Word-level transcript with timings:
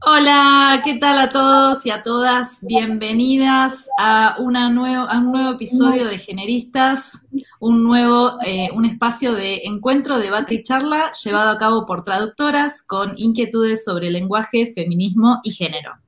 Hola, 0.00 0.80
¿qué 0.84 0.94
tal 0.94 1.18
a 1.18 1.30
todos 1.30 1.84
y 1.84 1.90
a 1.90 2.04
todas? 2.04 2.60
Bienvenidas 2.62 3.88
a, 3.98 4.36
una 4.38 4.66
a 4.66 5.18
un 5.18 5.32
nuevo 5.32 5.50
episodio 5.50 6.06
de 6.06 6.18
Generistas, 6.18 7.26
un 7.58 7.82
nuevo, 7.82 8.38
eh, 8.46 8.68
un 8.74 8.84
espacio 8.84 9.34
de 9.34 9.62
encuentro, 9.64 10.18
debate 10.18 10.54
y 10.54 10.62
charla 10.62 11.10
llevado 11.24 11.50
a 11.50 11.58
cabo 11.58 11.84
por 11.84 12.04
traductoras 12.04 12.82
con 12.82 13.14
inquietudes 13.16 13.84
sobre 13.84 14.12
lenguaje, 14.12 14.72
feminismo 14.72 15.40
y 15.42 15.50
género. 15.50 15.98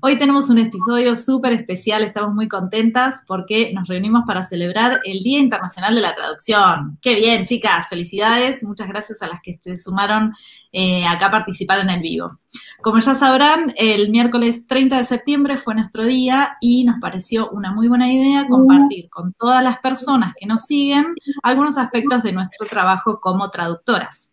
Hoy 0.00 0.18
tenemos 0.18 0.50
un 0.50 0.58
episodio 0.58 1.14
súper 1.14 1.52
especial, 1.52 2.02
estamos 2.02 2.34
muy 2.34 2.48
contentas 2.48 3.22
porque 3.26 3.72
nos 3.72 3.88
reunimos 3.88 4.24
para 4.26 4.44
celebrar 4.44 5.00
el 5.04 5.20
Día 5.20 5.38
Internacional 5.38 5.94
de 5.94 6.00
la 6.00 6.14
Traducción. 6.14 6.98
Qué 7.00 7.14
bien, 7.14 7.44
chicas, 7.44 7.88
felicidades, 7.88 8.64
muchas 8.64 8.88
gracias 8.88 9.22
a 9.22 9.28
las 9.28 9.40
que 9.40 9.58
se 9.62 9.76
sumaron 9.76 10.32
eh, 10.72 11.06
acá 11.06 11.26
a 11.26 11.30
participar 11.30 11.78
en 11.80 11.90
el 11.90 12.00
vivo. 12.00 12.38
Como 12.82 12.98
ya 12.98 13.14
sabrán, 13.14 13.74
el 13.76 14.10
miércoles 14.10 14.66
30 14.66 14.98
de 14.98 15.04
septiembre 15.04 15.56
fue 15.56 15.74
nuestro 15.74 16.04
día 16.04 16.56
y 16.60 16.84
nos 16.84 16.96
pareció 17.00 17.50
una 17.50 17.72
muy 17.72 17.86
buena 17.86 18.10
idea 18.12 18.46
compartir 18.48 19.08
con 19.08 19.34
todas 19.34 19.62
las 19.62 19.78
personas 19.78 20.34
que 20.38 20.46
nos 20.46 20.64
siguen 20.64 21.14
algunos 21.42 21.78
aspectos 21.78 22.22
de 22.22 22.32
nuestro 22.32 22.66
trabajo 22.66 23.20
como 23.20 23.50
traductoras. 23.50 24.32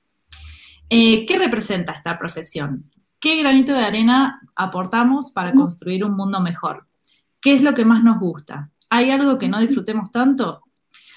Eh, 0.89 1.25
¿Qué 1.25 1.37
representa 1.37 1.91
esta 1.91 2.17
profesión? 2.17 2.92
¿Qué 3.23 3.37
granito 3.37 3.71
de 3.71 3.85
arena 3.85 4.41
aportamos 4.53 5.31
para 5.31 5.53
construir 5.53 6.03
un 6.03 6.13
mundo 6.13 6.41
mejor? 6.41 6.89
¿Qué 7.39 7.55
es 7.55 7.61
lo 7.61 7.73
que 7.73 7.85
más 7.85 8.03
nos 8.03 8.19
gusta? 8.19 8.69
¿Hay 8.89 9.11
algo 9.11 9.37
que 9.37 9.47
no 9.47 9.61
disfrutemos 9.61 10.11
tanto? 10.11 10.63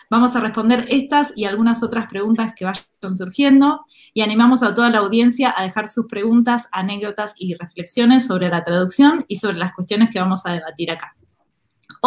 Vamos 0.09 0.37
a 0.37 0.41
responder 0.41 0.85
estas 0.89 1.33
y 1.35 1.47
algunas 1.47 1.83
otras 1.83 2.07
preguntas 2.07 2.53
que 2.55 2.65
vayan 2.65 3.17
surgiendo 3.17 3.85
y 4.15 4.21
animamos 4.21 4.63
a 4.63 4.73
toda 4.73 4.89
la 4.89 4.99
audiencia 4.99 5.53
a 5.57 5.65
dejar 5.65 5.89
sus 5.89 6.07
preguntas, 6.07 6.69
anécdotas 6.71 7.35
y 7.37 7.55
reflexiones 7.55 8.25
sobre 8.25 8.51
la 8.51 8.63
traducción 8.63 9.25
y 9.27 9.39
sobre 9.39 9.57
las 9.57 9.73
cuestiones 9.73 10.11
que 10.11 10.21
vamos 10.21 10.47
a 10.47 10.53
debatir 10.53 10.93
acá. 10.93 11.17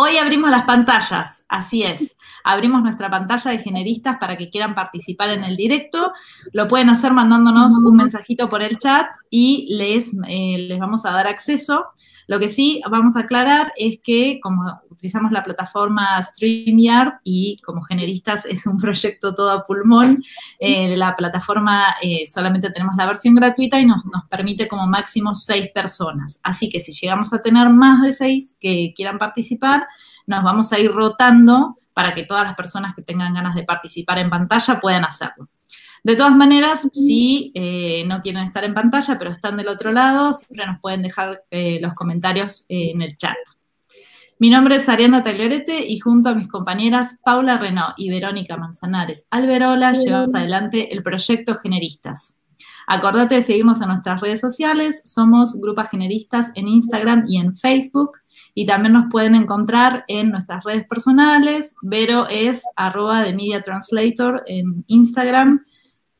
Hoy 0.02 0.16
abrimos 0.16 0.50
las 0.50 0.64
pantallas, 0.64 1.44
así 1.50 1.84
es. 1.84 2.16
Abrimos 2.46 2.82
nuestra 2.82 3.10
pantalla 3.10 3.52
de 3.52 3.58
generistas 3.58 4.16
para 4.18 4.38
que 4.38 4.50
quieran 4.50 4.74
participar 4.74 5.30
en 5.32 5.44
el 5.44 5.58
directo. 5.58 6.14
Lo 6.54 6.70
pueden 6.70 6.90
hacer 6.90 7.12
mandándonos 7.12 7.74
un 7.80 7.98
mensajito 7.98 8.48
por 8.48 8.62
el 8.62 8.78
chat 8.78 9.08
y 9.30 9.68
les, 9.76 10.14
eh, 10.26 10.68
les 10.70 10.80
vamos 10.80 11.06
a 11.06 11.12
dar 11.12 11.28
acceso. 11.28 11.88
Lo 12.30 12.40
que 12.40 12.48
sí 12.48 12.80
vamos 12.88 13.16
a 13.16 13.22
aclarar 13.22 13.74
es 13.76 13.98
que 14.04 14.40
como 14.40 14.80
utilizamos 14.92 15.32
la 15.32 15.44
plataforma 15.44 16.22
StreamYard 16.22 17.22
y 17.24 17.60
como 17.66 17.82
generistas 17.82 18.46
es 18.46 18.68
un 18.68 18.78
proyecto 18.78 19.34
todo 19.34 19.50
a 19.50 19.64
pulmón, 19.64 20.24
eh, 20.60 20.96
la 20.96 21.16
plataforma 21.16 21.96
eh, 22.04 22.28
solamente 22.28 22.70
tenemos 22.70 22.96
la 22.96 23.08
versión 23.08 23.34
gratuita 23.34 23.80
y 23.80 23.86
nos, 23.88 24.06
nos 24.06 24.26
permite 24.30 24.68
como 24.68 24.86
máximo 24.86 25.34
seis 25.34 25.72
personas. 25.74 26.40
Así 26.44 26.70
que 26.70 26.82
si 26.82 26.92
llegamos 26.92 27.34
a 27.34 27.42
tener 27.42 27.68
más 27.72 28.04
de 28.04 28.14
seis 28.14 28.56
que 28.60 28.94
quieran 28.96 29.18
participar, 29.18 29.88
nos 30.28 30.44
vamos 30.44 30.72
a 30.72 30.78
ir 30.78 30.92
rotando 30.92 31.80
para 31.96 32.14
que 32.14 32.22
todas 32.22 32.44
las 32.44 32.54
personas 32.54 32.94
que 32.94 33.02
tengan 33.02 33.34
ganas 33.34 33.56
de 33.56 33.64
participar 33.64 34.20
en 34.20 34.30
pantalla 34.30 34.80
puedan 34.80 35.04
hacerlo. 35.04 35.50
De 36.04 36.16
todas 36.16 36.36
maneras, 36.36 36.88
si 36.94 37.52
eh, 37.56 38.04
no 38.08 38.22
quieren 38.22 38.44
estar 38.44 38.64
en 38.64 38.74
pantalla, 38.74 39.18
pero 39.18 39.32
están 39.32 39.58
del 39.58 39.68
otro 39.68 39.92
lado, 39.92 40.34
siempre 40.34 40.66
nos 40.66 40.80
pueden 40.80 41.02
dejar 41.02 41.44
eh, 41.52 41.80
los 41.82 41.94
comentarios 41.94 42.66
eh, 42.70 42.92
en 42.92 43.02
el 43.02 43.18
chat. 43.18 43.36
Mi 44.42 44.50
nombre 44.50 44.78
es 44.78 44.88
Ariana 44.88 45.22
Tagliorete 45.22 45.86
y 45.86 46.00
junto 46.00 46.30
a 46.30 46.36
mis 46.36 46.48
compañeras 46.48 47.18
Paula 47.26 47.58
Renault 47.58 47.96
y 47.98 48.10
Verónica 48.10 48.56
Manzanares. 48.56 49.26
Alberola 49.30 49.92
llevamos 49.92 50.34
adelante 50.34 50.94
el 50.94 51.04
proyecto 51.04 51.56
Generistas. 51.56 52.38
Acordate 52.88 53.36
de 53.36 53.42
seguirnos 53.42 53.82
en 53.82 53.90
nuestras 53.90 54.22
redes 54.22 54.40
sociales, 54.40 55.02
somos 55.06 55.60
Grupas 55.60 55.92
Generistas 55.92 56.52
en 56.56 56.68
Instagram 56.68 57.26
y 57.28 57.38
en 57.38 57.56
Facebook, 57.56 58.14
y 58.56 58.66
también 58.66 58.94
nos 58.94 59.12
pueden 59.12 59.36
encontrar 59.36 60.06
en 60.08 60.32
nuestras 60.32 60.64
redes 60.64 60.88
personales, 60.88 61.76
Vero 61.82 62.28
es 62.30 62.64
arroba 62.76 63.22
de 63.22 63.34
Media 63.34 63.62
Translator 63.62 64.42
en 64.48 64.86
Instagram, 64.88 65.64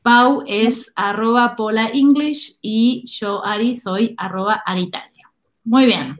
Pau 0.02 0.42
es 0.46 0.92
arroba 0.96 1.56
Pola 1.56 1.90
English 1.92 2.58
y 2.62 3.04
yo, 3.06 3.44
Ari, 3.44 3.74
soy 3.74 4.14
arroba 4.16 4.62
Aritalia. 4.64 5.30
Muy 5.62 5.84
bien. 5.84 6.16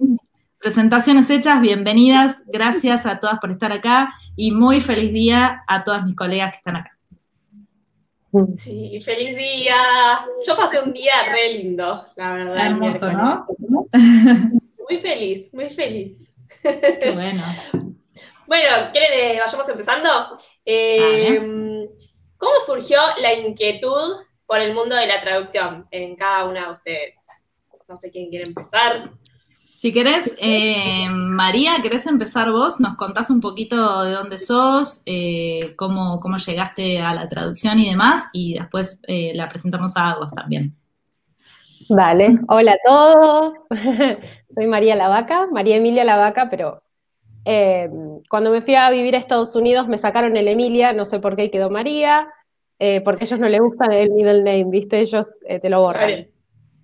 Presentaciones 0.59 1.31
hechas, 1.31 1.63
bienvenidas. 1.63 2.45
Gracias 2.47 3.07
a 3.07 3.19
todas 3.19 3.39
por 3.39 3.51
estar 3.51 3.73
acá 3.73 4.13
y 4.37 4.53
muy 4.53 4.83
feliz 4.83 5.13
día 5.15 5.65
a 5.67 5.83
todas 5.83 6.05
mis 6.05 6.15
colegas 6.15 6.53
que 6.53 6.59
están 6.59 6.77
acá. 6.77 6.99
Sí, 8.59 9.01
feliz 9.03 9.35
día. 9.35 10.27
Yo 10.47 10.57
pasé 10.59 10.81
un 10.81 10.93
día 10.93 11.15
re 11.33 11.55
lindo, 11.55 12.07
la 12.17 12.35
verdad. 12.35 12.67
Hermoso, 12.67 13.11
¿no? 13.13 13.47
Muy 13.93 14.99
feliz, 15.01 15.53
muy 15.55 15.71
feliz. 15.71 16.19
Qué 16.63 17.13
bueno. 17.15 17.43
Bueno, 18.47 18.69
¿quieren 18.93 19.11
que 19.11 19.37
eh, 19.37 19.41
vayamos 19.41 19.69
empezando? 19.69 20.09
Eh, 20.67 21.89
¿Cómo 22.41 22.55
surgió 22.65 22.99
la 23.21 23.35
inquietud 23.35 24.17
por 24.47 24.61
el 24.61 24.73
mundo 24.73 24.97
de 24.97 25.07
la 25.07 25.21
traducción 25.21 25.87
en 25.91 26.17
cada 26.17 26.47
una 26.47 26.67
de 26.67 26.73
ustedes? 26.73 27.15
No 27.87 27.99
sé 27.99 28.11
quién 28.11 28.31
quiere 28.31 28.47
empezar. 28.47 29.11
Si 29.75 29.93
querés, 29.93 30.37
eh, 30.41 31.07
María, 31.11 31.73
¿querés 31.83 32.07
empezar 32.07 32.51
vos? 32.51 32.81
Nos 32.81 32.95
contás 32.95 33.29
un 33.29 33.43
poquito 33.43 34.05
de 34.05 34.13
dónde 34.13 34.39
sos, 34.39 35.03
eh, 35.05 35.75
cómo, 35.77 36.19
cómo, 36.19 36.39
llegaste 36.39 37.01
a 37.01 37.13
la 37.13 37.29
traducción 37.29 37.79
y 37.79 37.91
demás, 37.91 38.31
y 38.33 38.55
después 38.55 39.01
eh, 39.07 39.33
la 39.35 39.49
presentamos 39.49 39.93
a 39.97 40.17
vos 40.17 40.33
también. 40.33 40.75
Dale, 41.91 42.39
hola 42.49 42.73
a 42.73 42.79
todos. 42.87 43.55
Soy 44.55 44.67
María 44.67 44.97
Lavaca, 44.97 45.47
María 45.51 45.77
Emilia 45.77 46.05
Lavaca, 46.05 46.49
pero 46.49 46.83
eh, 47.45 47.89
cuando 48.29 48.51
me 48.51 48.63
fui 48.63 48.75
a 48.75 48.91
vivir 48.91 49.15
a 49.15 49.19
Estados 49.19 49.55
Unidos 49.57 49.89
me 49.89 49.99
sacaron 49.99 50.37
el 50.37 50.49
Emilia, 50.49 50.93
no 50.93 51.05
sé 51.05 51.21
por 51.21 51.37
qué 51.37 51.51
quedó 51.51 51.71
María, 51.71 52.29
eh, 52.79 53.01
porque 53.03 53.25
a 53.25 53.27
ellos 53.27 53.41
no 53.41 53.49
les 53.49 53.61
gusta 53.61 53.87
el 53.87 54.11
middle 54.11 54.43
name, 54.43 54.65
¿viste? 54.67 55.01
Ellos 55.01 55.39
eh, 55.47 55.59
te 55.59 55.71
lo 55.71 55.83
borran. 55.83 56.29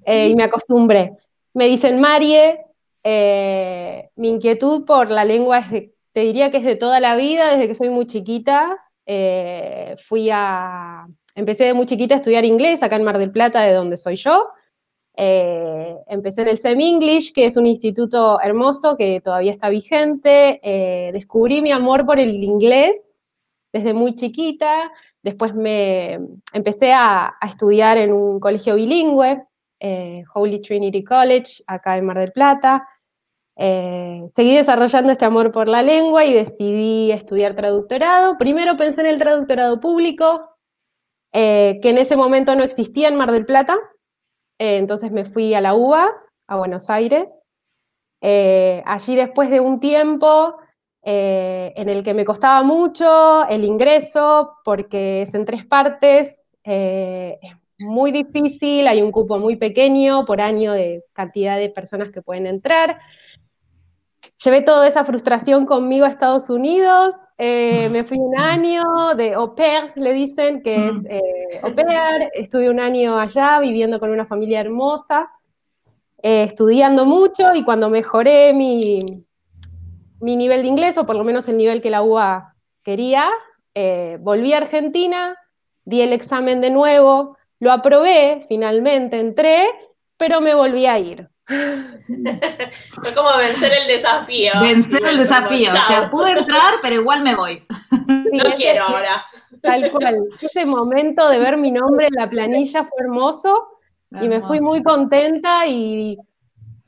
y 0.07 0.35
me 0.35 0.45
acostumbré. 0.45 1.13
Me 1.55 1.67
dicen 1.67 2.01
Marie, 2.01 2.61
mi 4.15 4.29
inquietud 4.29 4.85
por 4.85 5.11
la 5.11 5.25
lengua 5.25 5.59
es 5.59 5.91
te 6.13 6.21
diría 6.23 6.51
que 6.51 6.57
es 6.57 6.65
de 6.65 6.77
toda 6.77 6.99
la 6.99 7.15
vida, 7.15 7.51
desde 7.51 7.69
que 7.69 7.75
soy 7.75 7.91
muy 7.91 8.07
chiquita. 8.07 8.79
fui 9.99 10.31
a, 10.33 11.07
empecé 11.35 11.65
de 11.65 11.75
muy 11.75 11.85
chiquita 11.85 12.15
a 12.15 12.19
estudiar 12.19 12.45
inglés 12.47 12.83
acá 12.83 12.97
en 12.97 13.05
Mar 13.05 13.19
del 13.19 13.31
Plata, 13.31 13.63
de 13.63 13.75
donde 13.75 13.97
soy 13.99 14.17
yo. 14.17 14.49
Eh, 15.19 15.97
empecé 16.09 16.43
en 16.43 16.49
el 16.49 16.59
Sem-English, 16.59 17.33
que 17.33 17.47
es 17.47 17.57
un 17.57 17.67
instituto 17.67 18.39
hermoso 18.43 18.97
que 18.97 19.21
todavía 19.21 19.51
está 19.51 19.71
vigente. 19.71 20.61
Eh, 20.63 21.11
descubrí 21.13 21.63
mi 21.63 21.73
amor 21.73 22.05
por 22.05 22.21
el 22.21 22.35
inglés 22.45 23.23
desde 23.73 23.95
muy 23.95 24.15
chiquita. 24.15 24.93
Después 25.23 25.55
me 25.55 26.21
empecé 26.53 26.93
a, 26.93 27.35
estudiar 27.43 27.97
en 27.97 28.13
un 28.13 28.39
colegio 28.39 28.77
bilingüe, 28.77 29.43
eh, 29.81 30.23
Holy 30.35 30.61
Trinity 30.61 31.03
College, 31.03 31.63
acá 31.67 31.97
en 31.97 32.05
Mar 32.05 32.19
del 32.19 32.33
Plata. 32.33 32.87
seguí 33.57 34.55
desarrollando 34.55 35.13
este 35.13 35.25
amor 35.25 35.51
por 35.51 35.67
la 35.67 35.83
lengua 35.83 36.27
y 36.27 36.35
decidí 36.35 37.11
estudiar 37.11 37.55
traductorado. 37.57 38.37
Primero 38.39 38.77
pensé 38.77 39.01
en 39.01 39.07
el 39.07 39.19
traductorado 39.19 39.81
público, 39.81 40.51
que 41.33 41.81
en 41.83 41.99
ese 41.99 42.17
momento 42.17 42.55
no 42.55 42.63
existía 42.65 43.09
en 43.09 43.17
Mar 43.17 43.33
del 43.33 43.47
Plata, 43.47 43.79
eh, 44.59 44.77
entonces 44.77 45.13
me 45.13 45.25
fui 45.25 45.55
a 45.55 45.61
la 45.61 45.75
UBA, 45.75 46.11
a 46.49 46.57
Buenos 46.57 46.91
Aires. 46.91 47.33
Eh, 48.21 48.83
allí 48.87 49.15
después 49.15 49.51
de 49.51 49.61
un 49.61 49.81
tiempo 49.81 50.57
eh, 51.03 51.73
en 51.77 51.89
el 51.89 52.03
que 52.03 52.15
me 52.15 52.25
costaba 52.25 52.63
mucho 52.63 53.47
el 53.49 53.65
ingreso, 53.65 54.57
porque 54.65 55.23
es 55.23 55.35
en 55.35 55.45
tres 55.45 55.65
partes, 55.65 56.49
es 56.65 57.85
muy 57.85 58.11
difícil, 58.11 58.89
hay 58.89 59.03
un 59.03 59.13
cupo 59.13 59.39
muy 59.39 59.57
pequeño 59.57 60.25
por 60.25 60.41
año 60.41 60.73
de 60.73 61.05
cantidad 61.13 61.59
de 61.59 61.71
personas 61.71 62.11
que 62.11 62.23
pueden 62.23 62.47
entrar. 62.47 62.99
Llevé 64.45 64.61
toda 64.61 64.87
esa 64.87 65.05
frustración 65.05 65.65
conmigo 65.65 66.05
a 66.05 66.09
Estados 66.09 66.51
Unidos, 66.51 67.15
eh, 67.39 67.89
me 67.91 68.05
fui 68.05 68.19
un 68.19 68.37
año 68.39 68.83
de 69.17 69.35
au 69.35 69.55
pair, 69.55 69.93
le 69.97 70.13
dicen, 70.13 70.63
que 70.63 70.89
es 70.89 70.97
eh, 71.09 71.61
au 71.63 71.75
pair, 71.75 72.31
estuve 72.35 72.69
un 72.69 72.81
año 72.81 73.19
allá 73.19 73.59
viviendo 73.61 73.99
con 73.99 74.11
una 74.11 74.27
familia 74.27 74.61
hermosa, 74.61 75.31
eh, 76.23 76.45
estudiando 76.45 77.05
mucho 77.05 77.55
y 77.55 77.63
cuando 77.63 77.89
mejoré 77.89 78.53
mi, 78.53 79.01
mi 80.21 80.37
nivel 80.37 80.63
de 80.63 80.69
inglés, 80.69 80.99
o 80.99 81.07
por 81.07 81.17
lo 81.17 81.25
menos 81.25 81.49
el 81.49 81.57
nivel 81.57 81.81
que 81.81 81.91
la 81.91 82.03
UA 82.03 82.55
quería, 82.83 83.31
volví 84.21 84.55
a 84.55 84.59
Argentina, 84.59 85.37
di 85.85 86.01
el 86.01 86.13
examen 86.13 86.61
de 86.63 86.71
nuevo, 86.71 87.37
lo 87.59 87.73
aprobé, 87.73 88.47
finalmente 88.49 89.21
entré, 89.21 89.67
pero 90.17 90.41
me 90.41 90.55
volví 90.55 90.87
a 90.87 90.99
ir. 90.99 91.29
Fue 91.47 93.15
como 93.15 93.37
vencer 93.39 93.73
el 93.73 93.87
desafío. 93.89 94.53
Vencer 94.61 95.07
el 95.07 95.19
desafío. 95.19 95.71
o 95.73 95.87
sea, 95.87 96.11
pude 96.11 96.33
entrar, 96.33 96.75
pero 96.83 96.97
igual 96.97 97.23
me 97.23 97.35
voy. 97.35 97.63
no 98.33 98.55
quiero 98.57 98.85
ahora. 98.85 99.25
Tal 99.63 99.91
cual. 99.91 100.25
Ese 100.41 100.67
momento 100.67 101.29
de 101.29 101.39
ver 101.39 101.57
mi 101.57 101.71
nombre 101.71 102.07
en 102.07 102.15
la 102.15 102.29
planilla 102.29 102.85
fue 102.85 103.05
hermoso 103.05 103.69
y 104.21 104.29
me 104.29 104.41
fui 104.41 104.61
muy 104.61 104.83
contenta 104.83 105.67
y 105.67 106.19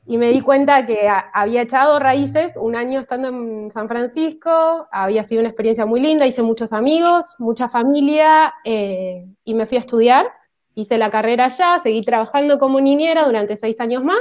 y 0.09 0.17
me 0.17 0.31
di 0.31 0.41
cuenta 0.41 0.87
que 0.87 1.07
había 1.33 1.61
echado 1.61 1.99
raíces 1.99 2.57
un 2.59 2.75
año 2.75 2.99
estando 2.99 3.27
en 3.27 3.69
San 3.69 3.87
Francisco, 3.87 4.87
había 4.91 5.23
sido 5.23 5.41
una 5.41 5.49
experiencia 5.49 5.85
muy 5.85 5.99
linda, 5.99 6.25
hice 6.25 6.41
muchos 6.41 6.73
amigos, 6.73 7.35
mucha 7.37 7.69
familia 7.69 8.51
eh, 8.65 9.27
y 9.43 9.53
me 9.53 9.67
fui 9.67 9.77
a 9.77 9.81
estudiar. 9.81 10.25
Hice 10.73 10.97
la 10.97 11.11
carrera 11.11 11.45
allá, 11.45 11.77
seguí 11.77 12.01
trabajando 12.01 12.57
como 12.57 12.81
niñera 12.81 13.23
durante 13.23 13.55
seis 13.55 13.79
años 13.79 14.03
más, 14.03 14.17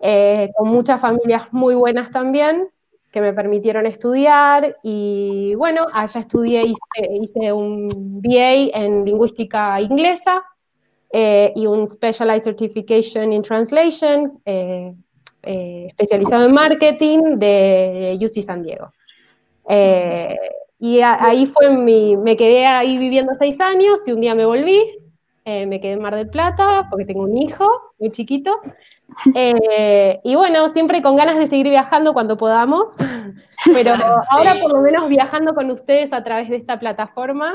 eh, 0.00 0.50
con 0.56 0.68
muchas 0.68 1.00
familias 1.00 1.52
muy 1.52 1.74
buenas 1.74 2.10
también 2.10 2.68
que 3.10 3.20
me 3.20 3.32
permitieron 3.32 3.86
estudiar 3.86 4.76
y 4.82 5.54
bueno, 5.56 5.86
allá 5.92 6.20
estudié, 6.20 6.62
hice, 6.62 7.12
hice 7.20 7.52
un 7.52 7.88
BA 8.22 8.70
en 8.72 9.04
lingüística 9.04 9.80
inglesa 9.80 10.44
eh, 11.12 11.52
y 11.56 11.66
un 11.66 11.86
Specialized 11.86 12.44
Certification 12.44 13.32
in 13.32 13.42
Translation, 13.42 14.40
eh, 14.44 14.94
eh, 15.42 15.86
especializado 15.88 16.46
en 16.46 16.52
marketing 16.52 17.38
de 17.38 18.16
UC 18.20 18.42
San 18.42 18.62
Diego. 18.62 18.92
y 20.78 21.00
ahí 21.00 21.46
fue 21.46 21.68
mi, 21.76 22.16
me 22.16 22.36
quedé 22.36 22.64
ahí 22.64 22.96
viviendo 22.96 23.32
seis 23.34 23.60
años 23.60 24.06
y 24.06 24.12
un 24.12 24.20
día 24.20 24.34
me 24.34 24.44
volví, 24.44 24.80
me 25.44 25.80
quedé 25.80 25.92
en 25.92 26.02
Mar 26.02 26.14
del 26.14 26.28
Plata 26.28 26.86
porque 26.88 27.04
tengo 27.04 27.22
un 27.22 27.36
hijo 27.36 27.66
muy 27.98 28.12
chiquito. 28.12 28.60
Y 30.22 30.34
bueno, 30.34 30.68
siempre 30.68 31.02
con 31.02 31.16
ganas 31.16 31.38
de 31.38 31.46
seguir 31.46 31.68
viajando 31.68 32.12
cuando 32.12 32.36
podamos, 32.36 32.96
pero 33.72 33.94
ahora 34.30 34.60
por 34.60 34.72
lo 34.72 34.80
menos 34.80 35.08
viajando 35.08 35.54
con 35.54 35.70
ustedes 35.70 36.12
a 36.12 36.24
través 36.24 36.48
de 36.48 36.56
esta 36.56 36.78
plataforma, 36.78 37.54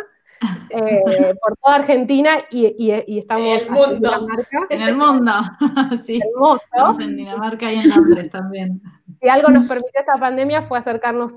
eh, 0.69 1.01
por 1.41 1.57
toda 1.57 1.75
Argentina 1.75 2.31
y, 2.51 2.91
estamos 3.17 3.61
en 3.61 3.67
el 3.67 3.71
mundo. 3.71 3.93
En 3.93 3.99
Dinamarca. 3.99 4.67
En 4.69 4.81
el 4.81 4.95
mundo, 4.95 5.31
sí. 6.03 6.19
Estamos 6.65 6.99
en 6.99 7.15
Dinamarca 7.15 7.71
y 7.71 7.79
en 7.79 7.89
Londres 7.89 8.31
también. 8.31 8.81
Si 9.21 9.29
algo 9.29 9.49
nos 9.49 9.67
permitió 9.67 9.99
esta 9.99 10.19
pandemia 10.19 10.61
fue 10.61 10.77
acercarnos 10.77 11.35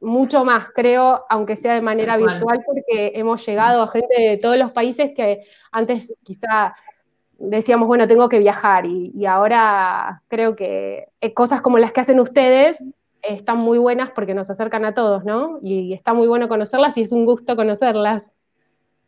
mucho 0.00 0.44
más, 0.44 0.68
creo, 0.70 1.24
aunque 1.30 1.56
sea 1.56 1.74
de 1.74 1.80
manera 1.80 2.16
virtual, 2.16 2.60
porque 2.66 3.12
hemos 3.14 3.44
llegado 3.46 3.82
a 3.82 3.88
gente 3.88 4.20
de 4.20 4.36
todos 4.36 4.56
los 4.56 4.72
países 4.72 5.12
que 5.14 5.44
antes 5.70 6.18
quizá 6.24 6.74
decíamos, 7.42 7.88
bueno, 7.88 8.06
tengo 8.06 8.28
que 8.28 8.38
viajar 8.38 8.86
y, 8.86 9.12
y 9.14 9.26
ahora 9.26 10.22
creo 10.28 10.56
que 10.56 11.08
eh, 11.20 11.34
cosas 11.34 11.60
como 11.60 11.78
las 11.78 11.92
que 11.92 12.00
hacen 12.00 12.20
ustedes 12.20 12.94
están 13.22 13.58
muy 13.58 13.78
buenas 13.78 14.10
porque 14.10 14.34
nos 14.34 14.50
acercan 14.50 14.84
a 14.84 14.94
todos, 14.94 15.24
¿no? 15.24 15.58
Y 15.62 15.92
está 15.92 16.12
muy 16.12 16.26
bueno 16.26 16.48
conocerlas 16.48 16.96
y 16.96 17.02
es 17.02 17.12
un 17.12 17.24
gusto 17.24 17.56
conocerlas. 17.56 18.34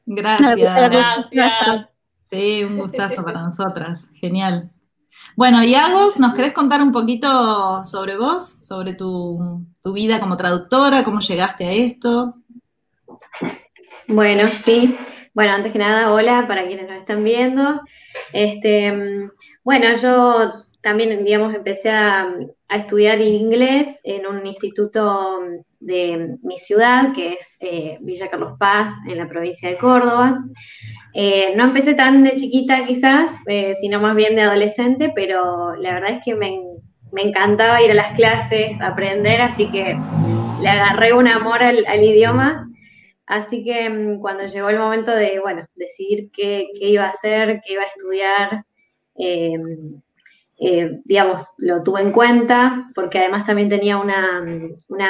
Gracias. 0.06 0.56
Gracias. 1.30 1.88
Sí, 2.20 2.64
un 2.64 2.78
gustazo 2.78 3.24
para 3.24 3.42
nosotras. 3.42 4.10
Genial. 4.14 4.70
Bueno, 5.36 5.62
y 5.62 5.74
Agos, 5.74 6.18
¿nos 6.18 6.34
querés 6.34 6.52
contar 6.52 6.82
un 6.82 6.92
poquito 6.92 7.84
sobre 7.84 8.16
vos, 8.16 8.58
sobre 8.62 8.94
tu, 8.94 9.66
vida 9.92 10.20
como 10.20 10.36
traductora, 10.36 11.04
cómo 11.04 11.20
llegaste 11.20 11.66
a 11.66 11.72
esto? 11.72 12.36
Bueno, 14.08 14.46
sí. 14.48 14.96
Bueno, 15.34 15.52
antes 15.52 15.72
que 15.72 15.80
nada, 15.80 16.12
hola 16.12 16.46
para 16.46 16.64
quienes 16.64 16.88
nos 16.88 16.96
están 16.96 17.24
viendo. 17.24 17.80
Este, 18.32 19.28
bueno, 19.64 19.88
yo 20.00 20.64
también, 20.80 21.24
digamos, 21.24 21.52
empecé 21.54 21.90
a, 21.90 22.32
estudiar 22.70 23.20
inglés 23.20 24.00
en 24.02 24.26
un 24.26 24.44
instituto 24.46 25.38
de 25.78 26.38
mi 26.42 26.58
ciudad, 26.58 27.12
que 27.14 27.34
es 27.34 27.56
eh, 27.60 27.98
Villa 28.00 28.28
Carlos 28.28 28.54
Paz, 28.58 28.90
en 29.08 29.16
la 29.18 29.28
provincia 29.28 29.68
de 29.68 29.78
Córdoba. 29.78 30.40
Eh, 31.12 31.52
no 31.56 31.64
empecé 31.64 31.94
tan 31.94 32.24
de 32.24 32.34
chiquita 32.34 32.84
quizás, 32.84 33.38
eh, 33.46 33.74
sino 33.76 34.00
más 34.00 34.16
bien 34.16 34.34
de 34.34 34.42
adolescente, 34.42 35.12
pero 35.14 35.76
la 35.76 35.94
verdad 35.94 36.10
es 36.10 36.24
que 36.24 36.34
me, 36.34 36.60
encantaba 37.16 37.80
ir 37.80 37.92
a 37.92 37.94
las 37.94 38.12
clases, 38.16 38.80
aprender, 38.80 39.40
así 39.40 39.70
que 39.70 39.96
le 40.60 40.68
agarré 40.68 41.12
un 41.12 41.28
amor 41.28 41.62
al, 41.62 42.04
idioma. 42.04 42.68
Así 43.26 43.64
que 43.64 43.88
mm, 43.88 44.20
cuando 44.20 44.44
llegó 44.44 44.68
el 44.68 44.78
momento 44.78 45.12
de, 45.12 45.40
bueno, 45.40 45.66
decidir 45.74 46.30
qué, 46.32 46.68
qué 46.78 46.88
iba 46.88 47.04
a 47.04 47.08
hacer, 47.08 47.60
qué 47.64 47.74
iba 47.74 47.82
a 47.82 47.86
estudiar, 47.86 48.64
eh, 50.58 51.00
digamos, 51.04 51.54
lo 51.58 51.82
tuve 51.82 52.00
en 52.02 52.12
cuenta, 52.12 52.90
porque 52.94 53.18
además 53.18 53.44
también 53.44 53.68
tenía 53.68 53.98
una, 53.98 54.44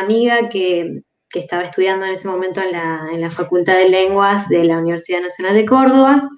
amiga 0.00 0.48
que, 0.48 1.02
estaba 1.34 1.64
estudiando 1.64 2.06
en 2.06 2.12
ese 2.12 2.28
momento 2.28 2.60
en 2.60 3.20
la, 3.20 3.30
Facultad 3.30 3.74
de 3.74 3.88
Lenguas 3.88 4.48
de 4.48 4.64
la 4.64 4.78
Universidad 4.78 5.20
Nacional 5.20 5.54
de 5.54 5.64
Córdoba. 5.64 6.28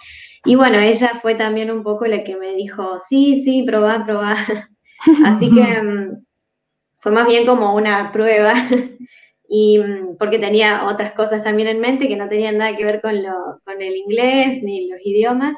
Y 0.44 0.54
bueno, 0.54 0.78
ella 0.78 1.12
fue 1.20 1.34
también 1.34 1.70
un 1.70 1.82
poco 1.82 2.06
la 2.06 2.24
que 2.24 2.36
me 2.36 2.54
dijo, 2.54 2.98
sí, 3.06 3.42
sí, 3.42 3.62
probá, 3.62 4.04
probá. 4.06 4.36
Así 5.26 5.52
que 5.52 5.60
mm, 5.82 6.24
fue 6.98 7.12
más 7.12 7.26
bien 7.26 7.46
como 7.46 7.74
una 7.74 8.10
prueba. 8.10 8.54
y 9.48 9.78
mm, 9.78 10.16
porque 10.18 10.38
tenía 10.38 10.86
otras 10.86 11.12
cosas 11.12 11.44
también 11.44 11.68
en 11.68 11.80
mente 11.80 12.08
que 12.08 12.16
no 12.16 12.28
tenían 12.28 12.58
nada 12.58 12.76
que 12.76 12.84
ver 12.84 13.00
con, 13.00 13.22
lo, 13.22 13.60
con 13.64 13.80
el 13.82 13.96
inglés 13.96 14.62
ni 14.62 14.88
los 14.88 15.00
idiomas. 15.04 15.56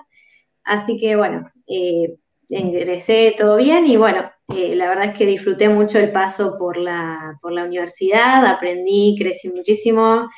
Así 0.65 0.99
que 0.99 1.17
bueno, 1.17 1.51
eh, 1.67 2.17
ingresé 2.49 3.35
todo 3.37 3.57
bien 3.57 3.87
y 3.87 3.97
bueno, 3.97 4.31
eh, 4.55 4.75
la 4.75 4.89
verdad 4.89 5.07
es 5.07 5.19
que 5.19 5.27
disfruté 5.27 5.69
mucho 5.69 5.99
el 5.99 6.13
paso 6.13 6.57
por 6.59 6.77
la, 6.77 7.39
por 7.41 7.53
la 7.53 7.65
universidad, 7.65 8.45
aprendí, 8.47 9.17
crecí 9.19 9.51
muchísimo, 9.51 10.29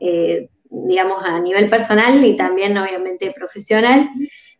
eh, 0.00 0.48
digamos, 0.70 1.24
a 1.24 1.40
nivel 1.40 1.70
personal 1.70 2.24
y 2.24 2.36
también 2.36 2.76
obviamente 2.76 3.32
profesional. 3.32 4.10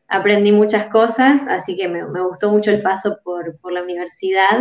Aprendí 0.08 0.52
muchas 0.52 0.86
cosas, 0.88 1.46
así 1.48 1.76
que 1.76 1.88
me, 1.88 2.02
gustó 2.22 2.50
mucho 2.50 2.70
el 2.70 2.80
paso 2.80 3.18
por, 3.22 3.58
por 3.60 3.72
la 3.72 3.82
universidad. 3.82 4.60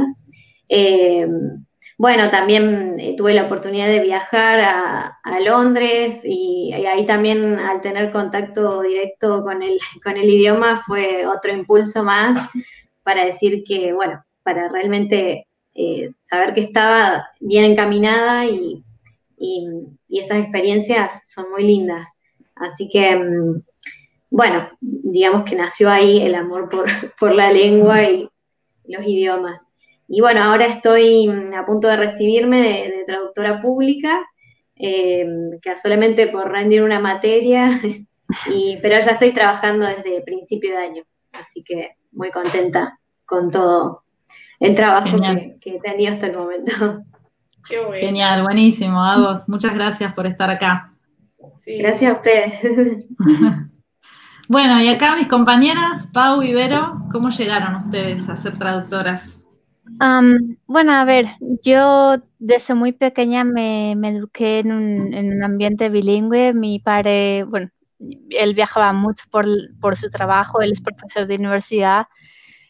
Bueno, 1.98 2.30
también 2.30 3.00
eh, 3.00 3.16
tuve 3.18 3.34
la 3.34 3.46
oportunidad 3.46 3.88
de 3.88 4.02
viajar 4.02 4.60
a, 4.62 5.40
Londres 5.44 6.22
y, 6.24 6.72
ahí 6.74 7.06
también 7.06 7.58
al 7.60 7.82
tener 7.82 8.12
contacto 8.12 8.82
directo 8.82 9.44
con 9.44 9.62
el, 9.64 9.78
con 10.04 10.16
el 10.18 10.30
idioma 10.30 10.84
fue 10.86 11.26
otro 11.26 11.52
impulso 11.54 12.04
más 12.04 12.50
para 13.04 13.26
decir 13.26 13.64
que, 13.64 13.94
bueno, 13.94 14.24
para 14.44 14.70
realmente 14.70 15.48
eh, 15.74 16.12
saber 16.22 16.54
que 16.54 16.62
estaba 16.62 17.30
bien 17.40 17.66
encaminada 17.66 18.46
y, 18.46 18.84
esas 20.10 20.40
experiencias 20.40 21.24
son 21.28 21.52
muy 21.52 21.64
lindas. 21.64 22.20
Así 22.56 22.90
que, 22.92 23.16
mm, 23.16 23.62
bueno, 24.32 24.70
digamos 24.82 25.44
que 25.44 25.56
nació 25.56 25.90
ahí 25.92 26.22
el 26.22 26.34
amor 26.36 26.70
por, 26.70 26.86
por 27.20 27.36
la 27.36 27.52
lengua 27.52 28.04
y 28.04 28.30
los 28.86 29.06
idiomas. 29.06 29.72
Y 30.08 30.22
bueno, 30.22 30.42
ahora 30.42 30.66
estoy 30.66 31.28
mm, 31.28 31.54
a 31.54 31.66
punto 31.66 31.88
de 31.88 31.98
recibirme 31.98 32.62
de, 32.62 33.04
traductora 33.06 33.62
pública, 33.62 34.26
eh, 34.76 35.26
que 35.62 35.78
solamente 35.78 36.28
por 36.28 36.50
rendir 36.52 36.84
una 36.84 37.00
materia, 37.00 37.82
y, 38.52 38.78
pero 38.82 39.00
ya 39.00 39.12
estoy 39.12 39.32
trabajando 39.32 39.86
desde 39.86 40.22
principio 40.22 40.72
de 40.72 40.78
año, 40.78 41.04
así 41.34 41.64
que 41.64 41.96
muy 42.12 42.32
contenta 42.32 43.00
con 43.26 43.52
todo 43.52 44.04
el 44.60 44.76
trabajo 44.76 45.18
que, 45.62 45.76
he 45.76 45.80
tenido 45.80 46.14
hasta 46.14 46.28
el 46.28 46.38
momento. 46.38 47.04
Genial, 47.96 48.44
buenísimo, 48.44 49.04
Agos. 49.04 49.48
Muchas 49.48 49.74
gracias 49.74 50.14
por 50.14 50.26
estar 50.26 50.50
acá. 50.50 50.94
Gracias 51.66 52.12
a 52.12 52.16
ustedes. 52.16 52.54
bueno, 54.48 54.82
y 54.82 54.88
acá 54.88 55.18
mis 55.18 55.28
compañeras, 55.28 56.08
Pau 56.14 56.42
y 56.42 56.54
Vero, 56.54 57.02
¿cómo 57.12 57.30
llegaron 57.30 57.76
ustedes 57.76 58.30
a 58.30 58.38
ser 58.38 58.58
traductoras? 58.58 59.47
Bueno, 60.68 60.92
a 60.94 61.06
ver, 61.06 61.26
yo 61.64 62.18
desde 62.40 62.74
muy 62.76 62.92
pequeña 62.92 63.44
me, 63.44 63.92
eduqué 63.92 64.60
en 64.60 64.72
un, 64.72 65.44
ambiente 65.44 65.90
bilingüe. 65.90 66.54
Mi 66.54 66.80
padre, 66.80 67.44
bueno, 67.44 67.70
él 68.30 68.54
viajaba 68.54 68.94
mucho 68.94 69.26
por, 69.32 69.98
su 69.98 70.10
trabajo, 70.10 70.62
él 70.62 70.72
es 70.72 70.82
profesor 70.82 71.28
de 71.28 71.36
universidad. 71.36 72.08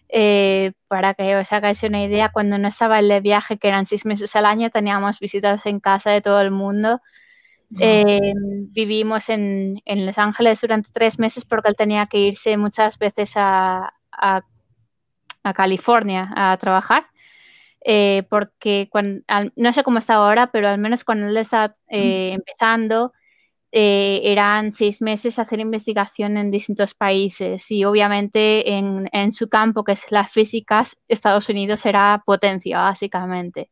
Eh, 0.09 0.71
para 0.87 1.13
que 1.15 1.35
os 1.35 1.51
hagáis 1.51 1.83
una 1.83 2.03
idea, 2.03 2.31
cuando 2.31 2.57
no 2.57 2.69
estaba 2.69 2.99
el 2.99 3.09
de 3.09 3.19
viaje, 3.19 3.57
que 3.57 3.67
eran 3.67 3.87
seis 3.87 4.05
meses 4.05 4.35
al 4.35 4.45
año, 4.45 4.69
teníamos 4.69 5.19
visitas 5.19 5.65
en 5.65 5.79
casa 5.79 6.11
de 6.11 6.21
todo 6.21 6.39
el 6.41 6.51
mundo. 6.51 7.01
Eh, 7.79 8.33
vivimos 8.71 9.27
en, 9.27 9.81
Los 9.85 10.17
Ángeles 10.17 10.61
durante 10.61 10.89
tres 10.93 11.19
meses 11.19 11.43
porque 11.43 11.69
él 11.69 11.75
tenía 11.75 12.05
que 12.05 12.19
irse 12.19 12.55
muchas 12.55 12.97
veces 12.97 13.33
a 13.35 13.93
a 14.17 14.41
California 15.53 16.31
a 16.35 16.57
trabajar. 16.57 17.07
Eh, 17.89 18.23
porque 18.29 18.89
cuando, 18.91 19.21
no 19.55 19.71
sé 19.71 19.83
cómo 19.83 19.99
está 19.99 20.15
ahora, 20.15 20.51
pero 20.51 20.67
al 20.67 20.77
menos 20.77 21.03
cuando 21.03 21.27
él 21.27 21.37
estaba 21.37 21.75
eh, 21.89 22.31
empezando, 22.33 23.13
eh, 23.71 24.21
eran 24.23 24.71
seis 24.71 25.01
meses 25.01 25.39
hacer 25.39 25.59
investigación 25.59 26.37
en 26.37 26.51
distintos 26.51 26.93
países 26.93 27.69
y 27.71 27.85
obviamente 27.85 28.73
en, 28.73 29.09
en, 29.13 29.31
su 29.31 29.49
campo, 29.49 29.83
que 29.83 29.93
es 29.93 30.11
las 30.11 30.31
físicas, 30.31 30.97
Estados 31.07 31.47
Unidos 31.49 31.85
era 31.85 32.23
potencia, 32.25 32.79
básicamente. 32.79 33.69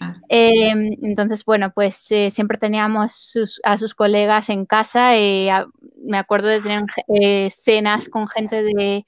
Ah. 0.00 0.16
Em, 0.30 0.96
entonces, 1.02 1.44
bueno, 1.44 1.72
pues 1.74 1.96
siempre 2.30 2.58
teníamos 2.58 3.38
a 3.64 3.76
sus 3.76 3.94
colegas 3.94 4.48
en 4.48 4.66
casa. 4.66 5.12
me 5.12 6.18
acuerdo 6.18 6.48
de 6.48 6.60
tener 6.60 6.84
cenas 7.52 8.08
con 8.08 8.28
gente 8.28 8.62
de 8.62 9.04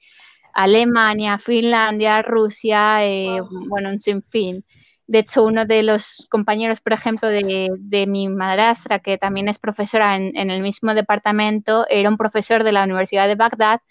Alemania, 0.55 1.37
Finlandia, 1.37 2.21
Rusia, 2.21 3.05
eh, 3.05 3.41
bueno, 3.67 3.89
un 3.89 3.99
sinfín. 3.99 4.65
De 5.05 5.19
hecho, 5.19 5.43
uno 5.43 5.65
de 5.65 5.83
los 5.83 6.27
compañeros, 6.31 6.79
por 6.79 6.93
ejemplo, 6.93 7.29
de, 7.29 8.05
mi 8.07 8.27
madrastra, 8.29 8.99
que 8.99 9.17
también 9.17 9.49
es 9.49 9.59
profesora 9.59 10.15
en, 10.15 10.49
el 10.49 10.61
mismo 10.61 10.95
departamento, 10.95 11.85
era 11.89 12.09
un 12.09 12.17
profesor 12.17 12.63
de 12.63 12.71
la 12.71 12.85
Universidad 12.85 13.27
de 13.27 13.35
Bagdad 13.35 13.81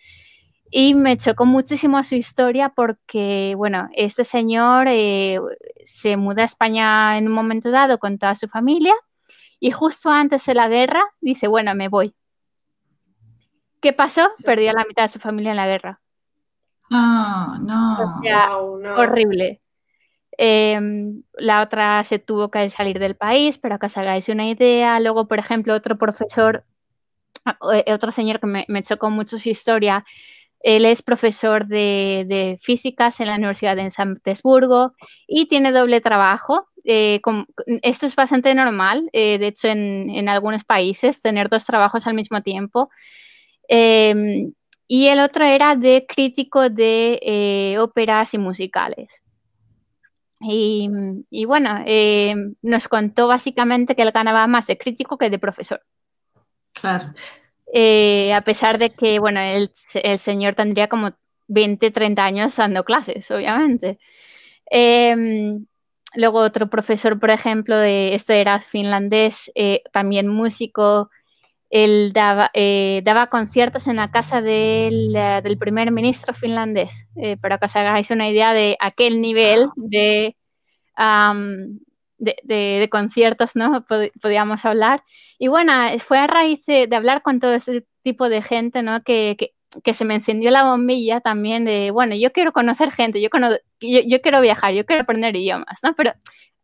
y 0.70 0.94
me 0.94 1.16
chocó 1.18 1.44
muchísimo 1.44 2.02
su 2.02 2.16
historia 2.16 2.70
porque, 2.70 3.54
bueno, 3.56 3.88
este 3.92 4.24
señor 4.24 4.86
eh, 4.88 5.38
se 5.84 6.16
muda 6.16 6.42
a 6.42 6.46
España 6.46 7.18
en 7.18 7.28
un 7.28 7.34
momento 7.34 7.70
dado 7.70 7.98
con 7.98 8.18
toda 8.18 8.34
su 8.34 8.48
familia 8.48 8.94
y 9.60 9.70
justo 9.70 10.10
antes 10.10 10.44
de 10.46 10.54
la 10.54 10.68
guerra 10.68 11.04
dice, 11.20 11.46
bueno, 11.46 11.74
me 11.74 11.88
voy. 11.88 12.14
¿Qué 13.80 13.92
pasó? 13.92 14.32
Perdió 14.44 14.70
a 14.70 14.74
la 14.74 14.84
mitad 14.86 15.04
de 15.04 15.10
su 15.10 15.20
familia 15.20 15.50
en 15.50 15.56
la 15.58 15.66
guerra. 15.66 16.00
Ah, 16.96 17.58
no. 17.60 18.78
no. 18.78 18.94
horrible. 18.94 19.60
Em, 20.36 21.22
la 21.34 21.62
otra 21.62 22.02
se 22.04 22.18
tuvo 22.18 22.50
que 22.50 22.70
salir 22.70 22.98
del 22.98 23.16
país, 23.16 23.58
pero 23.58 23.78
que 23.78 23.86
os 23.86 23.96
hagáis 23.96 24.28
una 24.28 24.48
idea. 24.48 25.00
Luego, 25.00 25.26
por 25.26 25.38
ejemplo, 25.38 25.74
otro 25.74 25.98
profesor, 25.98 26.64
eh, 27.72 27.92
otro 27.92 28.12
señor 28.12 28.40
que 28.40 28.46
me, 28.68 28.82
chocó 28.82 29.10
mucho 29.10 29.38
su 29.38 29.48
historia, 29.48 30.04
él 30.60 30.84
es 30.86 31.02
profesor 31.02 31.66
de, 31.66 32.58
físicas 32.62 33.20
en 33.20 33.26
la 33.28 33.36
Universidad 33.36 33.76
de 33.76 33.90
San 33.90 34.14
Petersburgo 34.14 34.94
y 35.26 35.46
tiene 35.46 35.72
doble 35.72 36.00
trabajo. 36.00 36.68
Eh, 36.84 37.20
esto 37.82 38.06
es 38.06 38.16
bastante 38.16 38.54
normal, 38.54 39.08
eh, 39.12 39.38
de 39.38 39.48
hecho, 39.48 39.68
en, 39.68 40.10
en, 40.10 40.28
algunos 40.28 40.64
países, 40.64 41.20
tener 41.22 41.48
dos 41.48 41.64
trabajos 41.66 42.06
al 42.06 42.14
mismo 42.14 42.42
tiempo. 42.42 42.90
Em, 43.68 44.52
y 44.86 45.08
el 45.08 45.20
otro 45.20 45.44
era 45.44 45.76
de 45.76 46.06
crítico 46.06 46.68
de 46.70 47.76
óperas 47.78 48.34
y 48.34 48.38
musicales. 48.38 49.24
Y, 50.46 51.44
bueno, 51.46 51.82
eh, 51.86 52.34
nos 52.62 52.88
contó 52.88 53.28
básicamente 53.28 53.94
que 53.94 54.02
él 54.02 54.10
ganaba 54.10 54.46
más 54.46 54.66
de 54.66 54.76
crítico 54.76 55.16
que 55.16 55.30
de 55.30 55.38
profesor. 55.38 55.82
Claro. 56.72 57.12
Eh, 57.72 58.32
a 58.32 58.42
pesar 58.42 58.78
de 58.78 58.90
que, 58.90 59.18
bueno, 59.18 59.40
el, 59.40 59.70
señor 60.18 60.54
tendría 60.54 60.88
como 60.88 61.12
20, 61.48 61.90
30 61.90 62.24
años 62.24 62.56
dando 62.56 62.84
clases, 62.84 63.30
obviamente. 63.30 63.98
Em, 64.66 65.66
luego 66.14 66.40
otro 66.40 66.68
profesor, 66.68 67.18
por 67.18 67.30
ejemplo, 67.30 67.76
de, 67.76 68.14
este 68.14 68.40
era 68.40 68.60
finlandés, 68.60 69.50
eh, 69.54 69.82
también 69.92 70.28
músico, 70.28 71.10
él 71.74 72.12
daba, 72.12 72.50
daba, 73.02 73.26
conciertos 73.26 73.88
en 73.88 73.96
la 73.96 74.10
casa 74.10 74.40
del, 74.40 75.12
del 75.42 75.58
primer 75.58 75.90
ministro 75.90 76.32
finlandés, 76.32 77.08
para 77.40 77.58
que 77.58 77.66
os 77.66 77.76
hagáis 77.76 78.10
una 78.10 78.28
idea 78.28 78.54
de 78.54 78.76
aquel 78.78 79.20
nivel 79.20 79.68
de 79.76 80.36
de, 82.18 82.88
conciertos, 82.90 83.50
¿no? 83.54 83.84
podíamos 84.20 84.64
hablar. 84.64 85.02
Y 85.38 85.48
bueno, 85.48 85.72
fue 86.00 86.18
a 86.18 86.26
raíz 86.26 86.64
de, 86.66 86.88
hablar 86.92 87.22
con 87.22 87.40
todo 87.40 87.54
ese 87.54 87.86
tipo 88.02 88.28
de 88.28 88.42
gente, 88.42 88.82
¿no? 88.82 89.02
Que, 89.02 89.36
se 89.92 90.04
me 90.04 90.14
encendió 90.14 90.50
la 90.52 90.64
bombilla 90.64 91.20
también 91.20 91.64
de, 91.64 91.90
bueno, 91.90 92.14
yo 92.14 92.32
quiero 92.32 92.52
conocer 92.52 92.92
gente, 92.92 93.20
yo, 93.20 93.28
yo, 93.80 94.20
quiero 94.22 94.40
viajar, 94.40 94.72
yo 94.72 94.86
quiero 94.86 95.02
aprender 95.02 95.34
idiomas, 95.34 95.80
¿no? 95.82 95.94
Pero 95.96 96.12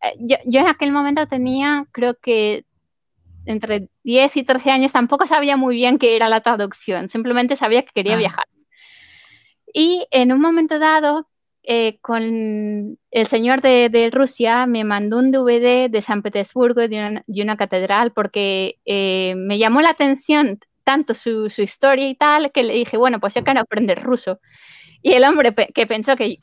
eh, 0.02 0.14
yo, 0.46 0.60
en 0.60 0.68
aquel 0.68 0.92
momento 0.92 1.26
tenía, 1.26 1.86
creo 1.90 2.14
que 2.22 2.64
entre 3.50 3.88
10 4.04 4.36
y 4.36 4.44
13 4.44 4.70
años, 4.70 4.92
tampoco 4.92 5.26
sabía 5.26 5.56
muy 5.56 5.74
bien 5.76 5.98
qué 5.98 6.16
era 6.16 6.28
la 6.28 6.40
traducción, 6.40 7.08
simplemente 7.08 7.56
sabía 7.56 7.82
que 7.82 7.92
quería 7.94 8.16
viajar. 8.16 8.44
Y 9.72 10.06
en 10.10 10.32
un 10.32 10.40
momento 10.40 10.78
dado, 10.78 11.28
eh, 11.62 11.98
con 12.00 12.98
el 13.10 13.26
señor 13.26 13.60
de, 13.60 14.10
Rusia 14.12 14.66
me 14.66 14.82
mandó 14.84 15.18
un 15.18 15.30
DVD 15.30 15.90
de 15.90 16.02
San 16.02 16.22
Petersburgo 16.22 16.88
de 16.88 17.22
una, 17.26 17.56
catedral 17.56 18.12
porque 18.12 18.78
eh, 18.86 19.34
me 19.36 19.58
llamó 19.58 19.80
la 19.82 19.90
atención 19.90 20.58
tanto 20.84 21.14
su, 21.14 21.46
historia 21.58 22.08
y 22.08 22.14
tal 22.14 22.50
que 22.52 22.64
le 22.64 22.74
dije, 22.74 22.96
bueno, 22.96 23.20
pues 23.20 23.34
yo 23.34 23.44
quiero 23.44 23.60
aprender 23.60 24.02
ruso. 24.02 24.40
Y 25.02 25.12
el 25.12 25.24
hombre 25.24 25.54
que 25.54 25.86
pensó 25.86 26.16
que, 26.16 26.38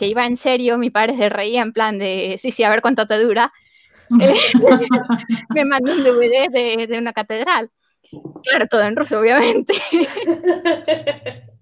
iba 0.00 0.26
en 0.26 0.36
serio, 0.36 0.78
mi 0.78 0.90
padre 0.90 1.16
se 1.16 1.28
reía 1.28 1.62
en 1.62 1.72
plan 1.72 1.98
de, 1.98 2.36
sí, 2.38 2.50
sí, 2.50 2.62
a 2.64 2.70
ver 2.70 2.82
cuánto 2.82 3.06
te 3.06 3.18
dura, 3.18 3.52
me 5.54 5.64
mandó 5.64 5.92
un 5.92 6.02
DVD 6.02 6.48
de, 6.50 6.86
de 6.86 6.98
una 6.98 7.12
catedral. 7.12 7.70
Claro, 8.42 8.66
todo 8.68 8.82
en 8.82 8.96
ruso, 8.96 9.18
obviamente. 9.18 9.74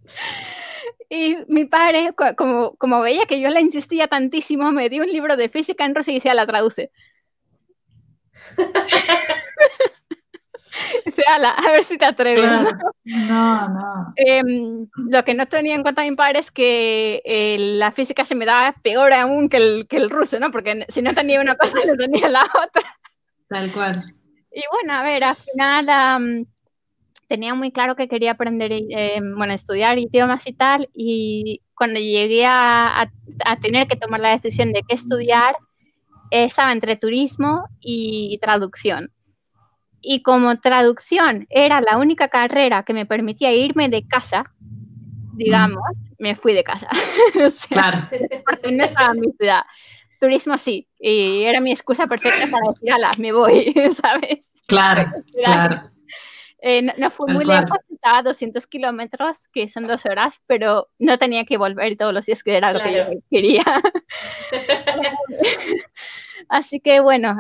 Y 1.15 1.37
mi 1.47 1.67
padre, 1.67 2.15
como, 2.39 2.75
como 2.77 3.03
veía 3.03 3.27
que 3.27 3.39
yo 3.39 3.51
le 3.51 3.61
insistía 3.61 4.09
tantísimo, 4.09 4.73
me 4.73 4.89
dio 4.89 5.03
un 5.03 5.11
libro 5.13 5.37
de 5.37 5.51
física 5.51 5.85
en 5.85 5.95
ruso 5.95 6.11
y 6.11 6.15
decía, 6.15 6.33
la 6.33 6.47
traduce. 6.47 6.91
a 11.27 11.71
ver 11.71 11.85
si 11.85 11.99
te 11.99 12.05
atreves. 12.05 12.51
No, 13.05 13.69
no. 13.69 14.13
Em, 14.17 14.89
lo 14.97 15.25
que 15.25 15.35
no 15.35 15.47
tenía 15.47 15.75
en 15.75 15.83
cuenta 15.83 16.03
mi 16.03 16.15
padre 16.17 16.39
es 16.39 16.51
que 16.51 17.23
eh, 17.25 17.57
la 17.59 17.93
física 17.93 18.25
se 18.25 18.35
me 18.35 18.47
daba 18.47 18.75
peor 18.83 19.13
aún 19.13 19.49
que 19.49 19.57
el, 19.59 19.87
que 19.89 19.97
el 19.97 20.11
ruso, 20.11 20.39
¿no? 20.41 20.51
Porque 20.51 20.87
si 20.89 21.03
no 21.03 21.15
tenía 21.15 21.41
una 21.41 21.57
cosa, 21.57 21.79
no 21.87 21.97
tenía 21.97 22.29
la 22.29 22.45
otra. 22.45 22.99
Tal 23.49 23.71
cual. 23.73 24.05
Y 24.51 24.63
bueno, 24.71 24.95
a 24.95 25.03
ver, 25.03 25.25
al 25.25 25.37
final 25.37 26.47
tenía 27.29 27.55
muy 27.55 27.73
claro 27.73 27.97
que 27.97 28.09
quería 28.09 28.33
aprender, 28.33 28.73
eh, 28.73 29.21
bueno, 29.37 29.55
estudiar 29.55 29.99
idiomas 29.99 30.47
y 30.47 30.53
tal, 30.53 30.89
y 30.93 31.63
cuando 31.75 31.99
llegué 31.99 32.45
a, 32.47 33.11
tener 33.63 33.87
que 33.87 33.97
tomar 33.97 34.21
la 34.21 34.31
decisión 34.31 34.73
de 34.73 34.83
qué 34.87 34.95
estudiar, 34.95 35.57
estaba 36.31 36.73
entre 36.73 36.97
turismo 36.97 37.65
y 37.81 38.39
traducción. 38.41 39.11
Y 40.03 40.23
como 40.23 40.59
traducción 40.59 41.47
era 41.49 41.81
la 41.81 41.97
única 41.97 42.29
carrera 42.29 42.83
que 42.83 42.93
me 42.93 43.07
permitía 43.07 43.55
irme 43.55 43.89
de 43.89 44.07
casa, 44.07 44.53
digamos, 45.35 45.83
me 46.19 46.37
fui 46.37 46.53
de 46.53 46.65
casa. 46.65 46.89
claro. 47.71 48.09
Porque 48.45 48.73
no 48.73 48.85
estaba 48.85 49.15
en 49.15 49.21
mi 49.21 49.33
ciudad. 49.33 49.63
Turismo 50.21 50.59
sí, 50.59 50.87
y 51.01 51.45
era 51.45 51.61
mi 51.61 51.73
excusa 51.73 52.07
perfecta 52.07 52.47
para 52.49 52.71
decir, 52.71 52.93
ala, 52.93 53.13
me 53.19 53.33
voy, 53.33 53.75
¿sabes? 53.93 54.63
Claro, 54.67 55.11
claro. 55.37 55.91
Eh, 56.65 56.81
no, 56.97 57.11
fue 57.11 57.33
muy 57.33 57.45
lejos, 57.45 57.77
estaba 57.91 58.19
a 58.19 58.23
200 58.23 58.69
kilómetros, 58.69 59.49
que 59.53 59.69
son 59.69 59.89
dos 59.89 60.07
horas, 60.07 60.41
pero 60.47 60.89
no 61.01 61.19
tenía 61.19 61.45
que 61.45 61.57
volver 61.57 61.97
todos 61.97 62.15
los 62.15 62.25
días, 62.25 62.45
que 62.45 62.57
era 62.57 62.73
lo 62.73 62.81
que 62.81 62.95
yo 62.95 63.05
quería. 63.29 63.65
Así 66.49 66.81
que 66.81 67.01
bueno, 67.01 67.39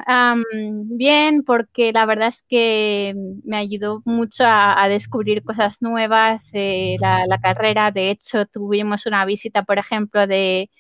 bien, 0.85 1.43
porque 1.45 1.93
la 1.93 2.07
verdad 2.07 2.29
es 2.29 2.45
que 2.49 3.15
me 3.45 3.57
ayudó 3.57 4.03
mucho 4.05 4.45
a, 4.47 4.89
descubrir 4.89 5.43
cosas 5.43 5.83
nuevas, 5.83 6.51
eh, 6.55 6.97
la, 7.01 7.39
carrera. 7.43 7.91
De 7.91 8.11
hecho, 8.11 8.47
tuvimos 8.47 9.07
una 9.07 9.25
visita, 9.25 9.65
por 9.65 9.79
ejemplo, 9.79 10.27
de 10.27 10.71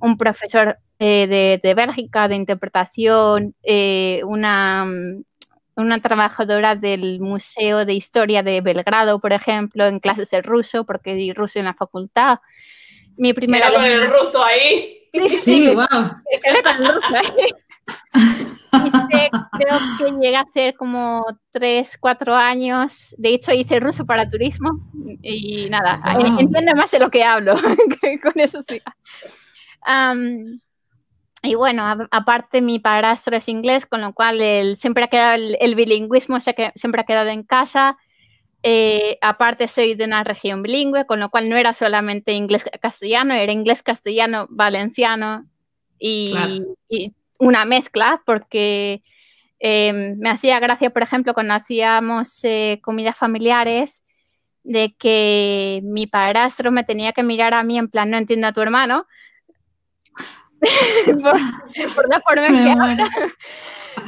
un 0.00 0.16
profesor 0.16 0.78
eh, 0.98 1.26
de, 1.26 1.60
de, 1.62 1.74
Bélgica 1.74 2.28
de 2.28 2.36
interpretación, 2.36 3.54
una 4.24 4.86
una 5.78 6.00
trabajadora 6.00 6.74
del 6.74 7.20
Museo 7.20 7.84
de 7.84 7.94
Historia 7.94 8.42
de 8.42 8.60
Belgrado, 8.60 9.20
por 9.20 9.32
ejemplo, 9.32 9.86
en 9.86 10.00
clases 10.00 10.28
de 10.30 10.42
ruso, 10.42 10.84
porque 10.84 11.14
di 11.14 11.32
ruso 11.32 11.60
en 11.60 11.66
la 11.66 11.74
facultad. 11.74 12.40
Mi 13.16 13.32
primera... 13.32 13.72
con 13.72 13.84
el 13.84 14.10
ruso 14.10 14.42
ahí? 14.42 14.97
Sí, 15.28 15.28
sí, 15.28 15.74
wow. 15.74 15.86
creo 19.58 19.78
que 19.98 20.10
llegué 20.20 20.36
a 20.36 20.42
hacer 20.42 20.74
como 20.74 21.24
tres, 21.50 21.96
cuatro 21.98 22.34
años. 22.34 23.14
De 23.18 23.30
hecho, 23.30 23.52
hice 23.52 23.80
ruso 23.80 24.04
para 24.04 24.28
turismo 24.28 24.70
y 25.22 25.68
nada, 25.70 26.00
entiendo 26.38 26.74
más 26.76 26.90
de 26.90 26.98
lo 26.98 27.10
que 27.10 27.24
hablo, 27.24 27.56
con 28.22 28.32
eso 28.36 28.60
sí. 28.62 28.80
Y 31.42 31.54
bueno, 31.54 31.84
aparte 32.10 32.60
mi 32.60 32.80
padrastro 32.80 33.36
es 33.36 33.48
inglés, 33.48 33.86
con 33.86 34.00
lo 34.00 34.12
cual 34.12 34.40
él, 34.40 34.76
siempre 34.76 35.04
ha 35.04 35.08
quedado 35.08 35.40
el, 35.58 35.74
bilingüismo, 35.76 36.38
que 36.54 36.72
siempre 36.74 37.02
ha 37.02 37.04
quedado 37.04 37.30
en 37.30 37.44
casa. 37.44 37.96
Eh, 38.62 39.18
aparte 39.20 39.68
soy 39.68 39.94
de 39.94 40.04
una 40.04 40.24
región 40.24 40.62
bilingüe, 40.62 41.06
con 41.06 41.20
lo 41.20 41.30
cual 41.30 41.48
no 41.48 41.56
era 41.56 41.74
solamente 41.74 42.32
inglés-castellano, 42.32 43.34
era 43.34 43.52
inglés-castellano-valenciano 43.52 45.46
y, 45.98 46.34
una 47.40 47.64
mezcla, 47.64 48.20
porque 48.26 49.02
eh, 49.60 49.92
me 49.92 50.30
hacía 50.30 50.58
gracia, 50.58 50.90
por 50.90 51.02
ejemplo, 51.02 51.34
cuando 51.34 51.54
hacíamos 51.54 52.42
eh, 52.42 52.80
comidas 52.82 53.16
familiares, 53.16 54.04
de 54.64 54.94
que 54.98 55.80
mi 55.84 56.08
padrastro 56.08 56.72
me 56.72 56.82
tenía 56.82 57.12
que 57.12 57.22
mirar 57.22 57.54
a 57.54 57.62
mí 57.62 57.78
en 57.78 57.88
plan, 57.88 58.10
no 58.10 58.16
entiendo 58.16 58.48
a 58.48 58.52
tu 58.52 58.60
hermano, 58.60 59.06
por, 61.94 62.08
la 62.08 62.20
forma 62.20 62.46
en 62.48 62.64
que 62.64 62.70
habla. 62.70 63.08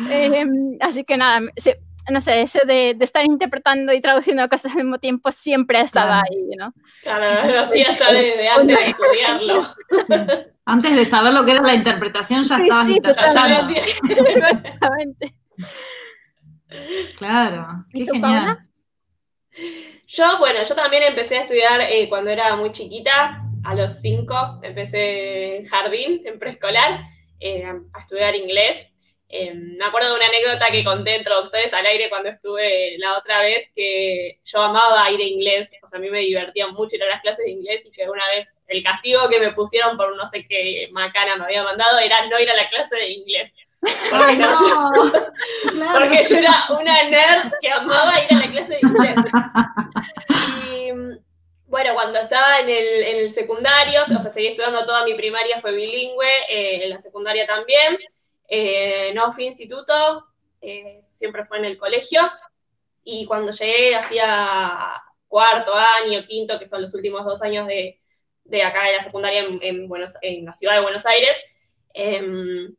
Em, 0.08 0.78
así 0.80 1.02
que 1.02 1.16
nada, 1.16 1.40
no 2.10 2.20
sé, 2.20 2.42
eso 2.42 2.60
de, 2.66 2.96
estar 3.00 3.24
interpretando 3.24 3.92
y 3.92 4.00
traduciendo 4.00 4.48
cosas 4.48 4.72
al 4.72 4.84
mismo 4.84 4.98
tiempo 4.98 5.32
siempre 5.32 5.78
ha 5.78 5.82
estado 5.82 6.12
ahí, 6.12 6.56
¿no? 6.58 6.72
Claro, 7.02 7.50
lo 7.50 7.60
hacía 7.62 7.90
ya 7.90 8.12
desde 8.12 8.48
antes 8.48 8.78
de 8.78 8.90
estudiarlo. 8.90 9.74
Antes 10.66 10.94
de 10.94 11.04
saber 11.04 11.32
lo 11.32 11.44
que 11.44 11.52
era 11.52 11.62
la 11.62 11.74
interpretación, 11.74 12.44
ya 12.44 12.58
estabas 12.58 12.88
interpretando. 12.88 13.74
Exactamente. 14.04 15.34
Claro, 17.16 17.84
qué 17.92 18.06
genial. 18.06 18.58
Yo, 20.06 20.38
bueno, 20.38 20.62
yo 20.62 20.74
también 20.76 21.02
empecé 21.02 21.38
a 21.38 21.40
estudiar 21.42 21.80
eh, 21.80 22.08
cuando 22.08 22.30
era 22.30 22.54
muy 22.54 22.70
chiquita, 22.70 23.42
a 23.64 23.74
los 23.74 24.00
cinco, 24.00 24.60
empecé 24.62 25.56
en 25.56 25.66
jardín, 25.66 26.22
en 26.24 26.38
preescolar, 26.38 27.00
eh, 27.40 27.64
a 27.64 28.00
estudiar 28.00 28.34
inglés. 28.36 28.89
Eh, 29.32 29.54
me 29.54 29.84
acuerdo 29.84 30.10
de 30.10 30.16
una 30.16 30.26
anécdota 30.26 30.72
que 30.72 30.82
conté 30.82 31.14
entre 31.14 31.32
doctores 31.32 31.72
al 31.72 31.86
aire 31.86 32.08
cuando 32.08 32.30
estuve 32.30 32.98
la 32.98 33.16
otra 33.16 33.40
vez, 33.40 33.70
que 33.76 34.40
yo 34.44 34.60
amaba 34.60 35.08
ir 35.12 35.20
a 35.20 35.24
inglés, 35.24 35.70
o 35.82 35.86
sea, 35.86 35.98
a 35.98 36.02
mí 36.02 36.10
me 36.10 36.18
divertía 36.18 36.66
mucho 36.66 36.96
ir 36.96 37.04
a 37.04 37.10
las 37.10 37.22
clases 37.22 37.44
de 37.44 37.52
inglés 37.52 37.86
y 37.86 37.92
que 37.92 38.10
una 38.10 38.26
vez 38.28 38.48
el 38.66 38.82
castigo 38.82 39.28
que 39.28 39.38
me 39.38 39.52
pusieron 39.52 39.96
por 39.96 40.16
no 40.16 40.28
sé 40.30 40.46
qué 40.48 40.88
macana 40.90 41.36
me 41.36 41.44
había 41.44 41.62
mandado 41.62 41.98
era 42.00 42.26
no 42.26 42.40
ir 42.40 42.50
a 42.50 42.56
la 42.56 42.68
clase 42.70 42.96
de 42.96 43.08
inglés. 43.08 43.52
Porque, 43.80 44.36
porque 45.92 46.24
yo 46.28 46.36
era 46.36 46.66
una 46.70 47.02
nerd 47.04 47.52
que 47.60 47.70
amaba 47.70 48.20
ir 48.20 48.36
a 48.36 48.40
la 48.40 48.50
clase 48.50 48.72
de 48.72 48.80
inglés. 48.82 49.16
Y 50.72 50.90
bueno, 51.66 51.94
cuando 51.94 52.18
estaba 52.18 52.58
en 52.58 52.68
el, 52.68 53.02
en 53.04 53.16
el 53.18 53.32
secundario, 53.32 54.02
o 54.02 54.06
sea, 54.06 54.32
seguí 54.32 54.48
estudiando 54.48 54.84
toda 54.84 55.04
mi 55.04 55.14
primaria, 55.14 55.60
fue 55.60 55.70
bilingüe, 55.70 56.28
eh, 56.48 56.84
en 56.84 56.90
la 56.90 56.98
secundaria 56.98 57.46
también. 57.46 57.96
Eh, 58.52 59.12
no 59.14 59.30
fui 59.30 59.46
instituto, 59.46 60.26
eh, 60.60 60.98
siempre 61.00 61.44
fue 61.44 61.58
en 61.58 61.66
el 61.66 61.78
colegio. 61.78 62.20
Y 63.04 63.24
cuando 63.24 63.52
llegué 63.52 63.94
hacía 63.94 65.02
cuarto 65.28 65.72
año, 65.74 66.26
quinto, 66.26 66.58
que 66.58 66.68
son 66.68 66.82
los 66.82 66.92
últimos 66.94 67.24
dos 67.24 67.40
años 67.42 67.66
de, 67.68 68.00
de 68.44 68.62
acá 68.64 68.84
de 68.84 68.96
la 68.96 69.02
secundaria 69.04 69.44
en, 69.44 69.60
en, 69.62 69.88
Buenos, 69.88 70.14
en 70.20 70.44
la 70.44 70.54
ciudad 70.54 70.74
de 70.74 70.82
Buenos 70.82 71.06
Aires, 71.06 71.36
em, 71.94 72.74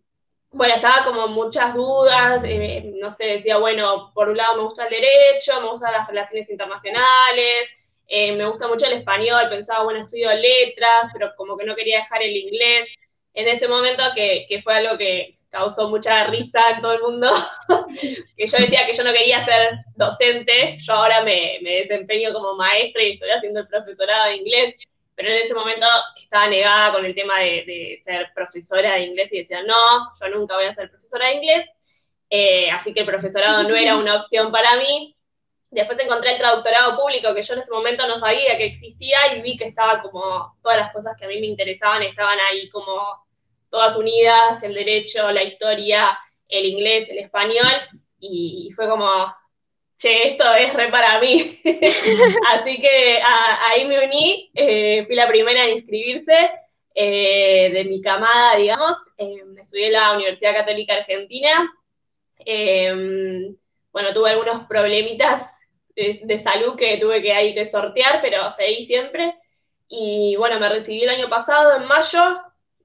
bueno, 0.52 0.76
estaba 0.76 1.06
como 1.06 1.30
muchas 1.30 1.74
dudas, 1.74 2.44
eh, 2.46 2.92
no 2.96 3.10
sé, 3.10 3.26
decía, 3.28 3.58
bueno, 3.58 4.12
por 4.14 4.28
un 4.30 4.38
lado 4.38 4.58
me 4.58 4.64
gusta 4.64 4.84
el 4.86 4.90
derecho, 4.90 5.62
me 5.62 5.70
gustan 5.70 5.94
las 5.94 6.08
relaciones 6.08 6.50
internacionales, 6.50 7.70
me 8.10 8.46
gusta 8.46 8.68
mucho 8.68 8.86
el 8.88 8.94
español, 8.94 9.48
pensaba, 9.50 9.86
bueno, 9.86 10.02
estudio 10.02 10.34
letras, 10.34 11.12
pero 11.14 11.34
como 11.38 11.56
que 11.56 11.66
no 11.66 11.76
quería 11.76 12.00
dejar 12.00 12.22
el 12.24 12.36
inglés. 12.36 12.90
En 13.34 13.48
ese 13.48 13.70
momento, 13.70 14.04
que, 14.14 14.46
que 14.50 14.62
fue 14.62 14.76
algo 14.76 14.98
que 14.98 15.40
causó 15.52 15.90
mucha 15.90 16.24
risa 16.28 16.72
en 16.72 16.82
todo 16.82 16.94
el 16.94 17.02
mundo, 17.02 17.32
que 18.38 18.48
yo 18.48 18.58
decía 18.58 18.86
que 18.88 18.94
yo 18.94 19.04
no 19.04 19.12
quería 19.12 19.44
ser 19.46 19.80
docente, 19.96 20.78
yo 20.80 20.94
ahora 20.94 21.24
me, 21.24 21.60
me 21.62 21.82
desempeño 21.82 22.34
como 22.34 22.56
maestra 22.56 23.04
y 23.04 23.14
estoy 23.14 23.30
haciendo 23.30 23.60
el 23.60 23.68
profesorado 23.68 24.30
de 24.30 24.38
inglés, 24.38 24.76
pero 25.14 25.30
en 25.30 25.42
ese 25.42 25.54
momento 25.54 25.86
estaba 26.22 26.48
negada 26.48 26.94
con 26.94 27.06
el 27.06 27.14
tema 27.14 27.40
de, 27.40 28.02
ser 28.04 28.32
profesora 28.34 28.96
de 28.96 29.02
inglés 29.02 29.32
y 29.34 29.40
decía, 29.40 29.62
no, 29.64 30.10
yo 30.20 30.30
nunca 30.30 30.56
voy 30.56 30.66
a 30.66 30.74
ser 30.74 30.90
profesora 30.90 31.28
de 31.28 31.34
inglés, 31.36 31.70
eh, 32.30 32.72
así 32.72 32.94
que 32.94 33.02
el 33.02 33.06
profesorado 33.06 33.64
no 33.64 33.76
era 33.76 33.98
una 33.98 34.22
opción 34.22 34.52
para 34.52 34.78
mí. 34.78 35.16
Después 35.70 36.00
encontré 36.00 36.32
el 36.34 36.38
traductorado 36.38 36.98
público, 36.98 37.34
que 37.34 37.44
yo 37.44 37.54
en 37.54 37.60
ese 37.60 37.72
momento 37.72 38.08
no 38.08 38.18
sabía 38.18 38.58
que 38.58 38.66
existía 38.66 39.36
y 39.36 39.42
vi 39.42 39.58
que 39.58 39.68
estaba 39.68 40.02
como 40.02 40.58
todas 40.62 40.78
las 40.78 40.94
cosas 40.94 41.16
que 41.18 41.26
a 41.26 41.28
mí 41.28 41.40
me 41.40 41.48
interesaban 41.48 42.02
estaban 42.04 42.40
ahí 42.40 42.70
como 42.70 43.26
todas 43.72 43.96
unidas, 43.96 44.62
el 44.62 44.76
derecho, 44.76 45.32
la 45.32 45.44
historia, 45.44 46.20
el 46.48 46.66
inglés, 46.66 47.10
el 47.10 47.18
español, 47.18 47.72
y 48.20 48.70
fue 48.76 48.88
como, 48.88 49.34
che, 49.98 50.30
esto 50.30 50.54
es 50.56 50.74
re 50.74 50.90
para 50.90 51.20
mí. 51.20 51.60
Así 52.50 52.82
que 52.82 53.20
ahí 53.22 53.86
me 53.86 54.06
uní, 54.06 54.52
eh, 54.54 55.06
fui 55.06 55.16
la 55.16 55.28
primera 55.28 55.66
en 55.66 55.78
inscribirse 55.78 56.52
eh, 56.96 57.72
de 57.74 57.86
mi 57.86 58.02
camada, 58.02 58.56
digamos. 58.58 58.98
Em, 59.18 59.58
estudié 59.58 59.88
en 59.88 59.94
la 59.94 60.14
Universidad 60.14 60.56
Católica 60.56 60.96
Argentina. 60.96 61.72
Em, 62.40 63.56
bueno, 63.92 64.14
tuve 64.14 64.32
algunos 64.32 64.66
problemitas 64.68 65.44
de, 65.96 66.40
salud 66.40 66.76
que 66.76 66.98
tuve 66.98 67.22
que, 67.22 67.34
ahí 67.34 67.54
que 67.54 67.70
sortear, 67.70 68.22
pero 68.22 68.54
seguí 68.56 68.86
siempre. 68.86 69.36
Y 69.88 70.36
bueno, 70.38 70.60
me 70.60 70.70
recibí 70.70 71.04
el 71.04 71.10
año 71.10 71.30
pasado, 71.30 71.76
en 71.76 71.86
mayo, 71.86 72.42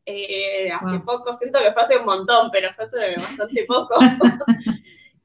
eh, 0.06 0.70
hace 0.70 1.00
poco, 1.00 1.34
siento 1.34 1.58
que 1.58 1.72
fue 1.72 1.82
hace 1.82 1.96
un 1.98 2.06
montón, 2.06 2.50
pero 2.52 2.72
fue 2.72 2.84
hace 2.84 3.14
bastante 3.16 3.64
poco. 3.68 3.96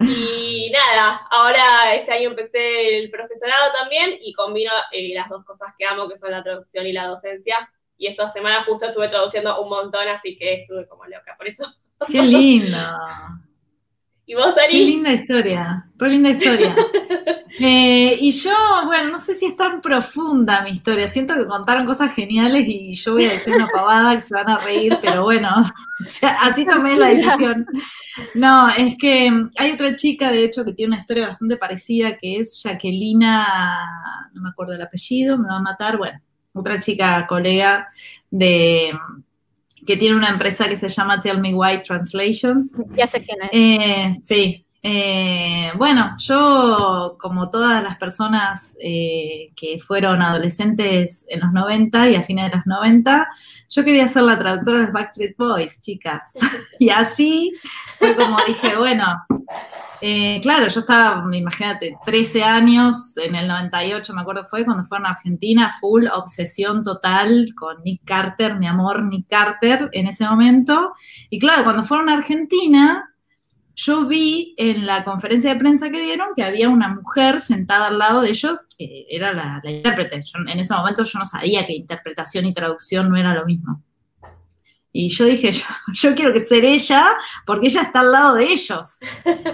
Y 0.04 0.72
nada, 0.72 1.22
ahora 1.30 1.94
este 1.94 2.12
año 2.12 2.32
empecé 2.32 2.98
el 2.98 3.12
profesorado 3.12 3.72
también 3.72 4.18
y 4.20 4.34
combino 4.34 4.72
eh, 4.92 5.14
las 5.14 5.30
dos 5.30 5.46
cosas 5.46 5.76
que 5.78 5.86
amo, 5.86 6.10
que 6.10 6.18
son 6.18 6.32
la 6.32 6.42
traducción 6.42 6.88
y 6.88 6.92
la 6.92 7.06
docencia. 7.06 7.72
Y 7.98 8.08
esta 8.08 8.28
semana 8.30 8.64
justo 8.64 8.88
estuve 8.88 9.10
traduciendo 9.10 9.62
un 9.62 9.70
montón, 9.70 10.08
así 10.08 10.36
que 10.38 10.62
estuve 10.62 10.88
como 10.88 11.06
loca 11.06 11.36
por 11.38 11.48
eso. 11.48 11.66
¡Qué 12.08 12.24
lindo! 12.24 12.80
¿Y 14.32 14.34
vos, 14.34 14.56
Ari? 14.58 14.72
Qué 14.72 14.86
linda 14.86 15.12
historia, 15.12 15.86
qué 16.00 16.06
linda 16.06 16.30
historia. 16.30 16.76
Eh, 17.60 18.18
y 18.20 18.32
yo, 18.32 18.56
bueno, 18.86 19.12
no 19.12 19.20
sé 19.20 19.36
si 19.36 19.46
es 19.46 19.58
tan 19.58 19.82
profunda 19.82 20.64
mi 20.64 20.72
historia. 20.72 21.10
Siento 21.10 21.36
que 21.36 21.46
contaron 21.46 21.86
cosas 21.86 22.16
geniales 22.16 22.64
y 22.66 22.96
yo 22.96 23.12
voy 23.12 23.26
a 23.26 23.34
decir 23.34 23.54
una 23.54 23.68
pavada 23.68 24.16
que 24.16 24.22
se 24.22 24.34
van 24.34 24.50
a 24.50 24.58
reír, 24.58 24.98
pero 25.02 25.24
bueno, 25.24 25.50
así 26.40 26.66
tomé 26.66 26.96
la 26.96 27.10
decisión. 27.10 27.68
No, 28.34 28.70
es 28.70 28.96
que 28.98 29.30
hay 29.58 29.72
otra 29.72 29.94
chica, 29.96 30.32
de 30.32 30.46
hecho, 30.46 30.64
que 30.64 30.72
tiene 30.72 30.94
una 30.94 31.02
historia 31.02 31.28
bastante 31.28 31.58
parecida, 31.58 32.18
que 32.18 32.38
es 32.38 32.64
Jacquelina, 32.64 33.86
no 34.34 34.42
me 34.42 34.50
acuerdo 34.50 34.74
el 34.74 34.82
apellido, 34.82 35.38
me 35.38 35.50
va 35.50 35.58
a 35.58 35.62
matar, 35.62 35.98
bueno, 35.98 36.20
otra 36.54 36.80
chica 36.80 37.28
colega 37.28 37.90
de 38.32 38.94
que 39.86 39.98
tiene 39.98 40.16
una 40.16 40.30
empresa 40.30 40.68
que 40.68 40.78
se 40.78 40.90
llama 40.90 41.22
Tell 41.22 41.40
Me 41.40 41.54
Why 41.54 41.84
Translations. 41.84 42.76
Ya 42.96 43.08
sé 43.08 43.24
quién 43.24 43.38
es. 43.44 43.50
Eh, 43.52 44.14
sí. 44.24 44.66
Eh, 44.84 45.72
bueno, 45.78 46.16
yo, 46.18 47.16
como 47.20 47.52
todas 47.52 47.84
las 47.84 47.98
personas 47.98 48.76
eh, 48.82 49.52
que 49.56 49.80
fueron 49.80 50.24
adolescentes 50.24 51.26
en 51.30 51.42
los 51.42 51.52
90 51.52 52.10
y 52.10 52.16
a 52.16 52.24
fines 52.24 52.50
de 52.50 52.58
los 52.58 52.66
90, 52.66 53.28
yo 53.70 53.84
quería 53.86 54.08
ser 54.08 54.24
la 54.24 54.40
traductora 54.40 54.86
de 54.86 54.92
Backstreet 54.92 55.38
Boys, 55.38 55.80
chicas. 55.82 56.34
y 56.80 56.90
así 56.90 57.54
fue 58.00 58.16
como 58.16 58.38
dije, 58.48 58.76
bueno, 58.76 59.06
eh, 60.04 60.40
claro, 60.42 60.68
yo 60.68 60.80
estaba, 60.80 61.24
imagínate, 61.32 61.96
13 62.04 62.44
años, 62.44 63.16
en 63.18 63.36
el 63.36 63.48
98 63.48 64.14
me 64.16 64.22
acuerdo 64.22 64.46
fue, 64.46 64.66
cuando 64.66 64.84
fueron 64.84 65.06
a 65.06 65.12
Argentina, 65.12 65.72
full 65.80 66.08
obsesión 66.12 66.84
total 66.84 67.54
con 67.56 67.84
Nick 67.84 68.02
Carter, 68.04 68.58
mi 68.58 68.66
amor 68.66 69.04
Nick 69.04 69.28
Carter 69.30 69.90
en 69.92 70.08
ese 70.08 70.28
momento. 70.28 70.94
Y 71.30 71.38
claro, 71.38 71.64
cuando 71.64 71.84
fueron 71.84 72.10
a 72.10 72.14
Argentina, 72.14 73.11
yo 73.76 74.06
vi 74.08 74.54
en 74.58 74.86
la 74.86 75.04
conferencia 75.04 75.54
de 75.54 75.60
prensa 75.60 75.90
que 75.90 76.02
dieron 76.02 76.30
que 76.36 76.44
había 76.44 76.70
una 76.70 76.90
mujer 76.90 77.40
sentada 77.40 77.88
al 77.88 77.98
lado 77.98 78.22
de 78.22 78.30
ellos, 78.30 78.60
que 78.78 79.06
era 79.10 79.34
la, 79.34 79.62
intérprete. 79.64 80.24
en 80.48 80.60
ese 80.60 80.74
momento 80.74 81.04
yo 81.04 81.20
no 81.20 81.26
sabía 81.26 81.66
que 81.66 81.74
interpretación 81.74 82.46
y 82.46 82.54
traducción 82.54 83.10
no 83.10 83.18
era 83.18 83.34
lo 83.34 83.46
mismo. 83.46 83.84
Y 84.94 85.10
yo 85.10 85.26
dije, 85.26 85.52
yo, 85.94 86.16
quiero 86.16 86.34
que 86.34 86.42
ser 86.42 86.66
ella 86.66 87.06
porque 87.46 87.68
ella 87.68 87.84
está 87.84 88.02
al 88.02 88.12
lado 88.12 88.36
de 88.36 88.46
ellos. 88.46 89.00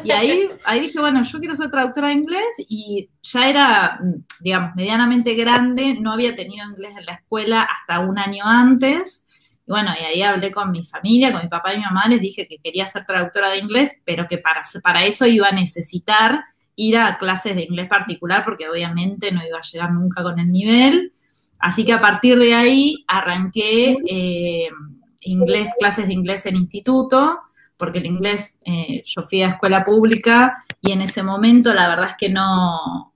Y 0.04 0.12
ahí, 0.12 0.50
ahí 0.66 0.80
dije, 0.80 1.00
bueno, 1.00 1.22
yo 1.22 1.40
quiero 1.40 1.56
ser 1.56 1.70
traductora 1.70 2.08
de 2.08 2.16
inglés 2.16 2.66
y 2.68 3.10
ya 3.22 3.50
era, 3.50 4.00
digamos, 4.40 4.76
medianamente 4.76 5.36
grande, 5.36 5.98
no 6.00 6.12
había 6.12 6.36
tenido 6.36 6.68
inglés 6.68 6.96
en 6.98 7.06
la 7.06 7.14
escuela 7.14 7.64
hasta 7.64 8.00
un 8.00 8.18
año 8.18 8.44
antes. 8.46 9.26
Y 9.68 9.72
bueno, 9.72 9.92
y 10.00 10.04
ahí 10.04 10.22
hablé 10.22 10.52
con 10.52 10.72
mi 10.72 10.84
familia, 10.84 11.32
con 11.32 11.42
mi 11.44 11.50
papá 11.50 11.74
y 11.74 11.78
mi 11.78 11.84
mamá, 11.84 12.08
les 12.08 12.22
dije 12.22 12.48
que 12.48 12.58
quería 12.58 12.88
ser 12.88 13.06
traductora 13.06 13.50
de 13.50 13.58
inglés, 13.58 13.92
pero 14.06 14.28
que 14.28 14.38
para, 14.38 14.62
para 14.82 15.06
eso 15.06 15.28
iba 15.28 15.50
a 15.50 15.52
necesitar 15.52 16.46
ir 16.76 16.98
a 16.98 17.18
clases 17.18 17.56
de 17.56 17.64
inglés 17.64 17.88
particular 17.88 18.44
porque 18.46 18.70
obviamente 18.70 19.32
no 19.32 19.46
iba 19.46 19.58
a 19.58 19.70
llegar 19.70 19.92
nunca 19.92 20.24
con 20.24 20.40
el 20.40 20.52
nivel. 20.52 21.14
Así 21.60 21.84
que 21.84 21.94
a 21.94 22.00
partir 22.00 22.40
de 22.40 22.54
ahí 22.54 23.04
arranqué 23.08 23.98
inglés, 25.22 25.70
clases 25.80 26.08
de 26.08 26.14
inglés 26.14 26.46
en 26.46 26.56
instituto, 26.56 27.40
porque 27.78 28.00
el 28.00 28.06
inglés, 28.06 28.60
eh, 28.66 29.04
yo 29.06 29.22
fui 29.22 29.42
a 29.44 29.50
escuela 29.50 29.84
pública 29.84 30.64
y 30.82 30.92
en 30.92 31.02
ese 31.02 31.24
momento 31.24 31.74
la 31.74 31.88
verdad 31.88 32.12
es 32.12 32.16
que 32.18 32.30
no, 32.30 33.14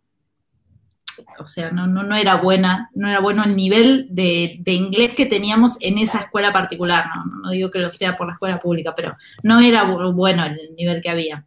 o 1.41 1.47
sea, 1.47 1.71
no, 1.71 2.15
era 2.15 2.36
buena, 2.36 2.89
no 2.93 3.10
era 3.10 3.19
bueno 3.19 3.43
el 3.43 3.56
nivel 3.56 4.08
de, 4.10 4.60
inglés 4.65 5.13
que 5.13 5.25
teníamos 5.25 5.77
en 5.82 5.97
esa 5.97 6.19
escuela 6.19 6.54
particular, 6.54 7.06
no, 7.43 7.49
digo 7.49 7.69
que 7.69 7.80
lo 7.80 7.91
sea 7.91 8.15
por 8.15 8.27
la 8.27 8.34
escuela 8.34 8.60
pública, 8.60 8.93
pero 8.95 9.15
no 9.43 9.60
era 9.60 9.84
bueno 9.84 10.45
el 10.45 10.75
nivel 10.75 11.01
que 11.01 11.10
había. 11.10 11.45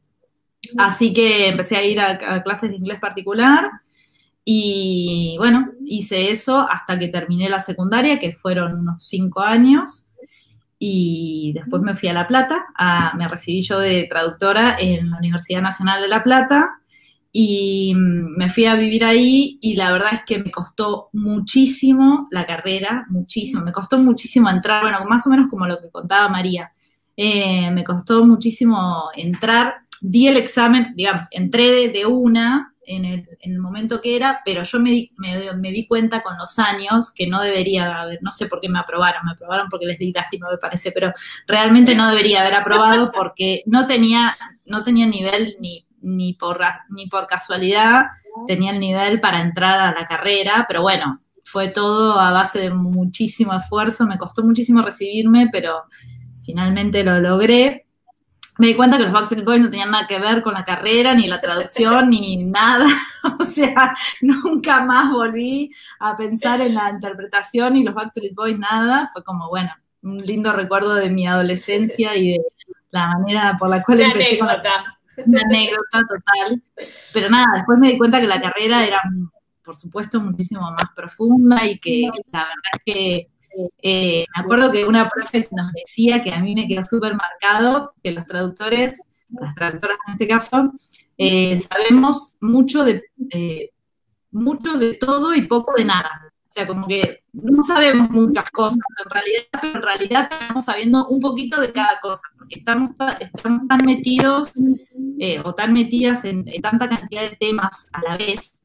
Así 0.79 1.13
que 1.13 1.49
empecé 1.49 1.77
a 1.77 1.85
ir 1.85 2.01
a, 2.01 2.19
a 2.35 2.43
clases 2.43 2.71
de 2.71 2.77
inglés 2.77 2.99
particular 2.99 3.71
y 4.45 5.37
bueno, 5.39 5.73
hice 5.87 6.31
eso 6.31 6.69
hasta 6.71 6.99
que 6.99 7.09
terminé 7.09 7.49
la 7.49 7.61
secundaria, 7.61 8.19
que 8.19 8.33
fueron 8.33 8.81
unos 8.81 9.05
cinco 9.07 9.41
años 9.41 10.13
y 10.79 11.53
después 11.55 11.83
me 11.83 11.97
fui 11.97 12.11
a 12.11 12.13
La 12.13 12.27
Plata, 12.27 12.63
me 13.17 13.27
recibí 13.27 13.63
yo 13.63 13.79
de 13.79 14.07
traductora 14.09 14.77
en 14.79 15.11
la 15.11 15.17
Universidad 15.17 15.63
Nacional 15.63 16.03
de 16.03 16.09
La 16.09 16.23
Plata 16.23 16.79
y 17.37 17.93
mm, 17.97 18.37
me 18.37 18.49
fui 18.49 18.65
a 18.65 18.77
vivir 18.77 19.05
ahí 19.05 19.59
y 19.61 19.75
la 19.75 19.91
verdad 19.91 20.15
es 20.15 20.23
que 20.25 20.39
me 20.39 20.53
costó 20.53 21.09
muchísimo 21.13 22.29
la 22.31 22.47
carrera, 22.47 23.07
muchísimo, 23.09 23.65
me 23.65 23.73
costó 23.73 23.99
muchísimo 23.99 24.49
entrar, 24.49 24.83
bueno, 24.83 25.01
más 25.09 25.27
o 25.27 25.31
menos 25.31 25.49
como 25.51 25.67
lo 25.67 25.81
que 25.81 25.91
contaba 25.91 26.29
María, 26.29 26.73
eh, 27.17 27.73
me 27.73 27.83
costó 27.83 28.25
muchísimo 28.25 29.11
entrar, 29.17 29.75
di 30.01 30.29
el 30.29 30.37
examen, 30.37 30.93
digamos, 30.95 31.27
entré 31.33 31.89
de, 31.89 32.07
una 32.07 32.73
en 32.87 33.05
el, 33.05 33.59
momento 33.59 34.01
que 34.01 34.15
era, 34.15 34.41
pero 34.45 34.63
yo 34.63 34.79
me 34.79 34.91
di, 34.91 35.11
me, 35.17 35.73
di 35.73 35.89
cuenta 35.89 36.23
con 36.23 36.37
los 36.39 36.61
años 36.61 37.13
que 37.13 37.27
no 37.27 37.43
debería 37.43 38.03
haber, 38.03 38.21
no 38.23 38.31
sé 38.31 38.47
por 38.47 38.61
qué 38.61 38.69
me 38.69 38.79
aprobaron, 38.79 39.25
me 39.25 39.33
aprobaron 39.33 39.69
porque 39.69 39.87
les 39.87 39.99
di 39.99 40.13
lástima, 40.13 40.49
me 40.49 40.59
parece, 40.59 40.93
pero 40.93 41.13
realmente 41.49 41.97
no 41.97 42.09
debería 42.09 42.43
haber 42.43 42.55
aprobado 42.55 43.11
porque 43.11 43.65
no 43.67 43.89
tenía, 43.89 44.37
no 44.67 44.85
tenía 44.85 45.07
nivel 45.07 45.57
ni 45.59 45.85
ni 46.05 46.35
por, 46.35 46.61
ni 46.91 47.07
por 47.07 47.27
casualidad 47.27 48.07
tenía 48.47 48.73
el 48.73 48.81
nivel 48.81 49.21
para 49.21 49.41
entrar 49.41 49.81
a 49.81 49.93
la 49.93 50.05
carrera, 50.05 50.65
pero 50.69 50.83
bueno, 50.83 51.21
fue 51.45 51.69
todo 51.69 52.19
a 52.19 52.33
base 52.33 52.59
de 52.59 52.71
muchísimo 52.71 53.55
esfuerzo, 53.55 54.07
me 54.07 54.19
costó 54.19 54.43
muchísimo 54.43 54.83
recibirme, 54.83 55.49
pero 55.53 55.85
finalmente 56.45 57.05
lo 57.05 57.21
logré. 57.21 57.87
Me 58.59 58.69
di 58.69 58.75
cuenta 58.75 58.97
que 58.97 59.03
los 59.03 59.13
Backstreet 59.13 59.45
Boys 59.45 59.61
no 59.61 59.71
tenían 59.71 59.91
nada 59.91 60.07
que 60.07 60.19
ver 60.21 60.41
con 60.43 60.55
la 60.55 60.63
carrera, 60.63 61.13
ni 61.15 61.27
la 61.27 61.41
traducción, 61.41 62.11
ni 62.11 62.37
nada. 62.45 62.87
o 63.41 63.45
sea, 63.45 63.95
nunca 64.21 64.85
más 64.85 65.11
volví 65.11 65.71
a 65.99 66.17
pensar 66.17 66.61
en 66.61 66.75
la 66.75 66.91
interpretación 66.91 67.77
y 67.77 67.85
los 67.85 67.95
Backstreet 67.95 68.35
Boys 68.35 68.59
nada. 68.59 69.11
Fue 69.13 69.25
como, 69.25 69.49
bueno, 69.49 69.71
un 70.03 70.19
lindo 70.19 70.53
recuerdo 70.53 70.95
de 70.95 71.11
mi 71.11 71.27
adolescencia 71.27 72.17
y 72.17 72.33
de 72.33 72.41
la 72.91 73.09
manera 73.09 73.57
por 73.59 73.71
la 73.71 73.83
cual 73.83 74.03
empecé 74.03 74.39
con 74.39 74.47
la 74.47 74.63
una 75.27 75.41
anécdota 75.43 76.03
total. 76.09 76.63
Pero 77.13 77.31
nada, 77.31 77.47
después 77.55 77.79
me 77.79 77.89
di 77.89 77.99
cuenta 77.99 78.21
que 78.21 78.27
la 78.27 78.41
carrera 78.41 78.85
era, 78.85 79.01
por 79.63 79.75
supuesto, 79.75 80.21
muchísimo 80.21 80.63
más 80.71 80.91
profunda 80.95 81.65
y 81.67 81.79
que 81.79 82.09
la 82.33 82.41
verdad 82.41 82.73
es 82.75 82.81
que 82.85 83.29
eh, 83.83 84.25
me 84.35 84.43
acuerdo 84.43 84.73
que 84.73 84.85
una 84.85 85.09
profe 85.09 85.47
nos 85.53 85.73
decía 85.73 86.23
que 86.23 86.33
a 86.33 86.41
mí 86.41 86.55
me 86.55 86.67
quedó 86.67 86.85
súper 86.85 87.15
marcado 87.15 87.95
que 88.03 88.13
los 88.13 88.27
traductores, 88.27 89.09
las 89.29 89.55
traductoras 89.55 89.99
en 90.07 90.13
este 90.13 90.27
caso, 90.27 90.73
eh, 91.17 91.61
sabemos 91.61 92.35
mucho 92.41 92.85
de, 92.85 93.05
eh, 93.31 93.71
mucho 94.31 94.79
de 94.79 94.95
todo 94.95 95.35
y 95.35 95.43
poco 95.43 95.75
de 95.77 95.85
nada. 95.85 96.24
O 96.55 96.57
sea, 96.57 96.67
como 96.69 96.87
que 96.87 97.25
no 97.33 97.65
sabemos 97.65 98.11
muchas 98.11 98.49
cosas 98.51 98.79
en 99.05 99.11
realidad, 99.11 99.43
pero 99.61 99.75
en 99.75 99.83
realidad 99.83 100.29
estamos 100.31 100.65
sabiendo 100.65 101.09
un 101.09 101.19
poquito 101.19 101.61
de 101.61 101.73
cada 101.73 101.99
cosa, 102.01 102.23
porque 102.39 102.61
estamos, 102.61 102.91
estamos 103.19 103.67
tan 103.67 103.81
metidos 103.85 104.53
eh, 105.19 105.41
o 105.45 105.53
tan 105.53 105.73
metidas 105.73 106.25
en, 106.25 106.45
tanta 106.63 106.89
cantidad 106.89 107.23
de 107.23 107.37
temas 107.37 107.89
a 107.93 108.03
la 108.09 108.17
vez 108.17 108.63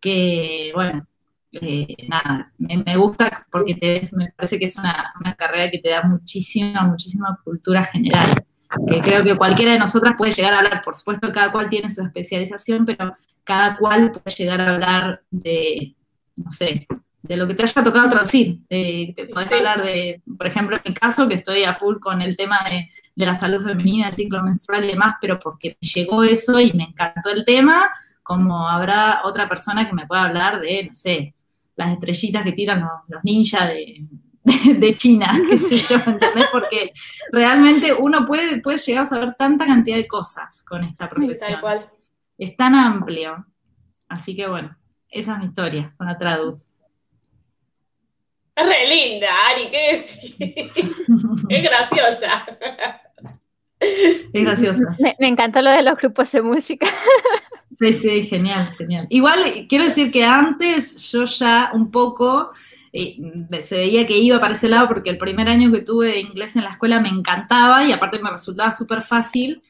que, 0.00 0.72
bueno, 0.74 1.06
eh, 1.52 1.94
nada, 2.08 2.52
me, 2.58 2.96
gusta 2.96 3.46
porque 3.50 3.76
me 4.12 4.32
parece 4.32 4.58
que 4.58 4.66
es 4.66 4.76
una 4.76 5.34
carrera 5.36 5.70
que 5.70 5.78
te 5.78 5.90
da 5.90 6.02
muchísima, 6.02 6.82
muchísima 6.82 7.38
cultura 7.44 7.84
general 7.84 8.26
que 8.86 9.00
creo 9.00 9.24
que 9.24 9.36
cualquiera 9.36 9.72
de 9.72 9.78
nosotras 9.78 10.14
puede 10.16 10.32
llegar 10.32 10.54
a 10.54 10.58
hablar, 10.58 10.80
por 10.84 10.94
supuesto 10.94 11.32
cada 11.32 11.50
cual 11.50 11.68
tiene 11.68 11.88
su 11.88 12.02
especialización, 12.02 12.84
pero 12.84 13.14
cada 13.44 13.76
cual 13.76 14.12
puede 14.12 14.36
llegar 14.36 14.60
a 14.60 14.74
hablar 14.74 15.22
de, 15.30 15.96
no 16.36 16.52
sé, 16.52 16.86
de 17.22 17.36
lo 17.36 17.46
que 17.46 17.54
te 17.54 17.62
haya 17.62 17.84
tocado 17.84 18.08
traducir. 18.08 18.60
te 18.68 19.28
podés 19.32 19.52
hablar 19.52 19.82
de, 19.82 20.22
por 20.36 20.46
ejemplo, 20.46 20.76
en 20.76 20.82
mi 20.84 20.94
caso, 20.94 21.28
que 21.28 21.34
estoy 21.34 21.64
a 21.64 21.74
full 21.74 21.98
con 21.98 22.22
el 22.22 22.36
tema 22.36 22.58
de, 22.68 22.88
la 23.16 23.34
salud 23.34 23.62
femenina, 23.62 24.08
el 24.08 24.14
ciclo 24.14 24.42
menstrual 24.42 24.84
y 24.84 24.88
demás, 24.88 25.16
pero 25.20 25.38
porque 25.38 25.76
llegó 25.80 26.24
eso 26.24 26.58
y 26.58 26.72
me 26.72 26.84
encantó 26.84 27.30
el 27.30 27.44
tema, 27.44 27.90
como 28.22 28.66
habrá 28.66 29.20
otra 29.24 29.46
persona 29.46 29.86
que 29.86 29.92
me 29.92 30.06
pueda 30.06 30.24
hablar 30.24 30.60
de, 30.60 30.84
no 30.84 30.94
sé, 30.94 31.34
las 31.76 31.92
estrellitas 31.92 32.44
que 32.44 32.52
tiran 32.52 32.80
los, 32.80 33.22
ninjas 33.22 33.68
de, 33.68 34.94
China, 34.94 35.38
qué 35.50 35.58
sé 35.58 35.76
yo, 35.76 35.96
¿entendés? 35.96 36.46
Porque 36.50 36.92
realmente 37.30 37.92
uno 37.92 38.24
puede, 38.24 38.62
puede 38.62 38.78
llegar 38.78 39.04
a 39.04 39.08
saber 39.08 39.34
tanta 39.34 39.66
cantidad 39.66 39.96
de 39.96 40.08
cosas 40.08 40.62
con 40.62 40.82
esta 40.84 41.08
profesión. 41.08 41.60
Es 42.38 42.56
tan 42.56 42.74
amplio. 42.74 43.44
Así 44.08 44.34
que 44.34 44.48
bueno, 44.48 44.74
esa 45.10 45.34
es 45.34 45.38
mi 45.40 45.44
historia 45.44 45.92
con 45.98 46.06
la 46.06 46.16
traducción. 46.16 46.69
Es 48.56 48.66
re 48.66 48.88
linda, 48.88 49.28
Ari, 49.48 49.70
¿qué 49.70 50.04
es 51.48 51.62
graciosa. 51.62 52.46
Es 53.80 54.44
graciosa. 54.44 54.96
Me, 54.98 55.28
encantó 55.28 55.62
lo 55.62 55.70
de 55.70 55.82
los 55.82 55.96
grupos 55.96 56.30
de 56.32 56.42
música. 56.42 56.86
Sí, 57.78 57.94
sí, 57.94 58.22
genial, 58.24 58.74
genial. 58.76 59.06
Igual 59.08 59.40
quiero 59.66 59.84
decir 59.84 60.10
que 60.10 60.24
antes 60.24 61.10
yo 61.10 61.24
ya 61.24 61.70
un 61.72 61.90
poco 61.90 62.52
eh, 62.92 63.16
se 63.62 63.76
veía 63.76 64.06
que 64.06 64.18
iba 64.18 64.38
para 64.38 64.52
ese 64.52 64.68
lado 64.68 64.86
porque 64.86 65.08
el 65.08 65.16
primer 65.16 65.48
año 65.48 65.70
que 65.70 65.80
tuve 65.80 66.08
de 66.08 66.20
inglés 66.20 66.56
en 66.56 66.64
la 66.64 66.70
escuela 66.70 67.00
me 67.00 67.08
encantaba 67.08 67.84
y 67.86 67.92
aparte 67.92 68.18
me 68.18 68.30
resultaba 68.30 68.72
súper 68.72 69.00
fácil. 69.00 69.62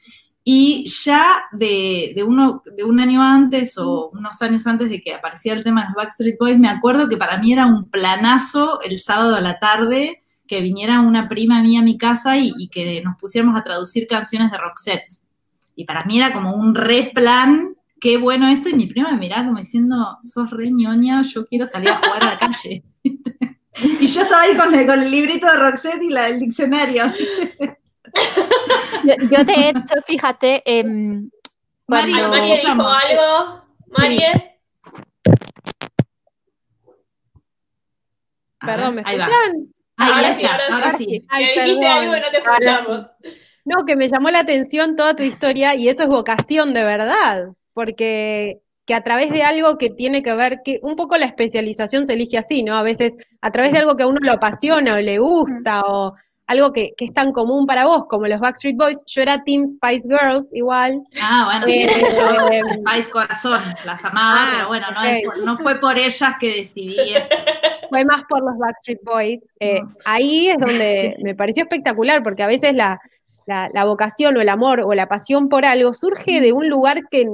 Y 0.43 0.85
ya 0.87 1.43
de, 1.51 2.15
uno, 2.25 2.63
de 2.75 2.83
un 2.83 2.99
año 2.99 3.21
antes 3.21 3.77
o 3.77 4.09
unos 4.09 4.41
años 4.41 4.65
antes 4.65 4.89
de 4.89 5.01
que 5.01 5.13
apareciera 5.13 5.57
el 5.57 5.63
tema 5.63 5.81
de 5.81 5.87
los 5.87 5.95
Backstreet 5.95 6.37
Boys, 6.39 6.57
me 6.57 6.67
acuerdo 6.67 7.07
que 7.07 7.17
para 7.17 7.37
mí 7.37 7.53
era 7.53 7.67
un 7.67 7.89
planazo 7.89 8.81
el 8.81 8.99
sábado 8.99 9.35
a 9.35 9.41
la 9.41 9.59
tarde 9.59 10.21
que 10.47 10.61
viniera 10.61 10.99
una 10.99 11.27
prima 11.27 11.61
mía 11.61 11.79
a 11.79 11.83
mi 11.83 11.97
casa 11.97 12.37
y, 12.37 12.67
que 12.69 13.01
nos 13.03 13.15
pusiéramos 13.17 13.57
a 13.57 13.63
traducir 13.63 14.07
canciones 14.07 14.51
de 14.51 14.57
Roxette. 14.57 15.19
Y 15.75 15.85
para 15.85 16.03
mí 16.05 16.17
era 16.17 16.33
como 16.33 16.55
un 16.55 16.75
re 16.75 17.11
plan, 17.13 17.75
qué 18.01 18.17
bueno 18.17 18.49
esto, 18.49 18.67
y 18.67 18.73
mi 18.73 18.87
prima 18.87 19.11
me 19.11 19.19
miraba 19.19 19.45
como 19.45 19.59
diciendo, 19.59 20.17
sos 20.19 20.49
re 20.49 20.69
ñoña, 20.71 21.21
yo 21.21 21.45
quiero 21.45 21.65
salir 21.67 21.89
a 21.89 21.99
jugar 21.99 22.23
a 22.23 22.31
la 22.31 22.37
calle. 22.37 22.83
y 23.03 24.07
yo 24.07 24.21
estaba 24.23 24.41
ahí 24.41 24.57
con 24.57 24.73
el, 24.73 24.85
con 24.85 25.01
el 25.01 25.09
librito 25.09 25.45
de 25.45 25.55
Roxette 25.55 26.03
y 26.03 26.09
la, 26.09 26.27
el 26.27 26.39
diccionario. 26.39 27.13
Yo, 29.03 29.43
de 29.43 29.69
hecho, 29.69 29.95
fíjate, 30.05 30.61
eh, 30.65 30.83
María, 31.87 32.27
María 32.27 32.55
dijo 32.55 32.71
algo. 32.71 33.63
María. 33.87 34.31
Perdón, 38.59 38.95
¿me 38.95 39.01
escuchan? 39.01 39.73
Ahí, 39.97 40.11
ahora 40.11 40.29
está, 40.31 40.59
ahora, 40.71 40.97
sí. 40.97 41.25
Ay, 41.29 41.45
dijiste 41.45 41.87
algo 41.87 42.15
y 42.15 42.19
no 42.19 42.31
te 42.31 42.37
escuchamos. 42.37 43.07
No, 43.65 43.85
que 43.85 43.95
me 43.95 44.07
llamó 44.07 44.31
la 44.31 44.39
atención 44.39 44.95
toda 44.95 45.15
tu 45.15 45.23
historia 45.23 45.75
y 45.75 45.89
eso 45.89 46.03
es 46.03 46.09
vocación 46.09 46.73
de 46.73 46.83
verdad, 46.83 47.49
porque 47.73 48.61
que 48.85 48.95
a 48.95 49.03
través 49.03 49.31
de 49.31 49.43
algo 49.43 49.77
que 49.77 49.89
tiene 49.89 50.23
que 50.23 50.33
ver, 50.33 50.61
que 50.63 50.79
un 50.81 50.95
poco 50.95 51.17
la 51.17 51.25
especialización 51.25 52.07
se 52.07 52.13
elige 52.13 52.37
así, 52.37 52.63
¿no? 52.63 52.75
A 52.75 52.83
veces 52.83 53.15
a 53.41 53.51
través 53.51 53.71
de 53.71 53.77
algo 53.79 53.95
que 53.95 54.03
a 54.03 54.07
uno 54.07 54.19
lo 54.21 54.31
apasiona 54.31 54.95
o 54.95 54.99
le 54.99 55.19
gusta 55.19 55.81
o 55.85 56.15
algo 56.51 56.73
que, 56.73 56.93
es 56.97 57.13
tan 57.13 57.31
común 57.31 57.65
para 57.65 57.85
vos, 57.85 58.05
como 58.09 58.27
los 58.27 58.39
Backstreet 58.39 58.75
Boys. 58.75 59.03
Yo 59.07 59.21
era 59.21 59.43
Team 59.43 59.65
Spice 59.65 60.07
Girls 60.07 60.53
igual. 60.53 61.01
Ah, 61.19 61.43
bueno, 61.45 61.65
sí, 61.65 61.83
eh, 61.83 62.61
Spice 62.73 63.09
Corazón, 63.09 63.61
las 63.85 64.03
amaba, 64.03 64.43
ah, 64.43 64.49
pero 64.53 64.67
bueno, 64.67 64.87
no, 65.45 65.57
fue 65.57 65.79
por 65.79 65.97
ellas 65.97 66.35
que 66.39 66.55
decidí 66.55 67.15
esto. 67.15 67.35
Fue 67.89 68.05
más 68.05 68.23
por 68.27 68.43
los 68.43 68.57
Backstreet 68.57 68.99
Boys. 69.03 69.45
Eh, 69.59 69.81
ahí 70.05 70.49
es 70.49 70.57
donde 70.57 71.15
me 71.23 71.35
pareció 71.35 71.63
espectacular, 71.63 72.21
porque 72.21 72.43
a 72.43 72.47
veces 72.47 72.73
la, 72.73 72.99
vocación 73.85 74.35
o 74.35 74.41
el 74.41 74.49
amor 74.49 74.81
o 74.85 74.93
la 74.93 75.07
pasión 75.07 75.47
por 75.47 75.65
algo 75.65 75.93
surge 75.93 76.41
de 76.41 76.51
un 76.51 76.69
lugar 76.69 77.01
que 77.09 77.25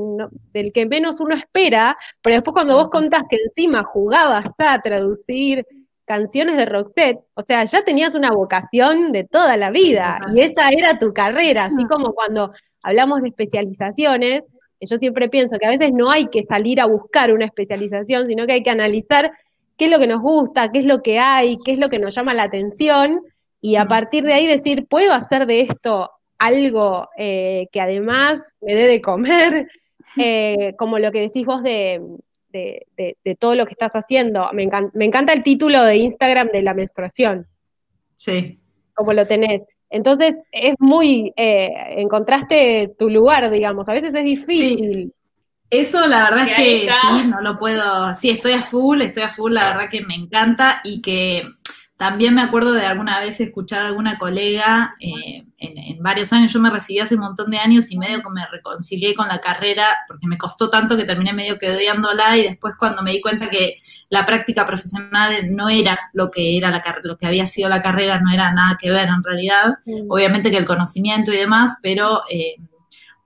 del 0.53 0.71
que 0.73 0.85
menos 0.85 1.19
uno 1.19 1.33
espera, 1.33 1.97
pero 2.21 2.35
después 2.35 2.53
cuando 2.53 2.75
vos 2.75 2.89
contás 2.89 3.23
que 3.29 3.37
encima 3.37 3.83
jugabas 3.83 4.51
a 4.59 4.79
traducir 4.79 5.65
canciones 6.07 6.55
de 6.55 6.65
Roxette, 6.65 7.19
o 7.33 7.41
sea, 7.41 7.65
ya 7.65 7.81
tenías 7.81 8.15
una 8.15 8.31
vocación 8.31 9.11
de 9.11 9.25
toda 9.25 9.57
la 9.57 9.71
vida 9.71 10.19
y 10.33 10.39
esa 10.39 10.69
era 10.69 10.97
tu 10.97 11.13
carrera, 11.13 11.65
así 11.65 11.85
como 11.85 12.13
cuando 12.13 12.53
hablamos 12.81 13.21
de 13.21 13.27
especializaciones, 13.27 14.43
yo 14.79 14.97
siempre 14.97 15.27
pienso 15.27 15.57
que 15.59 15.65
a 15.65 15.71
veces 15.71 15.91
no 15.91 16.09
hay 16.09 16.27
que 16.27 16.43
salir 16.43 16.79
a 16.79 16.85
buscar 16.85 17.33
una 17.33 17.43
especialización, 17.45 18.27
sino 18.27 18.47
que 18.47 18.53
hay 18.53 18.63
que 18.63 18.69
analizar 18.69 19.33
qué 19.75 19.85
es 19.85 19.91
lo 19.91 19.99
que 19.99 20.07
nos 20.07 20.21
gusta, 20.21 20.71
qué 20.71 20.79
es 20.79 20.85
lo 20.85 21.01
que 21.01 21.19
hay, 21.19 21.57
qué 21.65 21.73
es 21.73 21.77
lo 21.77 21.89
que 21.89 21.99
nos 21.99 22.15
llama 22.15 22.33
la 22.33 22.43
atención 22.43 23.21
y 23.59 23.75
a 23.75 23.85
partir 23.85 24.23
de 24.23 24.33
ahí 24.33 24.47
decir, 24.47 24.87
¿puedo 24.87 25.13
hacer 25.13 25.45
de 25.45 25.61
esto 25.61 26.09
algo 26.37 27.09
eh, 27.17 27.67
que 27.73 27.81
además 27.81 28.55
me 28.61 28.75
dé 28.75 28.87
de 28.87 29.01
comer? 29.01 29.67
Eh, 30.19 30.73
como 30.79 30.97
lo 30.97 31.11
que 31.11 31.19
decís 31.19 31.45
vos 31.45 31.61
de, 31.61 32.01
de, 32.95 33.35
todo 33.35 33.55
lo 33.55 33.65
que 33.65 33.73
estás 33.73 33.93
haciendo. 33.93 34.49
Me, 34.53 34.63
encanta, 34.63 35.33
el 35.33 35.43
título 35.43 35.83
de 35.83 35.97
Instagram 35.97 36.49
de 36.51 36.61
la 36.61 36.73
menstruación. 36.73 37.47
Sí. 38.15 38.59
Como 38.93 39.13
lo 39.13 39.27
tenés. 39.27 39.63
Entonces, 39.89 40.37
es 40.51 40.75
muy, 40.79 41.33
eh, 41.37 41.71
encontraste 41.97 42.93
tu 42.97 43.09
lugar, 43.09 43.49
digamos, 43.49 43.87
a 43.89 43.93
veces 43.93 44.13
es 44.15 44.23
difícil. 44.23 45.13
Eso 45.69 46.07
la 46.07 46.23
verdad 46.23 46.47
es 46.47 46.55
que 46.55 46.89
sí, 46.89 47.27
no 47.27 47.41
lo 47.41 47.59
puedo, 47.59 48.13
sí, 48.13 48.29
estoy 48.29 48.53
a 48.53 48.63
full, 48.63 49.01
estoy 49.01 49.23
a 49.23 49.29
full, 49.29 49.53
la 49.53 49.65
verdad 49.65 49.89
que 49.89 50.01
me 50.01 50.15
encanta 50.15 50.79
y 50.83 51.01
que 51.01 51.43
también 51.97 52.35
me 52.35 52.41
acuerdo 52.41 52.73
de 52.73 52.85
alguna 52.85 53.19
vez 53.19 53.39
escuchar 53.39 53.81
a 53.81 53.87
alguna 53.87 54.19
colega 54.19 54.95
eh, 54.99 55.43
en, 55.57 56.03
varios 56.03 56.31
años, 56.31 56.53
yo 56.53 56.59
me 56.59 56.69
recibí 56.69 56.99
hace 56.99 57.15
un 57.15 57.21
montón 57.21 57.49
de 57.49 57.57
años 57.57 57.91
y 57.91 57.97
medio 57.97 58.21
que 58.21 58.29
me 58.29 58.45
reconcilié 58.45 59.15
con 59.15 59.27
la 59.27 59.39
carrera 59.39 59.87
porque 60.07 60.27
me 60.27 60.37
costó 60.37 60.69
tanto 60.69 60.95
que 60.95 61.05
terminé 61.05 61.33
medio 61.33 61.57
que 61.57 61.71
odiándola 61.71 62.37
y 62.37 62.43
después 62.43 62.75
cuando 62.77 63.01
me 63.01 63.11
di 63.11 63.19
cuenta 63.19 63.49
que 63.49 63.81
la 64.09 64.25
práctica 64.27 64.63
profesional 64.65 65.55
no 65.55 65.69
era 65.69 65.99
lo 66.13 66.29
que 66.29 66.55
era 66.55 66.69
la 66.69 66.83
lo 67.03 67.17
que 67.17 67.25
había 67.25 67.47
sido 67.47 67.67
la 67.67 67.81
carrera, 67.81 68.21
no 68.21 68.31
era 68.31 68.53
nada 68.53 68.77
que 68.79 68.91
ver 68.91 69.09
en 69.09 69.23
realidad, 69.23 69.73
obviamente 70.07 70.51
que 70.51 70.57
el 70.57 70.65
conocimiento 70.65 71.33
y 71.33 71.37
demás, 71.37 71.77
pero... 71.81 72.21
Eh, 72.29 72.57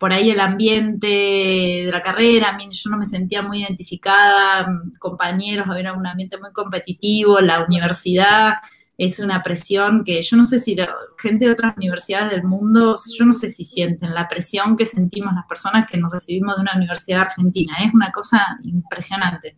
por 0.01 0.13
ahí 0.13 0.31
el 0.31 0.39
ambiente 0.39 1.05
de 1.05 1.89
la 1.91 2.01
carrera, 2.01 2.49
a 2.49 2.57
mí 2.57 2.67
yo 2.71 2.89
no 2.89 2.97
me 2.97 3.05
sentía 3.05 3.43
muy 3.43 3.61
identificada, 3.61 4.67
compañeros, 4.97 5.67
era 5.77 5.93
un 5.93 6.07
ambiente 6.07 6.39
muy 6.39 6.51
competitivo, 6.51 7.39
la 7.39 7.63
universidad 7.63 8.53
es 8.97 9.19
una 9.19 9.43
presión 9.43 10.03
que 10.03 10.23
yo 10.23 10.37
no 10.37 10.45
sé 10.45 10.59
si 10.59 10.73
la 10.73 10.89
gente 11.19 11.45
de 11.45 11.51
otras 11.51 11.77
universidades 11.77 12.31
del 12.31 12.41
mundo, 12.43 12.95
yo 13.15 13.25
no 13.25 13.33
sé 13.33 13.49
si 13.49 13.63
sienten 13.63 14.15
la 14.15 14.27
presión 14.27 14.75
que 14.75 14.87
sentimos 14.87 15.35
las 15.35 15.45
personas 15.45 15.85
que 15.87 15.99
nos 15.99 16.11
recibimos 16.11 16.55
de 16.55 16.63
una 16.63 16.75
universidad 16.75 17.21
argentina, 17.21 17.75
es 17.85 17.93
una 17.93 18.09
cosa 18.11 18.57
impresionante. 18.63 19.57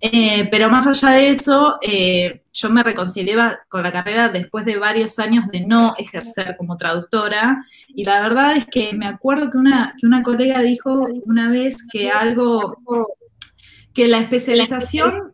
Eh, 0.00 0.48
pero 0.50 0.68
más 0.68 0.86
allá 0.86 1.16
de 1.16 1.30
eso, 1.30 1.78
eh, 1.80 2.42
yo 2.52 2.68
me 2.70 2.82
reconcilié 2.82 3.34
con 3.68 3.82
la 3.82 3.92
carrera 3.92 4.28
después 4.28 4.66
de 4.66 4.76
varios 4.76 5.18
años 5.18 5.46
de 5.48 5.60
no 5.60 5.94
ejercer 5.96 6.54
como 6.58 6.76
traductora 6.76 7.64
y 7.88 8.04
la 8.04 8.20
verdad 8.20 8.56
es 8.56 8.66
que 8.66 8.92
me 8.92 9.06
acuerdo 9.06 9.50
que 9.50 9.56
una, 9.56 9.94
que 9.98 10.06
una 10.06 10.22
colega 10.22 10.60
dijo 10.60 11.08
una 11.24 11.48
vez 11.48 11.76
que 11.90 12.10
algo, 12.10 12.76
que 13.94 14.06
la 14.06 14.18
especialización 14.18 15.32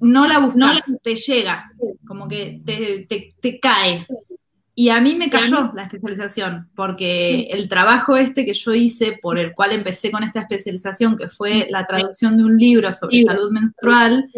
no 0.00 0.28
la 0.28 0.38
buscas, 0.38 0.84
te 1.02 1.16
llega, 1.16 1.72
como 2.06 2.28
que 2.28 2.60
te, 2.64 3.06
te 3.40 3.58
cae. 3.58 4.06
Y 4.78 4.90
a 4.90 5.00
mí 5.00 5.14
me 5.14 5.30
cayó 5.30 5.72
la 5.74 5.84
especialización, 5.84 6.68
porque 6.76 7.48
el 7.50 7.66
trabajo 7.66 8.14
este 8.14 8.44
que 8.44 8.52
yo 8.52 8.74
hice, 8.74 9.18
por 9.22 9.38
el 9.38 9.54
cual 9.54 9.72
empecé 9.72 10.10
con 10.10 10.22
esta 10.22 10.40
especialización, 10.40 11.16
que 11.16 11.28
fue 11.28 11.66
la 11.70 11.86
traducción 11.86 12.36
de 12.36 12.44
un 12.44 12.58
libro 12.58 12.92
sobre 12.92 13.22
salud 13.22 13.50
menstrual, 13.50 14.28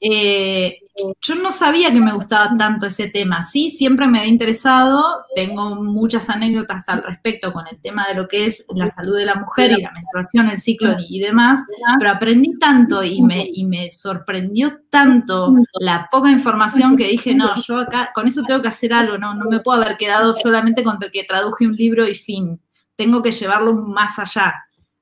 eh, 0.00 0.78
yo 1.20 1.34
no 1.36 1.52
sabía 1.52 1.92
que 1.92 2.00
me 2.00 2.12
gustaba 2.12 2.56
tanto 2.56 2.86
ese 2.86 3.08
tema. 3.08 3.42
Sí, 3.42 3.70
siempre 3.70 4.06
me 4.06 4.18
había 4.18 4.30
interesado. 4.30 5.24
Tengo 5.34 5.76
muchas 5.82 6.28
anécdotas 6.28 6.88
al 6.88 7.02
respecto 7.02 7.52
con 7.52 7.66
el 7.68 7.80
tema 7.80 8.06
de 8.08 8.14
lo 8.14 8.26
que 8.26 8.46
es 8.46 8.66
la 8.74 8.88
salud 8.88 9.16
de 9.16 9.24
la 9.24 9.36
mujer 9.36 9.72
y 9.72 9.82
la 9.82 9.92
menstruación, 9.92 10.48
el 10.48 10.60
ciclo 10.60 10.94
y 11.08 11.20
demás. 11.20 11.64
Pero 11.98 12.10
aprendí 12.10 12.58
tanto 12.58 13.02
y 13.04 13.22
me, 13.22 13.48
y 13.52 13.64
me 13.64 13.90
sorprendió 13.90 14.80
tanto 14.90 15.54
la 15.80 16.08
poca 16.10 16.30
información 16.30 16.96
que 16.96 17.08
dije, 17.08 17.34
no, 17.34 17.54
yo 17.54 17.78
acá 17.78 18.10
con 18.14 18.26
eso 18.26 18.42
tengo 18.42 18.60
que 18.60 18.68
hacer 18.68 18.92
algo. 18.92 19.18
No, 19.18 19.34
no 19.34 19.48
me 19.48 19.60
puedo 19.60 19.80
haber 19.80 19.96
quedado 19.96 20.34
solamente 20.34 20.82
con 20.82 20.98
que 20.98 21.24
traduje 21.24 21.66
un 21.66 21.76
libro 21.76 22.08
y 22.08 22.14
fin. 22.14 22.60
Tengo 22.96 23.22
que 23.22 23.30
llevarlo 23.30 23.74
más 23.74 24.18
allá. 24.18 24.54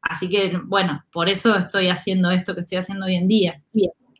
Así 0.02 0.28
que, 0.28 0.60
bueno, 0.64 1.04
por 1.10 1.28
eso 1.28 1.56
estoy 1.56 1.88
haciendo 1.88 2.30
esto 2.30 2.54
que 2.54 2.60
estoy 2.60 2.78
haciendo 2.78 3.06
hoy 3.06 3.16
en 3.16 3.28
día. 3.28 3.62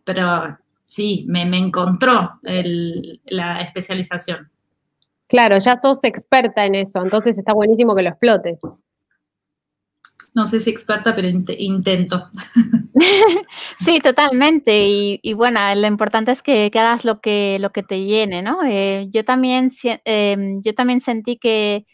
Pero 0.04 0.56
sí, 0.86 1.26
me, 1.28 1.42
encontró 1.42 2.40
la 2.42 3.60
especialización. 3.60 4.50
Claro, 5.28 5.58
ya 5.58 5.78
sos 5.80 6.02
experta 6.04 6.64
en 6.64 6.76
eso, 6.76 7.02
entonces 7.02 7.36
está 7.36 7.52
buenísimo 7.52 7.94
que 7.94 8.02
lo 8.02 8.10
explotes. 8.10 8.60
No 10.36 10.44
sé 10.44 10.60
si 10.60 10.68
experta, 10.68 11.16
pero 11.16 11.28
intento. 11.28 12.28
sí, 13.80 14.00
totalmente. 14.00 14.86
Y, 15.22 15.32
bueno, 15.32 15.58
lo 15.74 15.86
importante 15.86 16.30
es 16.30 16.42
que, 16.42 16.70
hagas 16.74 17.06
lo 17.06 17.22
que, 17.22 17.56
lo 17.58 17.70
que 17.70 17.82
te 17.82 18.04
llene, 18.04 18.42
¿no? 18.42 18.62
Eh, 18.62 19.08
yo, 19.10 19.24
también, 19.24 19.70
em, 20.04 20.60
yo 20.62 20.74
también 20.74 21.00
sentí 21.00 21.38
que, 21.38 21.86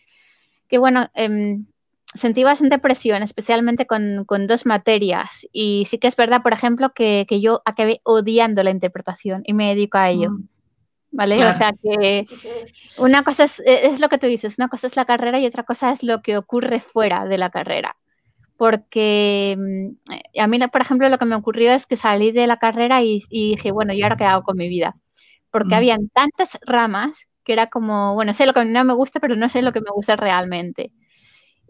que 0.69 0.79
bueno, 0.79 1.09
em, 1.15 1.67
sentí 2.15 2.45
bastante 2.45 2.79
presión, 2.79 3.23
especialmente 3.23 3.87
con, 3.87 4.27
dos 4.47 4.67
materias. 4.67 5.47
Y 5.53 5.85
sí 5.87 5.99
que 5.99 6.09
es 6.09 6.17
verdad, 6.17 6.43
por 6.43 6.53
ejemplo, 6.53 6.93
que, 6.95 7.27
yo 7.41 7.63
acabé 7.65 8.01
odiando 8.05 8.63
la 8.63 8.71
interpretación 8.71 9.43
y 9.45 9.55
me 9.55 9.69
dedico 9.69 9.99
a 9.99 10.11
ello. 10.11 10.31
Mm. 10.31 10.49
¿Vale? 11.15 11.45
O 11.45 11.53
sea 11.53 11.75
que 11.83 12.25
una 12.97 13.23
cosa 13.23 13.45
es, 13.45 13.61
e, 13.61 13.87
es, 13.87 14.01
lo 14.01 14.09
que 14.09 14.17
tú 14.17 14.27
dices, 14.27 14.59
una 14.59 14.69
cosa 14.69 14.87
es 14.87 14.97
la 14.97 15.05
carrera 15.05 15.39
y 15.39 15.45
otra 15.45 15.63
cosa 15.63 15.93
es 15.93 16.03
lo 16.03 16.23
que 16.23 16.39
ocurre 16.39 16.81
fuera 16.81 17.27
de 17.27 17.37
la 17.37 17.51
carrera. 17.51 17.97
Porque 18.57 19.57
mm, 19.59 20.41
a 20.41 20.47
mí, 20.47 20.59
por 20.69 20.81
ejemplo, 20.81 21.09
lo 21.11 21.19
que 21.19 21.27
me 21.27 21.35
ocurrió 21.35 21.73
es 21.73 21.87
que 21.87 21.99
salí 21.99 22.33
de 22.33 22.47
la 22.47 22.59
carrera 22.59 23.03
y, 23.03 23.23
dije, 23.29 23.73
bueno, 23.73 23.93
¿y 23.93 24.03
ahora 24.03 24.17
qué 24.17 24.25
hago 24.25 24.43
con 24.43 24.57
mi 24.57 24.69
vida? 24.69 24.97
Porque 25.51 25.75
mm. 25.75 25.79
habían 25.79 26.09
tantas 26.09 26.59
ramas 26.67 27.29
que 27.45 27.53
era 27.53 27.67
como, 27.69 28.15
bueno, 28.15 28.33
sé 28.33 28.47
lo 28.47 28.55
que 28.55 28.65
no 28.65 28.85
me 28.85 28.95
gusta, 28.95 29.21
pero 29.21 29.37
no 29.37 29.49
sé 29.49 29.61
lo 29.61 29.73
que 29.73 29.81
me 29.81 29.91
gusta 29.95 30.17
realmente. 30.17 30.93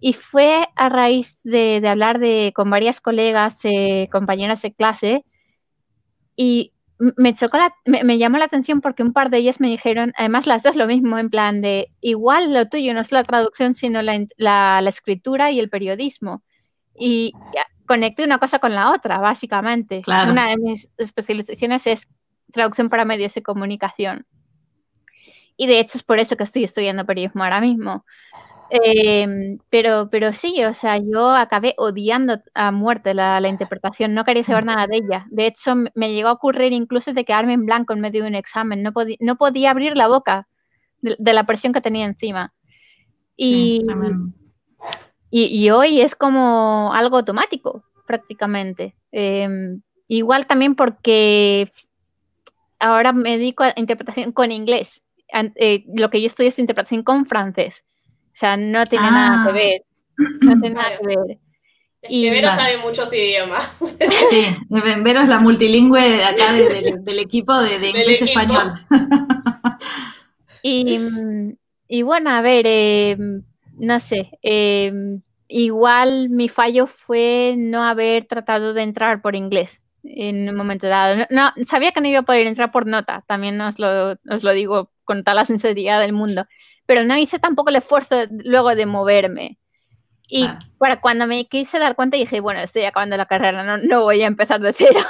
Y 0.04 0.14
fue 0.14 0.64
a 0.74 0.88
raíz 0.88 1.38
de, 1.44 1.80
hablar 1.86 2.18
de, 2.18 2.52
con 2.56 2.68
varias 2.68 3.00
colegas, 3.00 3.60
eh, 3.62 4.08
compañeras 4.10 4.60
de 4.62 4.74
clase, 4.74 5.24
y 6.34 6.72
me 7.16 7.32
chocó, 7.34 7.56
me, 7.86 8.18
llamó 8.18 8.38
la 8.38 8.46
atención 8.46 8.80
porque 8.80 9.04
un 9.04 9.12
par 9.12 9.30
de 9.30 9.38
ellas 9.38 9.60
me 9.60 9.68
dijeron, 9.68 10.12
además 10.16 10.48
las 10.48 10.64
dos 10.64 10.74
lo 10.74 10.88
mismo, 10.88 11.20
en 11.20 11.30
plan 11.30 11.60
de, 11.60 11.92
igual 12.00 12.52
lo 12.52 12.68
tuyo 12.68 12.92
no 12.94 13.00
es 13.00 13.12
la 13.12 13.22
traducción, 13.22 13.76
sino 13.76 14.02
la, 14.02 14.82
escritura 14.88 15.52
y 15.52 15.60
el 15.60 15.70
periodismo. 15.70 16.42
Y 16.98 17.32
conecté 17.86 18.24
una 18.24 18.38
cosa 18.38 18.58
con 18.58 18.74
la 18.74 18.90
otra, 18.90 19.18
básicamente. 19.18 20.02
Una 20.08 20.48
de 20.48 20.56
mis 20.56 20.90
especializaciones 20.98 21.86
es 21.86 22.08
traducción 22.50 22.88
para 22.88 23.04
medios 23.04 23.34
de 23.34 23.42
comunicación. 23.44 24.26
Y 25.56 25.68
de 25.68 25.78
hecho 25.78 25.96
es 25.96 26.02
por 26.02 26.18
eso 26.18 26.36
que 26.36 26.42
estoy 26.42 26.64
estudiando 26.64 27.06
periodismo 27.06 27.44
ahora 27.44 27.60
mismo. 27.60 28.04
Em, 28.74 29.58
pero, 29.68 30.08
pero 30.11 30.32
sí, 30.32 30.64
o 30.64 30.72
sea, 30.72 30.96
yo 30.96 31.30
acabé 31.32 31.74
odiando 31.76 32.40
a 32.54 32.70
muerte 32.70 33.12
la, 33.12 33.46
interpretación, 33.46 34.14
no 34.14 34.24
quería 34.24 34.44
saber 34.44 34.64
nada 34.64 34.87
de 34.87 34.96
ella. 34.96 35.26
De 35.30 35.44
hecho, 35.44 35.74
me 35.94 36.11
llegó 36.14 36.28
a 36.28 36.32
ocurrir 36.32 36.72
incluso 36.72 37.12
de 37.12 37.26
quedarme 37.26 37.52
en 37.52 37.66
blanco 37.66 37.92
en 37.92 38.00
medio 38.00 38.22
de 38.22 38.28
un 38.30 38.35
examen, 38.35 38.82
no, 38.82 38.92
no 39.20 39.37
podía 39.37 39.72
abrir 39.72 39.94
la 39.94 40.08
boca 40.08 40.48
de, 41.02 41.32
la 41.35 41.44
presión 41.44 41.74
que 41.74 41.82
tenía 41.82 42.06
encima. 42.06 42.54
Y, 43.37 43.82
y, 45.30 45.68
hoy 45.68 46.00
es 46.00 46.14
como 46.14 46.92
algo 46.94 47.18
automático, 47.18 47.85
prácticamente. 48.06 48.96
Em, 49.11 49.82
igual 50.08 50.46
también 50.46 50.76
porque 50.76 51.70
ahora 52.78 53.12
me 53.12 53.37
dedico 53.37 53.64
a 53.64 53.74
interpretación 53.76 54.32
con 54.32 54.50
inglés. 54.50 55.02
Eh, 55.56 55.85
lo 55.94 56.08
que 56.08 56.22
yo 56.22 56.26
estudio 56.26 56.48
es 56.48 56.58
interpretación 56.58 57.02
con 57.02 57.26
francés. 57.26 57.85
O 58.33 58.35
sea, 58.35 58.57
no 58.57 58.85
tiene 58.87 59.11
nada 59.11 59.45
que 59.45 59.51
ah. 59.51 59.53
ver. 59.53 59.83
No 60.42 60.61
tiene 60.61 60.75
nada 60.75 60.99
que 60.99 61.07
ver. 61.07 61.38
Y 62.09 62.31
Vero 62.31 62.49
sabe 62.49 62.79
muchos 62.79 63.12
idiomas. 63.12 63.68
Sí, 64.31 64.47
Vero 64.68 65.21
es 65.21 65.29
la 65.29 65.38
multilingüe 65.38 66.01
de 66.01 66.25
acá 66.25 66.53
del 66.53 67.18
equipo 67.18 67.57
de, 67.61 67.88
inglés-español. 67.88 68.75
Y, 70.62 71.01
y, 71.88 72.03
bueno, 72.03 72.31
a 72.31 72.40
ver, 72.40 72.64
eh, 72.68 73.16
no 73.79 74.01
sé, 74.01 74.31
eh, 74.42 74.92
igual 75.49 76.29
mi 76.31 76.49
fallo 76.49 76.87
fue 76.87 77.55
no 77.59 77.83
haber 77.83 78.27
tratado 78.27 78.75
de 78.75 78.83
entrar 78.83 79.23
por 79.23 79.35
inglés 79.35 79.81
en 80.05 80.49
un 80.49 80.57
momento 80.57 80.88
dado. 80.88 81.27
No, 81.31 81.53
sabía 81.62 81.92
que 81.92 82.01
no 82.01 82.09
iba 82.09 82.21
a 82.21 82.25
poder 82.25 82.47
entrar 82.47 82.71
por 82.71 82.87
nota, 82.87 83.25
también 83.27 83.61
os 83.61 83.79
lo, 83.79 84.12
os 84.12 84.42
lo 84.42 84.53
digo 84.53 84.90
con 85.05 85.25
toda 85.25 85.35
la 85.35 85.45
sinceridad 85.45 86.01
del 86.01 86.12
mundo 86.12 86.47
pero 86.92 87.05
no 87.05 87.16
hice 87.16 87.38
tampoco 87.38 87.70
el 87.70 87.76
esfuerzo 87.76 88.16
luego 88.44 88.74
de 88.74 88.85
moverme. 88.85 89.59
Y 90.28 90.46
para 90.76 91.00
cuando 91.00 91.26
me 91.26 91.46
quise 91.46 91.78
dar 91.78 91.96
cuenta 91.96 92.18
dije, 92.18 92.40
bueno, 92.40 92.61
estoy 92.61 92.85
acabando 92.85 93.16
la 93.16 93.24
carrera, 93.24 93.64
no, 93.64 93.78
no 93.78 94.02
voy 94.02 94.20
a 94.20 94.26
empezar 94.26 94.61
de 94.61 94.74
cero. 94.74 95.00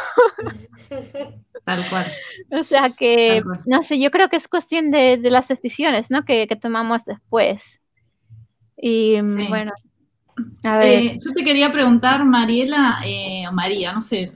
Tal 1.65 1.85
cual. 1.91 2.07
O 2.53 2.63
sea 2.63 2.91
que, 2.91 3.43
no 3.67 3.83
sé, 3.83 3.99
yo 3.99 4.13
creo 4.13 4.29
que 4.29 4.37
es 4.37 4.47
cuestión 4.47 4.93
de, 4.93 5.17
de 5.17 5.31
las 5.31 5.49
decisiones, 5.49 6.09
¿no? 6.09 6.25
Que, 6.25 6.47
que, 6.47 6.55
tomamos 6.55 7.05
después. 7.05 7.81
Y 8.77 9.21
bueno, 9.49 9.73
a 10.63 10.79
ver. 10.79 10.89
Eh, 10.89 11.19
yo 11.21 11.33
te 11.33 11.45
quería 11.45 11.73
preguntar, 11.73 12.25
Mariela, 12.25 13.01
eh, 13.05 13.47
María, 13.51 13.93
no 13.93 14.01
sé, 14.01 14.31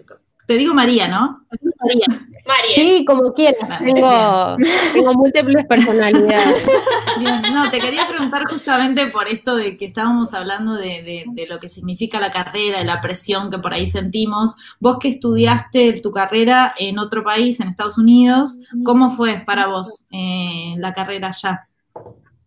te 0.46 0.54
digo 0.54 0.74
María, 0.74 1.08
¿no? 1.08 1.44
María. 1.80 2.06
María. 2.46 2.76
Sí, 2.76 3.04
como 3.04 3.34
quieras. 3.34 3.78
Tengo, 3.80 4.56
tengo, 4.92 5.14
múltiples 5.14 5.66
personalidades. 5.66 6.64
No, 7.18 7.70
te 7.70 7.80
quería 7.80 8.06
preguntar 8.06 8.44
justamente 8.46 9.06
por 9.06 9.26
esto 9.26 9.56
de 9.56 9.78
que 9.78 9.86
estábamos 9.86 10.34
hablando 10.34 10.74
de, 10.74 11.24
lo 11.48 11.58
que 11.58 11.70
significa 11.70 12.20
la 12.20 12.30
carrera, 12.30 12.80
de 12.80 12.84
la 12.84 13.00
presión 13.00 13.50
que 13.50 13.58
por 13.58 13.72
ahí 13.72 13.86
sentimos. 13.86 14.54
Vos 14.80 14.98
que 14.98 15.08
estudiaste 15.08 15.98
tu 16.02 16.10
carrera 16.10 16.74
en 16.78 16.98
otro 16.98 17.24
país, 17.24 17.58
en 17.60 17.68
Estados 17.68 17.96
Unidos, 17.96 18.60
¿cómo 18.84 19.08
fue 19.08 19.42
para 19.46 19.66
vos 19.66 20.06
eh, 20.12 20.74
la 20.76 20.92
carrera 20.92 21.28
allá? 21.28 21.68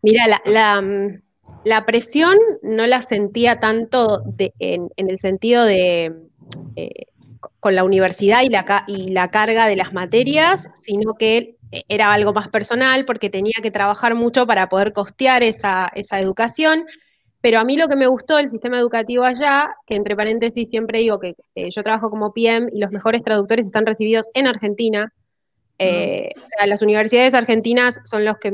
Mira, 0.04 0.26
la, 0.46 1.86
presión 1.88 2.38
no 2.62 2.86
la 2.86 3.02
sentía 3.02 3.60
tanto 3.60 4.22
en, 4.60 4.90
el 4.96 5.20
sentido 5.20 5.66
de... 5.66 6.14
Eh, 6.76 7.09
con 7.60 7.76
la 7.76 7.84
universidad 7.84 8.42
y 8.44 8.50
la, 8.50 8.84
y 8.88 9.10
la 9.12 9.30
carga 9.30 9.68
de 9.68 9.76
las 9.76 9.94
materias, 9.94 10.70
sino 10.82 11.16
que 11.16 11.58
era 11.88 12.12
algo 12.12 12.34
más 12.34 12.48
personal 12.50 13.06
porque 13.06 13.30
tenía 13.30 13.56
que 13.62 13.72
trabajar 13.72 14.16
mucho 14.16 14.48
para 14.48 14.70
poder 14.70 14.94
costear 14.94 15.44
esa, 15.44 15.92
educación. 15.94 16.86
Pero 17.42 17.60
a 17.60 17.64
mí 17.64 17.78
lo 17.78 17.88
que 17.88 17.96
me 17.96 18.08
gustó 18.08 18.36
del 18.36 18.50
sistema 18.50 18.80
educativo 18.80 19.24
allá, 19.24 19.74
que 19.86 19.96
entre 19.96 20.16
paréntesis 20.16 20.70
siempre 20.70 21.00
digo 21.00 21.20
que 21.20 21.36
yo 21.56 21.84
trabajo 21.84 22.10
como 22.10 22.34
PM 22.34 22.68
y 22.74 22.80
los 22.80 22.92
mejores 22.92 23.24
traductores 23.24 23.66
están 23.66 23.86
recibidos 23.86 24.28
en 24.34 24.48
Argentina, 24.48 25.14
eh, 25.82 26.32
o 26.36 26.48
sea, 26.48 26.68
las 26.68 26.82
universidades 26.82 27.34
argentinas 27.34 28.02
son 28.04 28.26
los 28.26 28.38
que, 28.38 28.52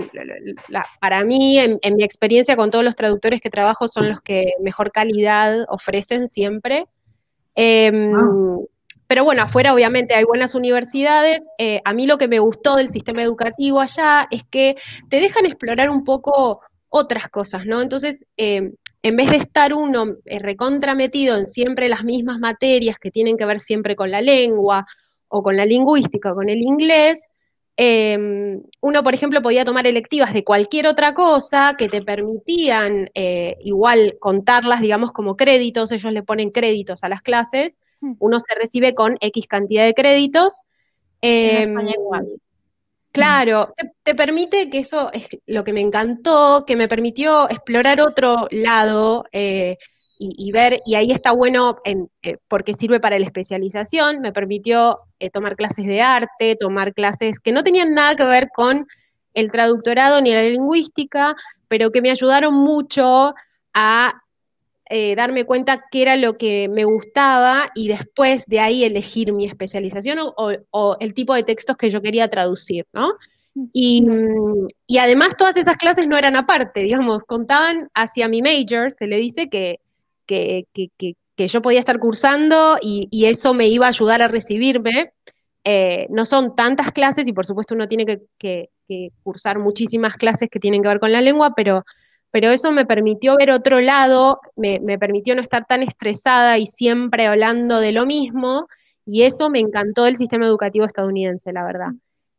para 1.02 1.26
mí, 1.26 1.58
en, 1.58 1.80
mi 1.96 2.04
experiencia 2.04 2.56
con 2.56 2.70
todos 2.70 2.86
los 2.86 2.96
traductores 2.96 3.42
que 3.42 3.50
trabajo, 3.50 3.88
son 3.88 4.10
los 4.10 4.22
que 4.22 4.52
mejor 4.62 4.92
calidad 4.92 5.66
ofrecen 5.70 6.28
siempre. 6.28 6.86
Em, 7.56 8.14
ah. 8.14 8.60
Pero 9.08 9.24
bueno, 9.24 9.44
afuera 9.44 9.74
obviamente 9.74 10.16
hay 10.16 10.24
buenas 10.24 10.56
universidades. 10.56 11.48
Eh, 11.58 11.82
a 11.86 11.94
mí 11.94 12.08
lo 12.08 12.18
que 12.18 12.28
me 12.28 12.40
gustó 12.40 12.76
del 12.76 12.90
sistema 12.90 13.22
educativo 13.22 13.80
allá 13.80 14.28
es 14.32 14.44
que 14.44 14.76
te 15.10 15.20
dejan 15.20 15.46
explorar 15.46 15.90
un 15.90 16.04
poco 16.04 16.62
otras 16.90 17.28
cosas, 17.30 17.66
¿no? 17.66 17.82
Entonces, 17.82 18.26
em, 18.38 18.74
en 19.04 19.16
vez 19.16 19.30
de 19.30 19.38
estar 19.38 19.74
uno 19.74 20.16
eh, 20.26 20.40
recontrametido 20.40 21.38
en 21.38 21.46
siempre 21.46 21.90
las 21.90 22.04
mismas 22.04 22.40
materias 22.40 22.98
que 22.98 23.12
tienen 23.12 23.38
que 23.38 23.46
ver 23.46 23.60
siempre 23.60 23.96
con 23.96 24.10
la 24.10 24.22
lengua 24.22 24.88
o 25.28 25.44
con 25.44 25.58
la 25.58 25.66
lingüística 25.66 26.32
o 26.32 26.36
con 26.36 26.50
el 26.50 26.62
inglés, 26.64 27.30
em, 27.78 28.62
uno, 28.82 29.04
por 29.04 29.14
ejemplo, 29.14 29.42
podía 29.42 29.66
tomar 29.66 29.88
electivas 29.88 30.34
de 30.34 30.44
cualquier 30.44 30.88
otra 30.88 31.14
cosa 31.14 31.76
que 31.78 31.90
te 31.90 32.02
permitían 32.02 33.10
eh, 33.14 33.58
igual 33.62 34.18
contarlas, 34.20 34.82
digamos, 34.82 35.12
como 35.12 35.36
créditos, 35.36 35.92
ellos 35.92 36.14
le 36.14 36.24
ponen 36.24 36.52
créditos 36.52 37.04
a 37.04 37.10
las 37.10 37.22
clases, 37.22 37.80
mm. 38.02 38.14
uno 38.20 38.40
se 38.40 38.56
recibe 38.56 38.94
con 38.94 39.18
X 39.20 39.48
cantidad 39.48 39.86
de 39.86 39.94
créditos. 39.94 40.64
Em, 41.22 41.76
claro, 43.12 43.74
te, 44.04 44.16
permite 44.16 44.70
que 44.70 44.80
eso 44.80 45.12
es 45.12 45.28
lo 45.46 45.64
que 45.64 45.74
me 45.74 45.82
encantó, 45.82 46.66
que 46.68 46.76
me 46.76 46.88
permitió 46.88 47.50
explorar 47.50 48.02
otro 48.02 48.48
lado, 48.52 49.26
y, 50.18 50.52
ver, 50.52 50.82
y 50.86 50.96
ahí 50.96 51.12
está 51.12 51.32
bueno 51.32 51.78
eh, 51.84 52.38
porque 52.48 52.74
sirve 52.74 53.00
para 53.00 53.20
la 53.20 53.26
especialización, 53.26 54.22
me 54.22 54.32
permitió 54.32 55.00
eh, 55.20 55.30
tomar 55.30 55.56
clases 55.56 55.86
de 55.86 56.02
arte, 56.02 56.56
tomar 56.56 56.94
clases 56.94 57.40
que 57.40 57.52
no 57.52 57.64
tenían 57.64 57.94
nada 57.94 58.16
que 58.16 58.26
ver 58.26 58.50
con 58.54 58.88
el 59.34 59.52
traductorado 59.52 60.22
ni 60.22 60.34
la 60.34 60.44
lingüística, 60.44 61.36
pero 61.68 61.92
que 61.92 62.02
me 62.02 62.12
ayudaron 62.12 62.54
mucho 62.54 63.34
a 63.74 64.14
eh, 64.90 65.16
darme 65.16 65.46
cuenta 65.46 65.84
qué 65.92 66.04
era 66.04 66.16
lo 66.16 66.38
que 66.38 66.70
me 66.70 66.86
gustaba 66.86 67.72
y 67.76 67.88
después 67.90 68.46
de 68.46 68.60
ahí 68.60 68.84
elegir 68.84 69.34
mi 69.34 69.46
especialización 69.46 70.20
o, 70.22 70.98
el 71.00 71.14
tipo 71.14 71.34
de 71.34 71.44
textos 71.44 71.76
que 71.76 71.90
yo 71.90 72.02
quería 72.02 72.30
traducir, 72.30 72.86
¿no? 72.94 73.14
Y, 73.72 74.06
y, 74.86 74.98
además 74.98 75.38
todas 75.38 75.56
esas 75.56 75.78
clases 75.78 76.08
no 76.08 76.18
eran 76.18 76.36
aparte, 76.36 76.82
digamos, 76.82 77.24
contaban 77.24 77.90
hacia 77.94 78.28
mi 78.28 78.42
major, 78.42 78.92
se 78.92 79.08
le 79.08 79.16
dice 79.16 79.50
que 79.50 79.80
que, 80.26 80.66
yo 81.38 81.62
podía 81.62 81.80
estar 81.80 82.00
cursando 82.00 82.78
y, 82.82 83.26
eso 83.26 83.54
me 83.54 83.68
iba 83.68 83.86
a 83.86 83.90
ayudar 83.90 84.22
a 84.22 84.28
recibirme. 84.28 85.12
Eh, 85.64 86.06
no 86.10 86.26
son 86.26 86.56
tantas 86.56 86.92
clases 86.92 87.28
y 87.28 87.34
por 87.34 87.46
supuesto 87.46 87.74
uno 87.74 87.88
tiene 87.88 88.06
que, 88.38 88.70
cursar 89.24 89.58
muchísimas 89.58 90.16
clases 90.16 90.50
que 90.50 90.60
tienen 90.60 90.84
que 90.84 90.90
ver 90.90 91.00
con 91.00 91.12
la 91.12 91.22
lengua, 91.22 91.54
pero, 91.56 91.84
pero 92.30 92.52
eso 92.52 92.72
me 92.72 92.86
permitió 92.86 93.36
ver 93.36 93.50
otro 93.50 93.82
lado, 93.82 94.40
me, 94.56 94.80
permitió 95.00 95.34
no 95.36 95.42
estar 95.42 95.66
tan 95.66 95.82
estresada 95.82 96.60
y 96.60 96.68
siempre 96.68 97.26
hablando 97.26 97.80
de 97.80 97.92
lo 97.92 98.06
mismo, 98.06 98.68
y 99.08 99.24
eso 99.24 99.50
me 99.50 99.60
encantó 99.60 100.04
del 100.04 100.18
sistema 100.18 100.46
educativo 100.46 100.86
estadounidense, 100.86 101.52
la 101.52 101.64
verdad. 101.64 101.90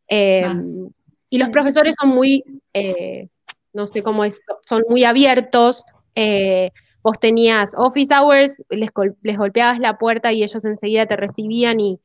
Em, 0.06 0.88
y 1.28 1.38
los 1.38 1.48
profesores 1.48 1.96
son 2.00 2.10
muy, 2.10 2.44
eh, 2.72 3.28
no 3.72 3.86
sé 3.86 4.02
cómo 4.02 4.24
es, 4.24 4.44
son 4.64 4.84
muy 4.88 5.04
abiertos. 5.04 5.84
Eh, 6.14 6.70
vos 7.06 7.20
tenías 7.20 7.76
office 7.78 8.12
hours, 8.12 8.64
les, 8.68 8.90
golpeabas 9.36 9.78
la 9.78 9.96
puerta 9.96 10.32
y 10.32 10.42
ellos 10.42 10.64
enseguida 10.64 11.06
te 11.06 11.14
recibían 11.14 11.78
y, 11.78 12.00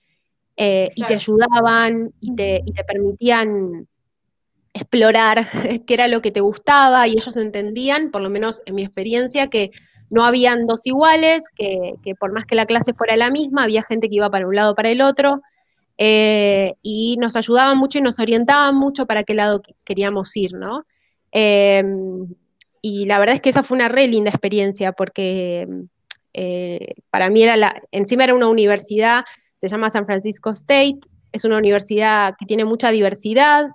eh, 0.58 0.90
te 1.08 1.16
ayudaban 1.16 2.14
y 2.20 2.36
te, 2.36 2.64
permitían 2.86 3.88
explorar 4.76 5.48
qué 5.88 5.94
era 5.96 6.08
lo 6.08 6.22
que 6.22 6.30
te 6.30 6.42
gustaba 6.42 7.08
y 7.08 7.14
ellos 7.14 7.36
entendían, 7.36 8.12
por 8.12 8.22
lo 8.22 8.30
menos 8.30 8.62
en 8.68 8.76
mi 8.76 8.84
experiencia, 8.84 9.48
que 9.48 9.72
no 10.12 10.24
habían 10.24 10.68
dos 10.68 10.86
iguales, 10.86 11.46
que, 11.56 11.96
por 12.20 12.32
más 12.32 12.46
que 12.46 12.54
la 12.54 12.68
clase 12.68 12.94
fuera 12.94 13.16
la 13.16 13.32
misma, 13.32 13.64
había 13.64 13.82
gente 13.82 14.08
que 14.08 14.18
iba 14.18 14.30
para 14.30 14.46
un 14.46 14.56
lado 14.56 14.74
o 14.74 14.76
para 14.76 14.90
el 14.90 15.02
otro, 15.02 15.42
eh, 15.98 16.76
y 16.84 17.18
nos 17.18 17.36
ayudaban 17.36 17.80
mucho 17.80 17.98
y 17.98 18.02
nos 18.02 18.20
orientaban 18.20 18.76
mucho 18.76 19.08
para 19.08 19.24
qué 19.24 19.34
lado 19.34 19.64
queríamos 19.84 20.38
ir, 20.38 20.54
¿no? 20.54 20.86
Em, 21.32 22.28
y 22.82 23.06
la 23.06 23.20
verdad 23.20 23.36
es 23.36 23.42
que 23.42 23.50
esa 23.50 23.64
fue 23.64 23.76
una 23.76 23.90
re 23.90 24.08
linda 24.08 24.32
experiencia 24.32 24.92
porque 24.92 25.68
eh, 26.34 26.94
para 27.10 27.30
mí 27.30 27.44
era 27.44 27.56
la, 27.56 27.82
encima 27.92 28.24
era 28.24 28.34
una 28.34 28.48
universidad, 28.48 29.24
se 29.58 29.68
llama 29.68 29.90
San 29.90 30.06
Francisco 30.06 30.50
State, 30.50 31.00
es 31.32 31.46
una 31.46 31.58
universidad 31.58 32.34
que 32.40 32.46
tiene 32.46 32.66
mucha 32.66 32.90
diversidad, 32.90 33.68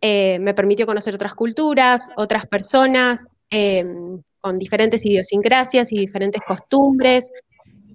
eh, 0.00 0.38
me 0.40 0.54
permitió 0.54 0.86
conocer 0.86 1.14
otras 1.14 1.34
culturas, 1.34 2.10
otras 2.16 2.46
personas 2.46 3.34
eh, 3.50 3.84
con 4.40 4.58
diferentes 4.58 5.04
idiosincrasias 5.04 5.92
y 5.92 5.98
diferentes 5.98 6.40
costumbres. 6.46 7.30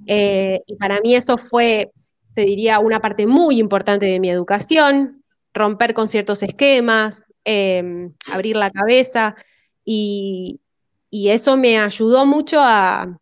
y 0.06 0.76
para 0.78 1.00
mí 1.02 1.16
eso 1.16 1.38
fue, 1.38 1.92
te 2.36 2.42
diría, 2.44 2.80
una 2.80 3.00
parte 3.00 3.26
muy 3.26 3.58
importante 3.58 4.06
de 4.06 4.20
mi 4.20 4.30
educación, 4.30 5.24
romper 5.54 5.94
con 5.94 6.08
ciertos 6.08 6.44
esquemas, 6.44 7.34
abrir 8.32 8.58
la 8.58 8.70
cabeza. 8.70 9.36
Y, 9.86 10.60
eso 11.12 11.58
me 11.58 11.78
ayudó 11.78 12.26
mucho 12.26 12.60
a, 12.60 13.20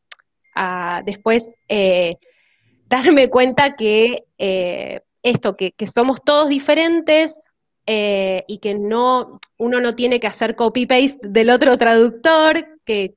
después 1.06 1.54
eh, 1.67 2.15
darme 2.89 3.30
cuenta 3.30 3.76
que 3.76 4.26
eh, 4.38 5.02
esto, 5.24 5.56
que, 5.56 5.74
somos 5.86 6.21
todos 6.24 6.50
diferentes 6.50 7.52
eh, 7.86 8.43
y 8.47 8.60
que 8.60 8.76
no, 8.76 9.39
uno 9.58 9.82
no 9.82 9.95
tiene 9.95 10.19
que 10.19 10.28
hacer 10.28 10.56
copy-paste 10.56 11.19
del 11.24 11.50
otro 11.50 11.78
traductor 11.78 12.65
que, 12.86 13.13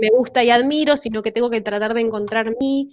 me 0.00 0.08
gusta 0.10 0.44
y 0.44 0.50
admiro, 0.50 0.96
sino 0.96 1.22
que 1.22 1.32
tengo 1.32 1.48
que 1.48 1.60
tratar 1.60 1.94
de 1.94 2.00
encontrar 2.00 2.54
mi, 2.60 2.90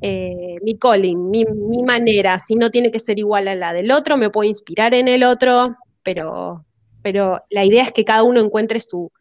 mi 0.00 0.78
calling, 0.78 1.30
mi, 1.30 1.44
mi 1.44 1.82
manera, 1.82 2.38
si 2.38 2.54
no 2.54 2.70
tiene 2.70 2.90
que 2.90 3.00
ser 3.00 3.18
igual 3.18 3.48
a 3.48 3.54
la 3.54 3.72
del 3.72 3.90
otro, 3.90 4.16
me 4.16 4.30
puedo 4.30 4.48
inspirar 4.48 4.94
en 4.94 5.08
el 5.08 5.24
otro, 5.24 5.76
pero 6.02 6.64
pero 7.04 7.38
la 7.50 7.66
idea 7.66 7.82
es 7.82 7.92
que 7.92 8.02
cada 8.02 8.22
uno 8.22 8.40
encuentre 8.40 8.80
su, 8.80 9.12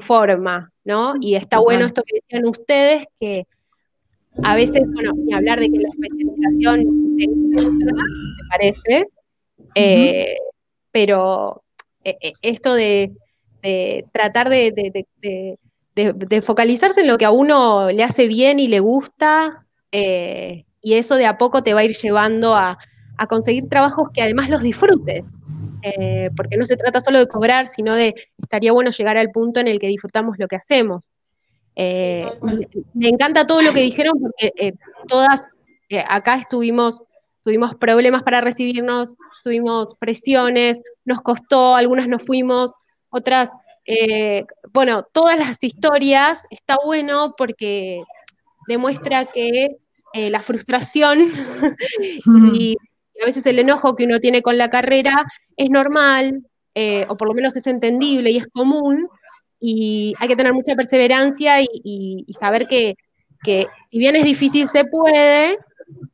forma, 0.00 0.72
¿no? 0.84 1.14
Y 1.20 1.36
está 1.36 1.60
bueno 1.60 1.84
esto 1.86 2.02
que 2.02 2.18
decían 2.20 2.48
ustedes, 2.48 3.04
que 3.20 3.46
a 4.42 4.56
veces, 4.56 4.82
bueno, 4.92 5.12
ni 5.14 5.32
hablar 5.32 5.60
de 5.60 5.70
que 5.70 5.78
la 5.78 5.88
especialización 5.88 6.80
me 7.14 8.48
parece, 8.50 9.06
eh, 9.76 10.34
pero 10.90 11.62
eh, 12.02 12.16
eh, 12.20 12.32
esto 12.42 12.74
de, 12.74 13.12
tratar 14.12 14.48
de, 14.48 15.04
focalizarse 16.44 17.02
en 17.02 17.06
lo 17.06 17.18
que 17.18 17.24
a 17.24 17.30
uno 17.30 17.88
le 17.90 18.02
hace 18.02 18.26
bien 18.26 18.58
y 18.58 18.66
le 18.66 18.80
gusta, 18.80 19.64
y 19.92 20.64
eso 20.94 21.14
de 21.14 21.26
a 21.26 21.38
poco 21.38 21.62
te 21.62 21.72
va 21.72 21.80
a 21.80 21.84
ir 21.84 21.94
llevando 21.94 22.56
a, 22.56 22.78
a 23.16 23.26
conseguir 23.28 23.68
trabajos 23.68 24.08
que 24.12 24.22
además 24.22 24.50
los 24.50 24.62
disfrutes. 24.62 25.40
Eh, 25.82 26.30
porque 26.36 26.56
no 26.56 26.64
se 26.64 26.76
trata 26.76 27.00
solo 27.00 27.18
de 27.18 27.26
cobrar, 27.26 27.66
sino 27.66 27.94
de 27.94 28.14
estaría 28.40 28.72
bueno 28.72 28.90
llegar 28.90 29.18
al 29.18 29.30
punto 29.30 29.58
en 29.58 29.66
el 29.66 29.80
que 29.80 29.88
disfrutamos 29.88 30.38
lo 30.38 30.46
que 30.46 30.56
hacemos. 30.56 31.14
Eh, 31.74 32.24
me, 32.94 33.08
encanta 33.08 33.46
todo 33.46 33.62
lo 33.62 33.72
que 33.72 33.80
dijeron 33.80 34.14
porque 34.20 34.52
eh, 34.56 34.74
todas 35.08 35.50
acá 36.08 36.36
estuvimos, 36.36 37.04
tuvimos 37.44 37.74
problemas 37.74 38.22
para 38.22 38.40
recibirnos, 38.40 39.16
tuvimos 39.42 39.94
presiones, 39.96 40.80
nos 41.04 41.20
costó, 41.20 41.74
algunas 41.74 42.08
nos 42.08 42.24
fuimos, 42.24 42.76
otras, 43.10 43.52
bueno, 44.72 45.06
todas 45.12 45.38
las 45.38 45.62
historias 45.62 46.46
está 46.50 46.76
bueno 46.82 47.34
porque 47.36 48.02
demuestra 48.68 49.26
que 49.26 49.76
la 50.14 50.40
frustración 50.40 51.18
y 52.54 52.76
a 53.20 53.26
veces 53.26 53.44
el 53.46 53.58
enojo 53.58 53.96
que 53.96 54.04
uno 54.04 54.18
tiene 54.18 54.42
con 54.42 54.56
la 54.58 54.70
carrera 54.70 55.26
es 55.62 55.70
normal, 55.70 56.42
eh, 56.74 57.06
o 57.08 57.16
por 57.16 57.28
lo 57.28 57.34
menos 57.34 57.54
es 57.56 57.66
entendible 57.66 58.30
y 58.30 58.38
es 58.38 58.46
común, 58.46 59.08
y 59.60 60.14
hay 60.18 60.28
que 60.28 60.36
tener 60.36 60.52
mucha 60.52 60.74
perseverancia 60.74 61.60
y, 61.60 62.26
saber 62.32 62.66
que, 62.66 62.96
si 63.88 63.98
bien 63.98 64.16
es 64.16 64.24
difícil 64.24 64.66
se 64.66 64.84
puede, 64.84 65.58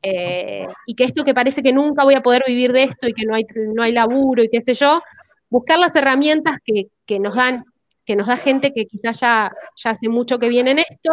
eh, 0.03 0.67
y 0.85 0.95
que 0.95 1.05
esto 1.05 1.23
que 1.23 1.33
parece 1.33 1.63
que 1.63 1.73
nunca 1.73 2.03
voy 2.03 2.15
a 2.15 2.21
poder 2.21 2.43
vivir 2.45 2.73
de 2.73 2.83
esto 2.83 3.07
y 3.07 3.13
que 3.13 3.25
no 3.25 3.35
hay, 3.35 3.45
no 3.73 3.81
hay 3.83 3.91
laburo 3.91 4.43
y 4.43 4.49
qué 4.49 4.61
sé 4.61 4.73
yo, 4.73 5.01
buscar 5.49 5.79
las 5.79 5.95
herramientas 5.95 6.57
que, 6.63 7.19
nos 7.19 7.35
dan 7.35 7.65
que 8.05 8.15
nos 8.15 8.27
da 8.27 8.37
gente 8.37 8.73
que 8.73 8.85
quizás 8.85 9.19
ya, 9.19 9.51
ya 9.75 9.91
hace 9.91 10.09
mucho 10.09 10.39
que 10.39 10.49
viene 10.49 10.71
en 10.71 10.79
esto, 10.79 11.11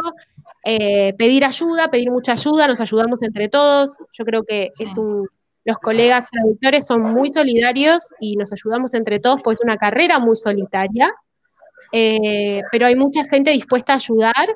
eh, 0.64 1.14
pedir 1.14 1.45
ayuda, 1.45 1.91
pedir 1.91 2.11
mucha 2.11 2.32
ayuda, 2.32 2.66
nos 2.66 2.80
ayudamos 2.80 3.22
entre 3.22 3.49
todos, 3.49 4.03
yo 4.12 4.24
creo 4.24 4.43
que 4.45 4.70
es 4.78 4.97
un, 4.97 5.28
los 5.67 5.79
colegas 5.79 6.25
traductores 6.31 6.87
son 6.87 7.03
muy 7.03 7.29
solidarios 7.29 8.14
y 8.21 8.37
nos 8.37 8.53
ayudamos 8.53 8.95
entre 8.95 9.19
todos, 9.19 9.41
pues 9.43 9.59
es 9.59 9.64
una 9.64 9.77
carrera 9.77 10.21
muy 10.21 10.37
solitaria, 10.37 11.12
eh, 11.91 12.62
pero 12.71 12.87
hay 12.87 12.95
mucha 12.95 13.25
gente 13.25 13.51
dispuesta 13.51 13.95
a 13.95 13.97
ayudar 13.97 14.47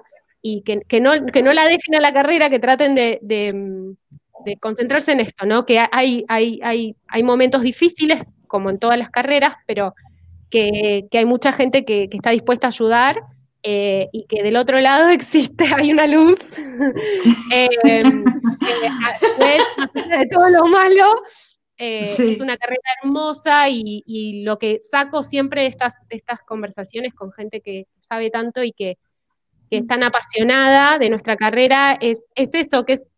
y 0.40 0.62
que, 0.62 1.00
no, 1.00 1.12
la 1.52 1.64
dejen 1.64 1.96
a 1.96 2.00
la 2.00 2.12
carrera, 2.12 2.48
que 2.48 2.60
traten 2.60 2.94
de, 2.94 3.96
concentrarse 4.60 5.10
en 5.10 5.18
esto, 5.18 5.46
¿no? 5.46 5.66
Que 5.66 5.84
hay, 5.90 6.94
momentos 7.24 7.62
difíciles, 7.62 8.22
como 8.46 8.70
en 8.70 8.78
todas 8.78 8.96
las 8.96 9.10
carreras, 9.10 9.56
pero 9.66 9.94
que, 10.48 11.08
hay 11.12 11.24
mucha 11.24 11.52
gente 11.52 11.84
que, 11.84 12.08
está 12.12 12.30
dispuesta 12.30 12.68
a 12.68 12.70
ayudar 12.70 13.16
eh, 13.62 14.08
y 14.12 14.24
que 14.24 14.42
del 14.42 14.56
otro 14.56 14.80
lado 14.80 15.08
existe, 15.10 15.64
hay 15.74 15.92
una 15.92 16.06
luz, 16.06 16.58
eh, 17.52 17.68
de 20.08 20.26
todo 20.30 20.48
lo 20.48 20.66
malo, 20.66 21.22
eh, 21.76 22.14
es 22.18 22.40
una 22.40 22.58
carrera 22.58 22.82
hermosa 23.02 23.68
y, 23.70 24.42
lo 24.44 24.58
que 24.58 24.78
saco 24.80 25.22
siempre 25.22 25.62
de 25.62 25.68
estas, 25.68 26.00
estas 26.10 26.40
conversaciones 26.40 27.14
con 27.14 27.32
gente 27.32 27.62
que 27.62 27.86
sabe 27.98 28.30
tanto 28.30 28.62
y 28.62 28.72
que, 28.72 28.98
es 29.70 29.86
tan 29.86 30.02
apasionada 30.02 30.98
de 30.98 31.08
nuestra 31.10 31.36
carrera 31.36 31.96
es, 32.00 32.26
es 32.34 32.50
eso, 32.54 32.84
que 32.84 32.94
es, 32.94 33.08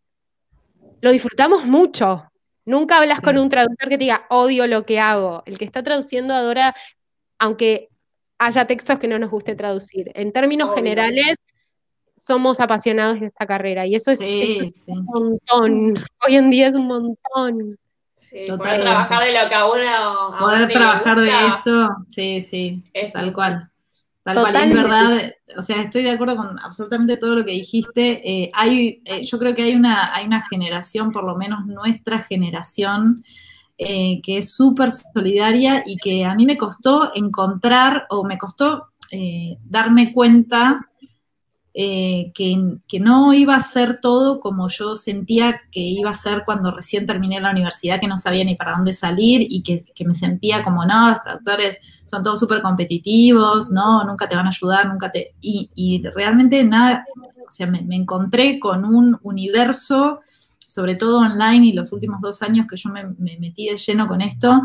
lo 1.01 1.11
disfrutamos 1.11 1.65
mucho. 1.65 2.31
Nunca 2.63 2.99
hablas 2.99 3.21
con 3.21 3.39
un 3.39 3.49
traductor 3.49 3.89
que 3.89 3.97
te 3.97 4.03
diga, 4.03 4.27
odio 4.29 4.67
lo 4.67 4.85
que 4.85 4.99
hago. 4.99 5.41
El 5.47 5.57
que 5.57 5.65
está 5.65 5.81
traduciendo 5.81 6.35
adora, 6.35 6.75
aunque 7.39 7.89
haya 8.37 8.65
textos 8.65 8.99
que 8.99 9.07
no 9.07 9.19
nos 9.19 9.31
guste 9.31 9.55
traducir. 9.55 10.11
En 10.15 10.31
términos 10.31 10.73
generales, 10.75 11.35
somos 12.15 12.59
apasionados 12.59 13.19
de 13.19 13.27
esta 13.27 13.45
carrera 13.45 13.85
y 13.85 13.95
eso 13.95 14.11
es, 14.11 14.21
un 14.87 15.05
montón. 15.05 16.03
Hoy 16.25 16.35
en 16.35 16.49
día 16.49 16.67
es 16.67 16.75
un 16.75 16.87
montón. 16.87 17.77
Sí, 18.17 18.45
poder 18.47 18.81
trabajar 18.81 19.23
de 19.23 19.33
lo 19.33 19.49
que 19.49 19.55
a 19.55 19.65
uno. 19.65 20.37
poder 20.39 20.71
trabajar 20.71 21.19
de 21.19 21.47
esto, 21.47 21.89
sí, 22.09 22.41
sí, 22.41 22.83
tal 23.11 23.33
cual. 23.33 23.69
Tal 24.23 24.39
cual, 24.39 24.55
es 24.55 24.73
verdad, 24.73 25.33
o 25.57 25.61
sea, 25.61 25.81
estoy 25.81 26.03
de 26.03 26.11
acuerdo 26.11 26.37
con 26.37 26.57
absolutamente 26.59 27.17
todo 27.17 27.35
lo 27.35 27.43
que 27.43 27.51
dijiste. 27.51 28.21
Eh, 28.23 28.51
hay, 28.53 29.01
eh, 29.03 29.21
yo 29.23 29.37
creo 29.37 29.53
que 29.53 29.63
hay 29.63 29.75
una, 29.75 30.15
hay 30.15 30.25
una 30.25 30.41
generación, 30.47 31.11
por 31.11 31.25
lo 31.25 31.35
menos 31.35 31.65
nuestra 31.65 32.19
generación, 32.19 33.21
eh, 33.85 34.21
que 34.23 34.37
es 34.37 34.53
súper 34.53 34.91
solidaria 34.91 35.83
y 35.85 35.97
que 35.97 36.25
a 36.25 36.35
mí 36.35 36.45
me 36.45 36.57
costó 36.57 37.11
encontrar 37.15 38.05
o 38.09 38.23
me 38.23 38.37
costó 38.37 38.89
darme 39.69 40.11
cuenta 40.11 40.89
eh, 41.75 42.31
que, 42.35 42.99
no 42.99 43.33
iba 43.33 43.55
a 43.55 43.61
ser 43.61 43.99
todo 43.99 44.39
como 44.39 44.67
yo 44.69 44.95
sentía 44.95 45.59
que 45.71 45.79
iba 45.79 46.11
a 46.11 46.13
ser 46.13 46.43
cuando 46.45 46.69
recién 46.69 47.07
terminé 47.07 47.41
la 47.41 47.49
universidad, 47.49 47.99
que 47.99 48.07
no 48.07 48.19
sabía 48.19 48.43
ni 48.43 48.53
para 48.53 48.73
dónde 48.73 48.93
salir 48.93 49.41
y 49.49 49.63
que, 49.63 50.05
me 50.05 50.13
sentía 50.13 50.63
como, 50.63 50.85
no, 50.85 51.09
los 51.09 51.21
traductores 51.21 51.79
son 52.05 52.21
todos 52.21 52.39
súper 52.39 52.61
competitivos, 52.61 53.71
no, 53.71 54.03
nunca 54.03 54.29
te 54.29 54.35
van 54.35 54.45
a 54.45 54.49
ayudar, 54.49 54.87
nunca 54.87 55.11
te... 55.11 55.33
Y, 55.41 56.03
realmente 56.13 56.63
nada, 56.63 57.05
o 57.47 57.51
sea, 57.51 57.65
me, 57.65 57.79
encontré 57.95 58.59
con 58.59 58.85
un 58.85 59.17
universo 59.23 60.19
sobre 60.73 60.95
todo 60.95 61.19
online 61.19 61.67
y 61.67 61.73
los 61.73 61.91
últimos 61.91 62.19
dos 62.19 62.41
años 62.41 62.65
que 62.65 62.77
yo 62.77 62.89
me, 62.89 63.03
metí 63.37 63.69
de 63.69 63.77
lleno 63.77 64.07
con 64.07 64.21
esto, 64.21 64.59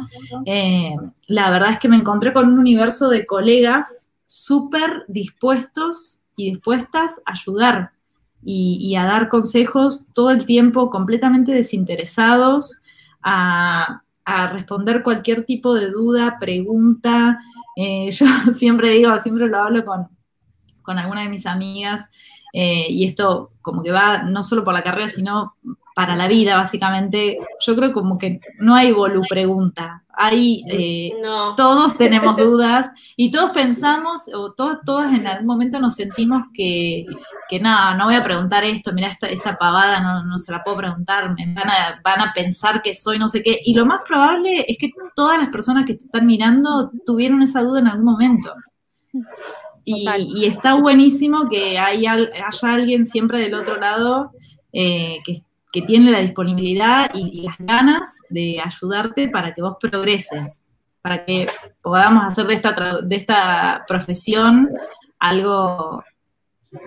eh, 0.47 0.97
la 1.27 1.51
verdad 1.51 1.73
es 1.73 1.79
que 1.79 1.89
me 1.91 1.99
encontré 1.99 2.33
con 2.33 2.49
un 2.49 2.59
universo 2.59 3.11
de 3.11 3.27
colegas 3.27 4.09
súper 4.25 5.05
dispuestos 5.07 6.23
y 6.35 6.49
dispuestas 6.49 7.21
a 7.27 7.33
ayudar 7.33 7.93
y, 8.43 8.97
a 8.97 9.05
dar 9.05 9.29
consejos 9.29 10.07
todo 10.15 10.31
el 10.31 10.47
tiempo 10.47 10.89
completamente 10.89 11.53
desinteresados, 11.53 12.81
a, 13.23 14.03
responder 14.53 15.03
cualquier 15.03 15.45
tipo 15.45 15.75
de 15.75 15.91
duda, 15.91 16.39
pregunta. 16.41 17.39
Eh, 17.77 18.11
yo 18.13 18.27
siempre 18.55 18.91
digo, 18.93 19.15
siempre 19.21 19.47
lo 19.47 19.59
hablo 19.59 19.85
con, 19.85 20.09
con 20.81 20.99
alguna 20.99 21.23
de 21.23 21.29
mis 21.29 21.45
amigas, 21.45 22.09
eh, 22.55 22.87
y 22.89 23.07
esto 23.07 23.53
como 23.61 23.83
que 23.83 23.93
va 23.93 24.23
no 24.23 24.43
solo 24.43 24.65
por 24.65 24.73
la 24.73 24.83
carrera, 24.83 25.11
sino 25.11 25.55
para 25.99 26.15
la 26.15 26.29
vida, 26.29 26.55
básicamente. 26.55 27.41
Yo 27.59 27.75
creo 27.75 27.93
como 27.93 28.19
que 28.19 28.39
no 28.61 28.77
hay 28.77 28.93
volu 28.93 29.21
pregunta. 29.29 30.05
Hay, 30.13 30.63
eh, 30.71 31.11
todos 31.57 31.97
tenemos 31.97 32.37
dudas 32.37 32.89
y 33.17 33.33
todos 33.33 33.51
pensamos, 33.51 34.27
o 34.33 34.53
todos, 34.53 34.79
todas 34.87 35.13
en 35.13 35.27
algún 35.27 35.49
momento 35.49 35.81
nos 35.81 35.97
sentimos 35.97 36.45
que, 36.55 37.05
que 37.49 37.59
no, 37.59 37.97
no 37.97 38.05
voy 38.05 38.15
a 38.15 38.23
preguntar 38.23 38.63
esto, 38.63 38.93
mira, 38.93 39.09
esta, 39.09 39.27
esta 39.27 39.59
pavada 39.59 39.99
no, 39.99 40.25
no 40.25 40.39
se 40.39 40.53
la 40.53 40.63
puedo 40.63 40.77
preguntar, 40.77 41.35
me 41.35 41.53
van 41.53 41.69
a, 41.69 42.01
van 42.05 42.21
a 42.21 42.33
pensar 42.33 42.81
que 42.81 42.95
soy 42.95 43.19
no 43.19 43.29
sé 43.29 43.43
qué. 43.43 43.59
Y 43.65 43.75
lo 43.75 43.85
más 43.85 44.03
probable 44.07 44.67
es 44.69 44.79
que 44.79 44.93
todas 45.17 45.37
las 45.37 45.49
personas 45.49 45.85
que 45.85 45.95
te 45.95 46.05
están 46.05 46.29
mirando 46.29 46.93
tuvieron 47.05 47.43
esa 47.43 47.61
duda 47.61 47.81
en 47.81 47.89
algún 47.89 48.05
momento. 48.05 48.55
Y, 49.85 50.47
está 50.47 50.75
buenísimo 50.75 51.49
que 51.49 51.77
haya, 51.77 52.13
haya 52.13 52.73
alguien 52.73 53.05
siempre 53.05 53.41
del 53.41 53.55
otro 53.55 53.81
lado 53.81 54.31
eh, 54.73 55.19
que, 55.25 55.43
tiene 55.73 56.11
la 56.11 56.21
disponibilidad 56.21 57.11
y, 57.15 57.43
las 57.43 57.57
ganas 57.59 58.21
de 58.29 58.61
ayudarte 58.65 59.29
para 59.29 59.55
que 59.55 59.63
vos 59.63 59.77
progreses, 59.81 60.67
para 61.03 61.25
que 61.25 61.47
podamos 61.83 62.25
hacer 62.25 62.47
de 62.47 62.55
esta, 62.55 62.75
de 63.03 63.17
esta 63.17 63.85
profesión 63.87 64.71
algo 65.19 66.03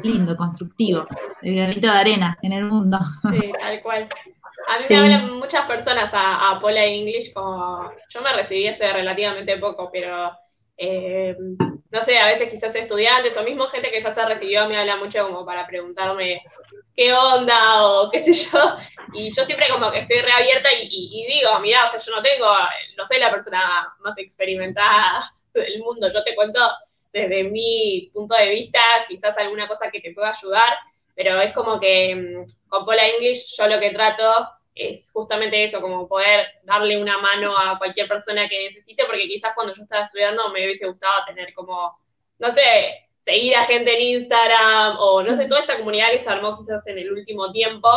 lindo, 0.03 0.35
constructivo, 0.35 1.05
el 1.41 1.55
granito 1.55 1.87
de 1.87 1.97
arena 1.97 2.37
en 2.41 2.53
el 2.53 2.65
mundo. 2.65 2.99
Sí, 3.31 3.51
tal 3.59 3.81
cual. 3.81 4.07
A 4.67 4.77
mí 4.77 4.83
me 4.89 4.97
hablan 4.97 5.39
muchas 5.39 5.65
personas 5.65 6.13
a, 6.13 6.51
a 6.51 6.59
Pola 6.59 6.85
English 6.85 7.33
como 7.33 7.91
yo 8.09 8.21
me 8.21 8.33
recibí 8.33 8.67
hace 8.67 8.91
relativamente 8.93 9.57
poco, 9.57 9.89
pero 9.91 10.31
eh, 10.83 11.37
no 11.91 12.03
sé, 12.03 12.17
a 12.17 12.25
veces 12.25 12.49
quizás 12.49 12.75
estudiantes 12.75 13.37
o 13.37 13.43
mismo 13.43 13.67
gente 13.67 13.91
que 13.91 14.01
ya 14.01 14.15
se 14.15 14.25
recibió 14.25 14.67
me 14.67 14.77
habla 14.77 14.95
mucho 14.95 15.27
como 15.27 15.45
para 15.45 15.67
preguntarme 15.67 16.41
qué 16.95 17.13
onda 17.13 17.85
o 17.85 18.09
qué 18.09 18.23
sé 18.23 18.33
yo. 18.33 18.77
Y 19.13 19.31
yo 19.35 19.43
siempre 19.43 19.67
como 19.69 19.91
que 19.91 19.99
estoy 19.99 20.21
reabierta 20.21 20.69
y, 20.73 21.27
digo, 21.27 21.59
mira, 21.59 21.85
o 21.85 21.91
sea, 21.91 21.99
yo 21.99 22.15
no 22.15 22.23
tengo, 22.23 22.47
no 22.97 23.05
soy 23.05 23.19
la 23.19 23.29
persona 23.29 23.93
más 23.99 24.17
experimentada 24.17 25.31
del 25.53 25.79
mundo. 25.79 26.11
Yo 26.11 26.23
te 26.23 26.33
cuento 26.33 26.59
desde 27.13 27.43
mi 27.43 28.09
punto 28.11 28.35
de 28.35 28.49
vista, 28.49 28.81
quizás 29.07 29.37
alguna 29.37 29.67
cosa 29.67 29.91
que 29.91 30.01
te 30.01 30.13
pueda 30.13 30.31
ayudar, 30.31 30.73
pero 31.15 31.39
es 31.41 31.53
como 31.53 31.79
que 31.79 32.15
mm, 32.15 32.69
con 32.69 32.85
Pola 32.85 33.07
English 33.07 33.55
yo 33.55 33.67
lo 33.67 33.79
que 33.79 33.91
trato 33.91 34.49
es 34.75 35.09
justamente 35.11 35.63
eso, 35.63 35.81
como 35.81 36.07
poder 36.07 36.47
darle 36.63 37.01
una 37.01 37.17
mano 37.17 37.57
a 37.57 37.77
cualquier 37.77 38.07
persona 38.07 38.47
que 38.47 38.69
necesite, 38.69 39.03
porque 39.05 39.27
quizás 39.27 39.53
cuando 39.53 39.73
yo 39.73 39.83
estaba 39.83 40.05
estudiando 40.05 40.49
me 40.49 40.63
hubiese 40.65 40.87
gustado 40.87 41.25
tener 41.25 41.53
como, 41.53 41.97
no 42.39 42.51
sé, 42.51 43.09
seguir 43.23 43.55
a 43.55 43.65
gente 43.65 43.93
en 43.93 44.21
Instagram 44.21 44.97
o 44.99 45.23
no 45.23 45.35
sé, 45.35 45.47
toda 45.47 45.61
esta 45.61 45.77
comunidad 45.77 46.11
que 46.11 46.23
se 46.23 46.29
armó 46.29 46.57
quizás 46.57 46.85
en 46.87 46.97
el 46.97 47.11
último 47.11 47.51
tiempo. 47.51 47.89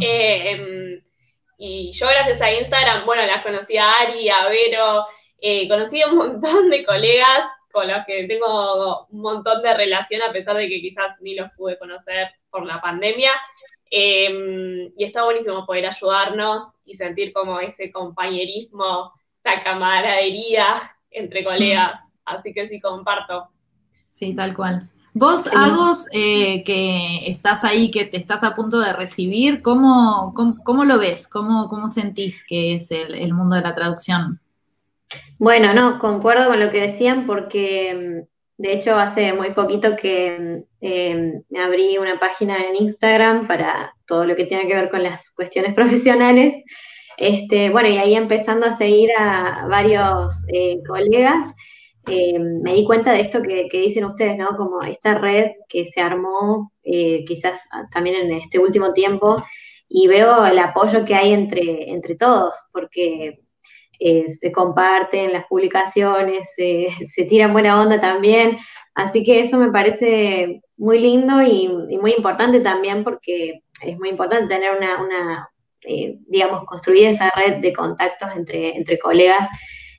Eh, 0.00 0.50
em, 0.50 1.02
y 1.58 1.92
yo 1.92 2.08
gracias 2.08 2.40
a 2.40 2.52
Instagram, 2.52 3.06
bueno, 3.06 3.24
las 3.24 3.42
conocí 3.42 3.76
a 3.76 4.00
Ari, 4.00 4.28
a 4.28 4.48
Vero, 4.48 5.06
eh, 5.40 5.68
conocí 5.68 6.02
a 6.02 6.08
un 6.08 6.16
montón 6.16 6.70
de 6.70 6.84
colegas 6.84 7.50
con 7.72 7.88
los 7.88 8.04
que 8.06 8.26
tengo 8.26 9.06
un 9.10 9.20
montón 9.20 9.62
de 9.62 9.74
relación, 9.74 10.22
a 10.22 10.32
pesar 10.32 10.56
de 10.56 10.68
que 10.68 10.80
quizás 10.80 11.20
ni 11.20 11.34
los 11.34 11.50
pude 11.52 11.78
conocer 11.78 12.30
por 12.50 12.64
la 12.64 12.80
pandemia. 12.80 13.32
Em, 13.90 14.92
y 14.96 15.04
está 15.04 15.24
buenísimo 15.24 15.64
poder 15.64 15.86
ayudarnos 15.86 16.64
y 16.84 16.94
sentir 16.94 17.32
como 17.32 17.60
ese 17.60 17.92
compañerismo, 17.92 19.12
esa 19.42 19.62
camaradería 19.62 20.74
entre 21.10 21.44
colegas. 21.44 22.00
Así 22.24 22.52
que 22.52 22.68
sí, 22.68 22.80
comparto. 22.80 23.48
Sí, 24.08 24.34
tal 24.34 24.54
cual. 24.54 24.90
Vos, 25.18 25.46
Agos, 25.46 26.06
eh, 26.12 26.62
que 26.62 27.30
estás 27.30 27.64
ahí, 27.64 27.90
que 27.90 28.04
te 28.04 28.18
estás 28.18 28.42
a 28.42 28.54
punto 28.54 28.80
de 28.80 28.92
recibir, 28.92 29.62
¿cómo, 29.62 30.34
cómo, 30.34 30.84
lo 30.84 30.98
ves? 30.98 31.26
¿Cómo, 31.26 31.70
¿Cómo 31.70 31.88
sentís 31.88 32.44
que 32.44 32.74
es 32.74 32.90
el, 32.90 33.32
mundo 33.32 33.56
de 33.56 33.62
la 33.62 33.74
traducción? 33.74 34.40
Bueno, 35.38 35.72
no, 35.72 35.98
concuerdo 36.00 36.48
con 36.48 36.60
lo 36.60 36.70
que 36.70 36.82
decían 36.82 37.26
porque 37.26 38.26
de 38.58 38.72
hecho, 38.72 38.96
hace 38.96 39.34
muy 39.34 39.52
poquito 39.52 39.96
que 39.96 40.62
eh, 40.80 41.32
abrí 41.62 41.98
una 41.98 42.18
página 42.18 42.56
en 42.66 42.76
Instagram 42.76 43.46
para 43.46 43.94
todo 44.06 44.24
lo 44.24 44.34
que 44.34 44.46
tiene 44.46 44.66
que 44.66 44.74
ver 44.74 44.90
con 44.90 45.02
las 45.02 45.30
cuestiones 45.30 45.74
profesionales. 45.74 46.64
Este, 47.18 47.70
bueno, 47.70 47.88
y 47.88 47.98
ahí 47.98 48.14
empezando 48.14 48.66
a 48.66 48.76
seguir 48.76 49.10
a 49.18 49.66
varios 49.68 50.34
eh, 50.52 50.78
colegas, 50.86 51.54
eh, 52.08 52.38
me 52.38 52.74
di 52.74 52.84
cuenta 52.84 53.12
de 53.12 53.20
esto 53.20 53.42
que, 53.42 53.68
dicen 53.72 54.04
ustedes, 54.04 54.38
¿no? 54.38 54.56
Como 54.56 54.80
esta 54.80 55.18
red 55.18 55.50
que 55.68 55.84
se 55.84 56.00
armó 56.00 56.72
quizás 56.82 57.68
también 57.90 58.14
en 58.16 58.32
este 58.32 58.60
último 58.60 58.92
tiempo 58.92 59.42
y 59.88 60.06
veo 60.06 60.46
el 60.46 60.58
apoyo 60.60 61.04
que 61.04 61.16
hay 61.16 61.32
entre, 61.32 61.90
entre 61.90 62.14
todos, 62.14 62.68
porque 62.72 63.40
eh, 63.98 64.28
se 64.28 64.52
comparten 64.52 65.32
las 65.32 65.46
publicaciones, 65.46 66.54
se 67.06 67.24
tiran 67.24 67.52
buena 67.52 67.80
onda 67.80 68.00
también. 68.00 68.58
Así 68.94 69.22
que 69.22 69.40
eso 69.40 69.58
me 69.58 69.70
parece 69.70 70.62
muy 70.78 70.98
lindo 70.98 71.42
y, 71.42 71.68
muy 71.68 72.12
importante 72.12 72.60
también 72.60 73.04
porque 73.04 73.62
es 73.82 73.98
muy 73.98 74.08
importante 74.08 74.54
tener 74.54 74.72
una, 74.74 75.48
eh, 75.82 76.18
digamos, 76.26 76.64
construir 76.64 77.06
esa 77.08 77.30
red 77.36 77.60
de 77.60 77.72
contactos 77.72 78.30
entre, 78.34 78.76
entre 78.76 78.98
colegas, 78.98 79.48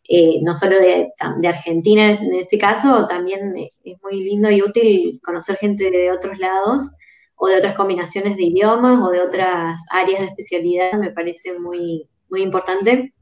eh, 0.09 0.39
no 0.41 0.55
solo 0.55 0.77
de, 0.79 1.11
Argentina 1.47 2.11
en 2.11 2.35
este 2.35 2.57
caso, 2.57 3.05
también 3.07 3.53
es 3.83 4.01
muy 4.01 4.23
lindo 4.23 4.49
y 4.49 4.61
útil 4.61 5.19
conocer 5.23 5.57
gente 5.57 5.91
de 5.91 6.11
otros 6.11 6.39
lados 6.39 6.89
o 7.35 7.47
de 7.47 7.57
otras 7.57 7.75
combinaciones 7.75 8.35
de 8.37 8.43
idiomas 8.43 8.99
o 9.03 9.11
de 9.11 9.21
otras 9.21 9.79
áreas 9.91 10.21
de 10.21 10.27
especialidad, 10.27 10.93
me 10.93 11.11
parece 11.11 11.59
muy, 11.59 12.09
muy 12.29 12.41
importante. 12.41 13.13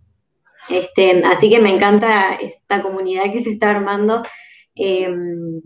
Este, 0.70 1.24
así 1.26 1.49
que 1.49 1.59
me 1.59 1.70
encanta 1.70 2.36
esta 2.36 2.82
comunidad 2.82 3.32
que 3.32 3.39
se 3.39 3.51
está 3.51 3.72
armando. 3.72 4.24
Em, 4.76 5.61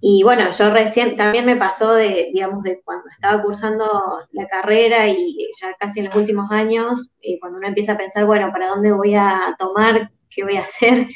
y 0.00 0.22
bueno, 0.22 0.50
yo 0.50 0.70
recién 0.70 1.16
también 1.16 1.44
me 1.44 1.56
pasó 1.56 1.92
de, 1.94 2.30
digamos, 2.32 2.62
de 2.62 2.80
cuando 2.82 3.04
estaba 3.10 3.42
cursando 3.42 3.86
la 4.32 4.46
carrera 4.48 5.08
y 5.08 5.50
ya 5.60 5.74
casi 5.78 6.00
en 6.00 6.06
los 6.06 6.16
últimos 6.16 6.50
años, 6.50 7.14
eh, 7.20 7.38
cuando 7.38 7.58
uno 7.58 7.68
empieza 7.68 7.92
a 7.92 7.98
pensar, 7.98 8.24
bueno, 8.24 8.50
¿para 8.52 8.68
dónde 8.68 8.92
voy 8.92 9.14
a 9.14 9.54
tomar? 9.58 10.10
¿Qué 10.30 10.44
voy 10.44 10.56
a 10.56 10.60
hacer? 10.60 11.06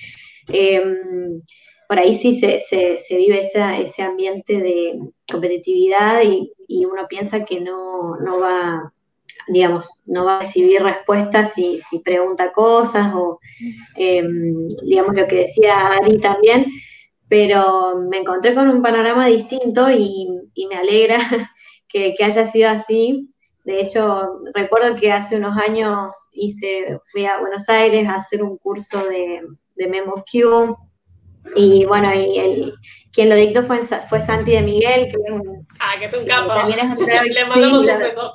Em, 0.48 1.40
por 1.88 1.98
ahí 1.98 2.14
sí 2.14 2.38
se, 2.38 2.58
se, 2.58 3.16
vive 3.16 3.40
ese 3.40 4.02
ambiente 4.02 4.60
de 4.60 4.98
competitividad 5.30 6.22
y, 6.22 6.52
uno 6.84 7.06
piensa 7.08 7.44
que 7.44 7.60
no, 7.60 8.16
no, 8.16 8.40
va, 8.40 8.92
digamos, 9.48 9.90
no 10.06 10.24
va 10.24 10.36
a 10.36 10.38
recibir 10.40 10.82
respuestas 10.82 11.54
si, 11.54 11.78
si 11.78 12.00
pregunta 12.00 12.52
cosas 12.52 13.12
o, 13.14 13.38
em, 13.96 14.66
digamos, 14.84 15.14
lo 15.14 15.26
que 15.26 15.36
decía 15.36 15.88
Ari 15.88 16.18
también, 16.20 16.66
pero 17.28 17.98
me 18.10 18.18
encontré 18.18 18.54
con 18.54 18.68
un 18.68 18.82
panorama 18.82 19.26
distinto 19.26 19.90
y, 19.90 20.28
me 20.68 20.76
alegra 20.76 21.18
que, 21.88 22.14
haya 22.20 22.46
sido 22.46 22.70
así. 22.70 23.30
De 23.64 23.80
hecho, 23.80 24.40
recuerdo 24.54 24.96
que 24.96 25.12
hace 25.12 25.36
unos 25.36 25.56
años 25.56 26.16
hice, 26.32 26.98
fui 27.10 27.24
a 27.24 27.38
Buenos 27.40 27.68
Aires 27.68 28.06
a 28.08 28.16
hacer 28.16 28.42
un 28.42 28.58
curso 28.58 29.04
de, 29.06 29.40
de 29.76 29.88
MemoQ 29.88 30.76
y 31.56 31.84
bueno, 31.84 32.12
y 32.14 32.38
el, 32.38 32.74
quien 33.12 33.28
lo 33.28 33.36
dictó 33.36 33.62
fue, 33.62 33.82
fue 33.82 34.22
Santi 34.22 34.52
de 34.52 34.62
Miguel, 34.62 35.08
que 35.08 35.16
es 35.24 35.30
un, 35.30 35.53
ah, 35.80 35.94
que 35.98 36.06
es 36.06 36.14
un 36.14 36.26
capo. 36.26 36.48
También 36.48 36.78
es 36.78 36.84
un 36.84 37.06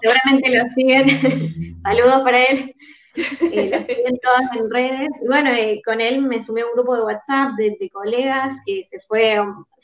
seguramente 0.01 0.49
lo 0.49 0.65
siguen. 0.75 1.79
Saludos 1.79 2.21
para 2.23 2.43
él. 2.45 2.75
Eh, 3.15 3.69
lo 3.73 3.81
siguen 3.81 4.19
todas 4.21 4.55
en 4.55 4.69
redes. 4.69 5.09
Y 5.23 5.27
bueno, 5.27 5.49
eh, 5.51 5.81
con 5.83 5.99
él 6.01 6.21
me 6.21 6.39
sumé 6.39 6.61
a 6.61 6.65
un 6.65 6.73
grupo 6.73 6.95
de 6.95 7.03
WhatsApp 7.03 7.55
de, 7.57 7.89
colegas 7.91 8.55
que 8.65 8.83
se 8.83 8.99
fue, 9.01 9.37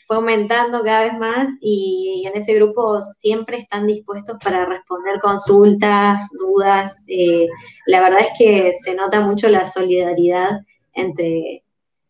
fue 0.06 0.18
aumentando 0.18 0.84
cada 0.84 1.04
vez 1.04 1.14
más 1.18 1.50
y, 1.60 2.24
en 2.26 2.38
ese 2.38 2.54
grupo 2.56 3.02
siempre 3.02 3.58
están 3.58 3.88
dispuestos 3.88 4.38
para 4.44 4.66
responder 4.66 5.20
consultas, 5.22 6.30
dudas. 6.40 7.06
Eh, 7.08 7.48
la 7.88 8.02
verdad 8.02 8.22
es 8.22 8.38
que 8.38 8.74
se 8.74 8.96
nota 8.96 9.22
mucho 9.22 9.50
la 9.50 9.66
solidaridad 9.66 10.62
entre, 10.94 11.64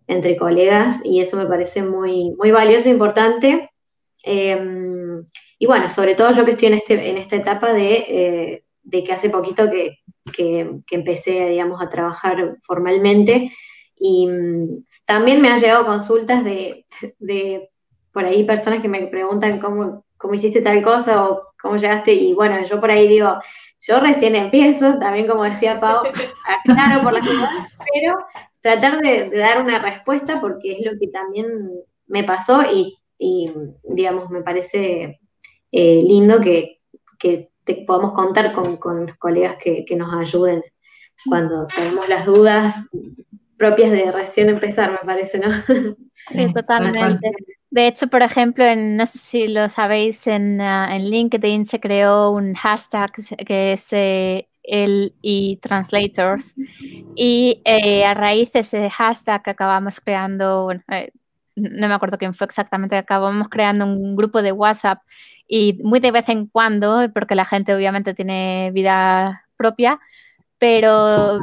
entre 0.07 0.37
colegas 0.37 1.01
y 1.03 1.21
eso 1.21 1.37
me 1.37 1.45
parece 1.45 1.83
muy, 1.83 2.33
muy 2.37 2.51
valioso 2.51 2.89
e 2.89 2.91
importante. 2.91 3.71
Y 5.65 5.67
bueno, 5.67 5.89
sobre 5.89 6.13
todo 6.13 6.31
yo 6.31 6.45
que 6.45 6.51
estoy 6.51 6.67
en, 6.67 6.73
este, 6.75 7.09
en 7.09 7.17
esta 7.17 7.37
etapa 7.37 7.73
de, 7.73 8.63
de 8.83 9.03
que 9.03 9.11
hace 9.11 9.31
poquito 9.31 9.67
que, 9.67 10.03
que, 10.31 10.81
empecé, 10.91 11.49
digamos, 11.49 11.81
a 11.81 11.89
trabajar 11.89 12.57
formalmente. 12.61 13.51
Y 13.95 14.27
mm, 14.27 14.85
también 15.05 15.41
me 15.41 15.49
han 15.49 15.57
llegado 15.57 15.87
consultas 15.87 16.43
de, 16.43 16.85
por 18.11 18.25
ahí 18.25 18.43
personas 18.43 18.79
que 18.79 18.89
me 18.89 19.07
preguntan 19.07 19.59
cómo, 19.59 20.05
cómo 20.17 20.35
hiciste 20.35 20.61
tal 20.61 20.83
cosa 20.83 21.25
o 21.27 21.53
cómo 21.59 21.77
llegaste. 21.77 22.13
Y 22.13 22.33
bueno, 22.33 22.63
yo 22.63 22.79
por 22.79 22.91
ahí 22.91 23.07
digo, 23.07 23.39
yo 23.79 23.99
recién 23.99 24.35
empiezo, 24.35 24.99
también 24.99 25.25
como 25.27 25.43
decía 25.43 25.79
Pau, 25.79 26.03
claro 26.65 27.01
por 27.01 27.13
las 27.13 27.27
cosas, 27.27 27.49
pero 27.91 28.17
tratar 28.61 28.99
de, 28.99 29.31
dar 29.31 29.61
una 29.61 29.79
respuesta 29.79 30.39
porque 30.39 30.73
es 30.73 30.85
lo 30.85 30.97
que 30.99 31.07
también 31.07 31.47
me 32.05 32.23
pasó 32.23 32.61
y, 32.71 32.95
digamos, 33.83 34.29
me 34.29 34.43
parece 34.43 35.19
eh, 35.77 35.99
lindo 36.01 36.39
que, 36.39 36.79
que 37.19 37.49
podamos 37.85 38.13
contar 38.13 38.53
con, 38.53 39.05
los 39.05 39.17
colegas 39.17 39.57
que, 39.57 39.85
nos 39.97 40.13
ayuden 40.13 40.63
cuando 41.27 41.67
tenemos 41.67 42.07
las 42.07 42.25
dudas 42.25 42.89
propias 43.57 43.91
de 43.91 44.11
recién 44.11 44.49
empezar, 44.49 44.91
me 44.91 44.99
parece, 45.05 45.39
¿no? 45.39 45.49
Sí, 46.13 46.53
totalmente. 46.53 47.31
De 47.69 47.87
hecho, 47.87 48.07
por 48.07 48.21
ejemplo, 48.21 48.63
en, 48.63 48.95
no 48.95 49.05
sé 49.05 49.17
si 49.17 49.47
lo 49.47 49.67
sabéis, 49.69 50.27
en, 50.27 50.61
uh, 50.61 50.97
LinkedIn 50.97 51.65
se 51.65 51.79
creó 51.79 52.31
un 52.31 52.53
hashtag 52.53 53.11
que 53.45 53.73
es 53.73 53.91
eh, 53.91 54.47
el 54.63 55.13
y 55.21 55.57
translators 55.57 56.55
y 57.15 57.61
eh, 57.65 58.05
a 58.05 58.13
raíz 58.13 58.51
de 58.53 58.59
ese 58.61 58.89
hashtag 58.89 59.43
que 59.43 59.51
acabamos 59.51 59.99
creando, 59.99 60.71
eh, 60.89 61.11
no 61.55 61.87
me 61.87 61.93
acuerdo 61.93 62.17
quién 62.17 62.33
fue 62.33 62.45
exactamente, 62.45 62.95
acabamos 62.95 63.49
creando 63.49 63.85
un 63.85 64.15
grupo 64.15 64.41
de 64.41 64.51
WhatsApp 64.51 64.99
y 65.47 65.79
muy 65.83 65.99
de 65.99 66.11
vez 66.11 66.29
en 66.29 66.47
cuando, 66.47 67.09
porque 67.13 67.35
la 67.35 67.45
gente 67.45 67.75
obviamente 67.75 68.13
tiene 68.13 68.71
vida 68.73 69.45
propia, 69.57 69.99
pero 70.57 71.39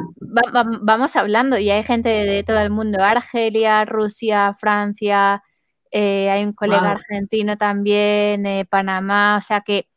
vamos 0.81 1.15
hablando 1.15 1.57
y 1.57 1.69
hay 1.69 1.83
gente 1.83 2.09
de 2.09 2.43
todo 2.43 2.59
el 2.59 2.69
mundo, 2.69 3.03
Argelia, 3.03 3.85
Rusia, 3.85 4.55
Francia, 4.59 5.43
eh, 5.91 6.29
hay 6.29 6.43
un 6.43 6.53
colega 6.53 6.91
argentino 6.91 7.57
también, 7.57 8.45
eh, 8.45 8.65
Panamá, 8.69 9.37
o 9.37 9.41
sea 9.41 9.61
que 9.61 9.87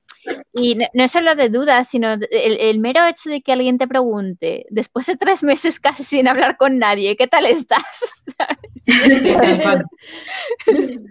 y 0.58 0.74
no, 0.74 0.86
es 0.94 1.12
solo 1.12 1.34
de 1.34 1.48
dudas, 1.48 1.88
sino 1.88 2.16
el, 2.30 2.78
mero 2.78 3.04
hecho 3.06 3.28
de 3.28 3.42
que 3.42 3.52
alguien 3.52 3.78
te 3.78 3.86
pregunte, 3.86 4.66
después 4.70 5.06
de 5.06 5.16
tres 5.16 5.42
meses 5.42 5.80
casi 5.80 6.02
sin 6.02 6.28
hablar 6.28 6.56
con 6.56 6.78
nadie, 6.78 7.16
¿qué 7.16 7.26
tal 7.26 7.46
estás? 7.46 8.24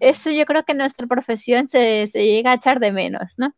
Eso 0.00 0.30
yo 0.30 0.46
creo 0.46 0.64
que 0.64 0.72
en 0.72 0.78
nuestra 0.78 1.06
profesión 1.06 1.68
se, 1.68 2.06
llega 2.06 2.52
a 2.52 2.54
echar 2.54 2.80
de 2.80 2.92
menos, 2.92 3.34
¿no? 3.36 3.52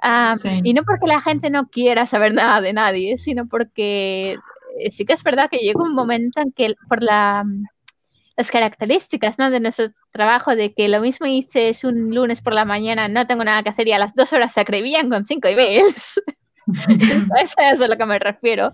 Ah, 0.00 0.34
y 0.64 0.74
no 0.74 0.82
porque 0.82 1.06
la 1.06 1.20
gente 1.20 1.50
no 1.50 1.68
quiera 1.68 2.06
saber 2.06 2.34
nada 2.34 2.60
de 2.60 2.72
nadie, 2.72 3.18
sino 3.18 3.46
porque 3.46 4.36
eh, 4.78 4.90
sí 4.90 5.04
que 5.04 5.12
es 5.12 5.22
verdad 5.22 5.48
que 5.48 5.58
llega 5.58 5.82
un 5.82 5.94
momento 5.94 6.40
en 6.40 6.50
que 6.50 6.74
por 6.88 7.02
la 7.02 7.44
las 8.42 8.50
características 8.50 9.38
¿no? 9.38 9.50
de 9.50 9.60
nuestro 9.60 9.92
trabajo, 10.10 10.56
de 10.56 10.74
que 10.74 10.88
lo 10.88 11.00
mismo 11.00 11.26
dices 11.26 11.84
un 11.84 12.12
lunes 12.12 12.40
por 12.40 12.54
la 12.54 12.64
mañana, 12.64 13.06
no 13.06 13.24
tengo 13.24 13.44
nada 13.44 13.62
que 13.62 13.68
hacer 13.68 13.86
y 13.86 13.92
a 13.92 14.00
las 14.00 14.16
dos 14.16 14.32
horas 14.32 14.52
se 14.52 14.60
acribillan 14.60 15.08
con 15.08 15.24
cinco 15.24 15.46
emails. 15.46 16.20
eso 16.66 17.54
es 17.58 17.80
a 17.80 17.86
lo 17.86 17.96
que 17.96 18.06
me 18.06 18.18
refiero, 18.18 18.72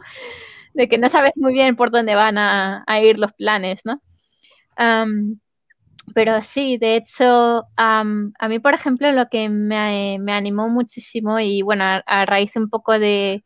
de 0.73 0.89
que 0.89 0.97
no 0.97 1.11
sabes 1.11 1.33
muy 1.37 1.53
bien 1.53 1.77
por 1.77 1.91
dónde 1.91 2.15
van 2.15 2.39
a, 2.39 2.85
ir 3.03 3.19
los 3.19 3.33
planes, 3.35 3.83
¿no? 3.85 4.01
pero 6.15 6.43
sí, 6.43 6.79
de 6.79 6.97
hecho, 6.97 7.65
a 7.77 8.05
mí, 8.05 8.59
por 8.61 8.73
ejemplo, 8.73 9.13
lo 9.13 9.29
que 9.29 9.51
me, 9.51 10.19
me 10.19 10.33
animó 10.33 10.71
muchísimo 10.71 11.39
y 11.41 11.61
bueno, 11.61 11.85
a 11.85 12.25
raíz 12.25 12.57
un 12.57 12.71
poco 12.71 12.99
de, 12.99 13.45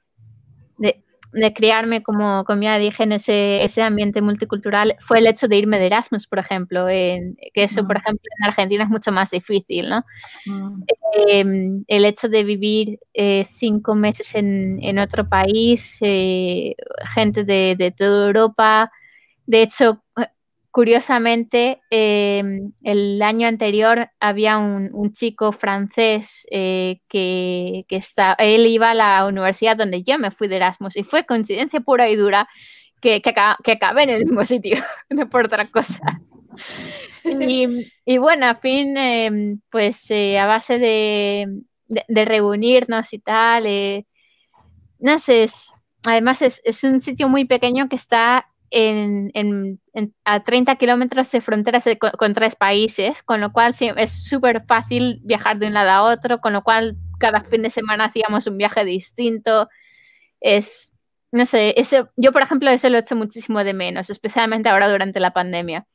de 1.32 1.52
criarme, 1.52 2.02
como, 2.02 2.44
como 2.44 2.62
ya 2.62 2.78
dije, 2.78 3.02
en 3.04 3.12
ese, 3.12 3.64
ese 3.64 3.82
ambiente 3.82 4.20
multicultural 4.20 4.96
fue 5.00 5.18
el 5.18 5.26
hecho 5.26 5.48
de 5.48 5.56
irme 5.56 5.78
de 5.78 5.86
Erasmus, 5.86 6.26
por 6.26 6.38
ejemplo, 6.38 6.88
en, 6.88 7.36
que 7.54 7.64
eso, 7.64 7.86
por 7.86 7.96
mm. 7.96 8.00
ejemplo, 8.00 8.30
en 8.38 8.44
Argentina 8.46 8.84
es 8.84 8.90
mucho 8.90 9.12
más 9.12 9.30
difícil, 9.30 9.88
¿no? 9.88 10.04
Mm. 10.46 10.82
Em, 11.28 11.84
el 11.88 12.04
hecho 12.04 12.28
de 12.28 12.44
vivir 12.44 12.98
eh, 13.14 13.44
cinco 13.50 13.94
meses 13.94 14.34
en, 14.34 14.78
en 14.82 14.98
otro 14.98 15.28
país, 15.28 15.98
eh, 16.00 16.74
gente 17.14 17.44
de, 17.44 17.76
de 17.78 17.90
toda 17.90 18.26
Europa, 18.26 18.90
de 19.46 19.62
hecho, 19.62 20.02
Curiosamente, 20.72 21.82
em, 21.90 22.72
el 22.82 23.20
año 23.20 23.46
anterior 23.46 24.08
había 24.20 24.56
un, 24.56 25.12
chico 25.12 25.52
francés 25.52 26.46
eh, 26.50 27.00
que, 27.08 27.84
está, 27.90 28.32
él 28.38 28.66
iba 28.66 28.90
a 28.90 28.94
la 28.94 29.26
universidad 29.26 29.76
donde 29.76 30.02
yo 30.02 30.18
me 30.18 30.30
fui 30.30 30.48
de 30.48 30.56
Erasmus 30.56 30.96
y 30.96 31.04
fue 31.04 31.26
coincidencia 31.26 31.80
pura 31.80 32.08
y 32.08 32.16
dura 32.16 32.48
que, 33.02 33.20
que, 33.20 33.72
acabé 33.72 34.04
en 34.04 34.10
el 34.10 34.24
mismo 34.24 34.46
sitio, 34.46 34.76
no 35.10 35.28
por 35.28 35.44
otra 35.44 35.66
cosa. 35.66 36.00
Y, 38.06 38.16
bueno, 38.16 38.46
a 38.46 38.54
fin, 38.54 38.96
em, 38.96 39.60
pues 39.70 40.10
eh, 40.10 40.38
a 40.38 40.46
base 40.46 40.78
de, 40.78 41.48
reunirnos 42.08 43.12
y 43.12 43.18
tal, 43.18 43.66
eh, 43.66 44.06
no 44.98 45.18
sé, 45.18 45.46
además 46.02 46.40
es, 46.40 46.62
es, 46.64 46.82
un 46.82 47.02
sitio 47.02 47.28
muy 47.28 47.44
pequeño 47.44 47.90
que 47.90 47.96
está 47.96 48.51
en, 48.72 49.80
a 50.24 50.42
30 50.42 50.76
kilómetros 50.76 51.30
de 51.30 51.40
fronteras 51.40 51.84
con, 52.18 52.34
tres 52.34 52.56
países, 52.56 53.22
con 53.22 53.40
lo 53.40 53.52
cual 53.52 53.74
es 53.96 54.24
súper 54.24 54.64
fácil 54.66 55.20
viajar 55.22 55.58
de 55.58 55.66
un 55.66 55.74
lado 55.74 55.90
a 55.90 56.02
otro, 56.02 56.40
con 56.40 56.52
lo 56.54 56.62
cual 56.62 56.96
cada 57.18 57.42
fin 57.42 57.62
de 57.62 57.70
semana 57.70 58.06
hacíamos 58.06 58.46
un 58.46 58.56
viaje 58.56 58.84
distinto. 58.84 59.68
Es, 60.40 60.92
no 61.30 61.46
sé, 61.46 61.74
ese, 61.76 62.06
yo 62.16 62.32
por 62.32 62.42
ejemplo 62.42 62.70
eso 62.70 62.88
lo 62.88 62.96
he 62.96 63.00
hecho 63.00 63.16
muchísimo 63.16 63.62
de 63.62 63.74
menos, 63.74 64.10
especialmente 64.10 64.68
ahora 64.70 64.90
durante 64.90 65.20
la 65.20 65.32
pandemia. 65.32 65.86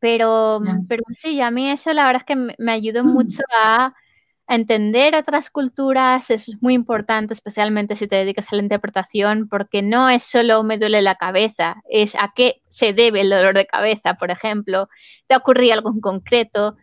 pero, 0.00 0.60
pero 0.88 1.02
sí, 1.12 1.40
a 1.40 1.50
mí 1.50 1.70
eso 1.70 1.92
la 1.92 2.04
verdad 2.06 2.22
es 2.22 2.26
que 2.26 2.54
me, 2.58 2.72
ayudó 2.72 3.04
mucho 3.04 3.42
a, 3.56 3.94
entender 4.48 5.14
otras 5.14 5.50
culturas 5.50 6.30
es 6.30 6.60
muy 6.60 6.74
importante, 6.74 7.34
especialmente 7.34 7.96
si 7.96 8.06
te 8.06 8.16
dedicas 8.16 8.52
a 8.52 8.56
la 8.56 8.62
interpretación, 8.62 9.48
porque 9.48 9.82
no 9.82 10.08
es 10.08 10.22
solo 10.22 10.62
me 10.64 10.78
duele 10.78 11.02
la 11.02 11.14
cabeza, 11.14 11.76
es 11.88 12.14
a 12.14 12.32
qué 12.34 12.62
se 12.68 12.92
debe 12.92 13.22
el 13.22 13.30
dolor 13.30 13.54
de 13.54 13.66
cabeza, 13.66 14.14
por 14.14 14.30
ejemplo, 14.30 14.88
te 15.26 15.36
ocurrido 15.36 15.74
algo 15.74 15.90
en 15.92 16.00
concreto. 16.00 16.76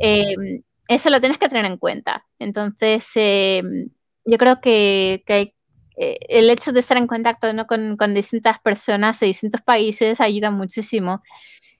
Em, 0.00 0.62
eso 0.88 1.10
lo 1.10 1.20
tienes 1.20 1.38
que 1.38 1.48
tener 1.48 1.64
en 1.66 1.78
cuenta. 1.78 2.26
Entonces, 2.38 3.08
em, 3.14 3.88
yo 4.24 4.38
creo 4.38 4.60
que, 4.60 5.22
que 5.26 5.54
eh, 5.96 6.18
el 6.28 6.50
hecho 6.50 6.72
de 6.72 6.80
estar 6.80 6.96
en 6.96 7.06
contacto 7.06 7.46
con, 7.66 7.96
con, 7.96 8.14
distintas 8.14 8.58
personas 8.60 9.20
de 9.20 9.26
distintos 9.28 9.62
países 9.62 10.20
ayuda 10.20 10.50
muchísimo. 10.50 11.22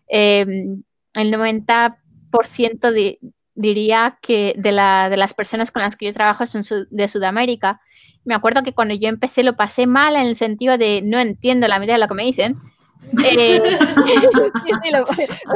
Em, 0.09 0.83
el 1.15 1.31
90% 1.33 2.93
de, 2.93 3.19
diría 3.55 4.19
que 4.21 4.55
de, 4.57 4.73
la, 4.73 5.09
de, 5.09 5.17
las 5.17 5.35
personas 5.35 5.71
con 5.71 5.83
las 5.83 5.97
que 5.97 6.07
yo 6.07 6.13
trabajo 6.13 6.47
son 6.47 6.63
de 6.91 7.09
Sudamérica. 7.09 7.81
Me 8.25 8.35
acuerdo 8.35 8.63
que 8.63 8.73
cuando 8.73 8.95
yo 8.95 9.09
empecé 9.09 9.43
lo 9.43 9.57
pasé 9.57 9.87
mal 9.87 10.17
en 10.17 10.27
el 10.27 10.37
sentido 10.37 10.79
de 10.79 11.03
no 11.03 11.19
entiendo 11.19 11.69
la 11.69 11.79
mitad 11.79 11.95
de 11.95 12.01
lo 12.01 12.09
que 12.09 12.15
me 12.15 12.25
dicen. 12.25 12.59
Eh, 13.23 13.61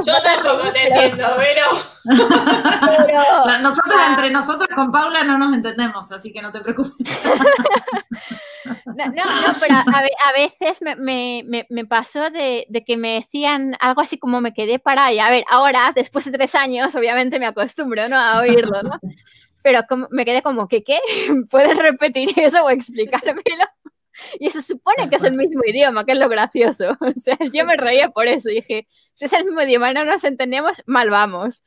yo 0.06 0.14
tampoco 0.22 0.70
te 0.72 0.86
entiendo, 0.86 1.26
pero... 1.36 1.64
nosotros 3.62 3.96
entre 4.08 4.30
nosotros 4.30 4.68
con 4.74 4.92
Paula 4.92 5.24
no 5.24 5.38
nos 5.38 5.54
entendemos, 5.54 6.12
así 6.12 6.32
que 6.32 6.42
no 6.42 6.52
te 6.52 6.60
preocupes. 6.60 6.94
No, 8.64 9.06
no, 9.06 9.22
pero 9.60 9.74
a, 9.74 10.32
veces 10.32 10.80
me, 10.82 11.84
pasó 11.86 12.30
de, 12.30 12.66
que 12.86 12.96
me 12.96 13.14
decían 13.14 13.76
algo 13.80 14.00
así 14.00 14.18
como 14.18 14.40
me 14.40 14.52
quedé 14.52 14.78
para 14.78 15.12
y 15.12 15.18
a 15.18 15.30
ver, 15.30 15.44
ahora, 15.48 15.92
después 15.94 16.24
de 16.24 16.32
tres 16.32 16.54
años, 16.54 16.94
obviamente 16.94 17.38
me 17.38 17.46
acostumbro, 17.46 18.08
¿no? 18.08 18.16
A 18.16 18.40
oírlo, 18.40 18.82
¿no? 18.82 18.98
Pero 19.62 19.80
me 20.10 20.24
quedé 20.24 20.42
como, 20.42 20.68
¿qué 20.68 20.82
qué? 20.82 20.98
¿Puedes 21.50 21.78
repetir 21.78 22.30
eso 22.36 22.64
o 22.64 22.70
explicármelo? 22.70 23.64
Y 24.40 24.50
se 24.50 24.62
supone 24.62 25.08
que 25.08 25.16
es 25.16 25.24
el 25.24 25.34
mismo 25.34 25.60
idioma, 25.64 26.04
que 26.04 26.12
es 26.12 26.18
lo 26.18 26.28
gracioso. 26.28 26.96
O 27.00 27.12
sea, 27.14 27.38
yo 27.52 27.64
me 27.64 27.76
reía 27.76 28.10
por 28.10 28.26
eso. 28.26 28.50
Y 28.50 28.56
dije, 28.56 28.88
si 29.14 29.26
es 29.26 29.32
el 29.32 29.44
mismo 29.44 29.62
idioma 29.62 29.90
y 29.90 29.94
no 29.94 30.04
nos 30.04 30.24
entendemos, 30.24 30.82
mal 30.86 31.10
vamos. 31.10 31.62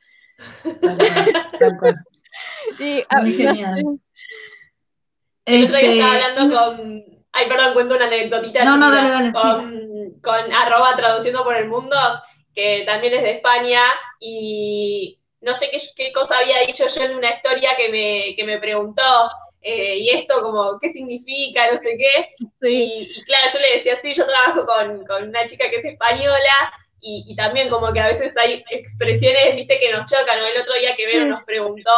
Sí, 2.78 3.04
ah, 5.46 5.50
el 5.52 5.64
otro 5.64 5.76
día 5.76 5.92
estaba 5.92 6.16
este, 6.16 6.24
hablando 6.24 6.56
con. 6.56 7.04
Ay, 7.32 7.48
perdón, 7.48 7.74
cuento 7.74 7.94
una 7.94 8.06
anécdotita. 8.06 8.64
No, 8.64 8.76
no, 8.76 8.90
dale, 8.90 9.08
dale. 9.08 9.32
Con, 9.32 10.20
con 10.22 10.52
arroba 10.52 10.96
traduciendo 10.96 11.44
por 11.44 11.56
el 11.56 11.68
mundo, 11.68 11.96
que 12.54 12.82
también 12.84 13.14
es 13.14 13.22
de 13.22 13.30
España, 13.36 13.82
y 14.20 15.18
no 15.40 15.54
sé 15.54 15.70
qué, 15.70 15.80
qué 15.96 16.12
cosa 16.12 16.38
había 16.38 16.60
dicho 16.60 16.86
yo 16.86 17.02
en 17.02 17.16
una 17.16 17.32
historia 17.32 17.70
que 17.76 17.88
me, 17.88 18.36
que 18.36 18.44
me 18.44 18.58
preguntó. 18.58 19.02
Eh, 19.64 19.98
y 19.98 20.10
esto 20.10 20.42
como, 20.42 20.78
¿qué 20.80 20.92
significa? 20.92 21.72
No 21.72 21.78
sé 21.78 21.96
qué. 21.96 22.34
Y, 22.68 23.24
claro, 23.24 23.46
yo 23.52 23.60
le 23.60 23.76
decía, 23.76 23.98
sí, 24.02 24.12
yo 24.12 24.26
trabajo 24.26 24.66
con, 24.66 25.04
con 25.06 25.28
una 25.28 25.46
chica 25.46 25.70
que 25.70 25.76
es 25.76 25.84
española 25.84 26.72
y, 27.00 27.24
y, 27.28 27.36
también 27.36 27.68
como 27.68 27.92
que 27.92 28.00
a 28.00 28.08
veces 28.08 28.36
hay 28.36 28.64
expresiones, 28.70 29.56
viste, 29.56 29.78
que 29.78 29.92
nos 29.92 30.10
chocan. 30.10 30.38
El 30.38 30.62
otro 30.62 30.74
día 30.74 30.96
que 30.96 31.06
Vero 31.06 31.26
nos 31.26 31.42
preguntó 31.44 31.90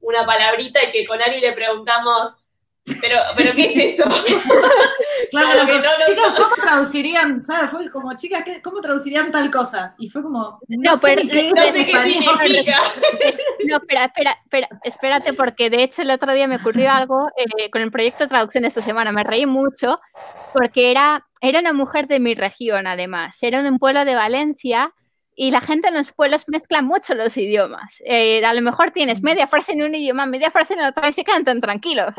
una 0.00 0.26
palabrita 0.26 0.84
y 0.84 0.92
que 0.92 1.06
con 1.06 1.20
Ari 1.20 1.40
le 1.40 1.52
preguntamos, 1.52 2.36
pero, 2.84 3.16
pero 3.36 3.54
¿qué 3.54 3.66
es 3.66 3.76
eso? 3.94 4.02
claro, 5.30 5.60
chicas, 6.04 6.34
¿cómo 6.36 6.56
traducirían? 6.56 7.38
Claro, 7.40 7.68
fue 7.68 7.88
como, 7.90 8.16
chicas, 8.16 8.44
¿cómo 8.62 8.80
traducirían 8.80 9.30
tal 9.30 9.50
cosa? 9.50 9.94
Y 9.98 10.10
fue 10.10 10.22
como, 10.22 10.58
no, 10.68 10.98
pero, 11.00 11.22
qué, 11.30 11.50
no, 11.50 11.54
no, 13.68 13.76
espera, 13.76 14.06
espera, 14.06 14.36
espera, 14.42 14.68
espérate, 14.82 15.32
porque 15.32 15.70
de 15.70 15.84
hecho 15.84 16.02
el 16.02 16.10
otro 16.10 16.32
día 16.32 16.48
me 16.48 16.56
ocurrió 16.56 16.90
algo 16.90 17.28
eh, 17.36 17.70
con 17.70 17.82
el 17.82 17.92
proyecto 17.92 18.24
de 18.24 18.28
traducción 18.28 18.64
esta 18.64 18.82
semana. 18.82 19.12
Me 19.12 19.22
reí 19.22 19.46
mucho 19.46 20.00
porque 20.52 20.90
era, 20.90 21.24
era 21.40 21.60
una 21.60 21.72
mujer 21.72 22.08
de 22.08 22.18
mi 22.18 22.34
región, 22.34 22.88
además. 22.88 23.38
Era 23.42 23.62
de 23.62 23.70
un 23.70 23.78
pueblo 23.78 24.04
de 24.04 24.16
Valencia 24.16 24.92
y 25.36 25.50
la 25.50 25.60
gente 25.60 25.88
en 25.88 25.94
los 25.94 26.12
pueblos 26.12 26.48
mezcla 26.48 26.82
mucho 26.82 27.14
los 27.14 27.36
idiomas. 27.36 28.02
Eh, 28.04 28.44
a 28.44 28.54
lo 28.54 28.60
mejor 28.60 28.90
tienes 28.90 29.22
media 29.22 29.46
frase 29.46 29.72
en 29.72 29.82
un 29.82 29.94
idioma, 29.94 30.26
media 30.26 30.50
frase 30.50 30.74
en 30.74 30.80
otro 30.80 31.08
y 31.08 31.12
se 31.12 31.24
quedan 31.24 31.44
tan 31.44 31.60
tranquilos. 31.60 32.14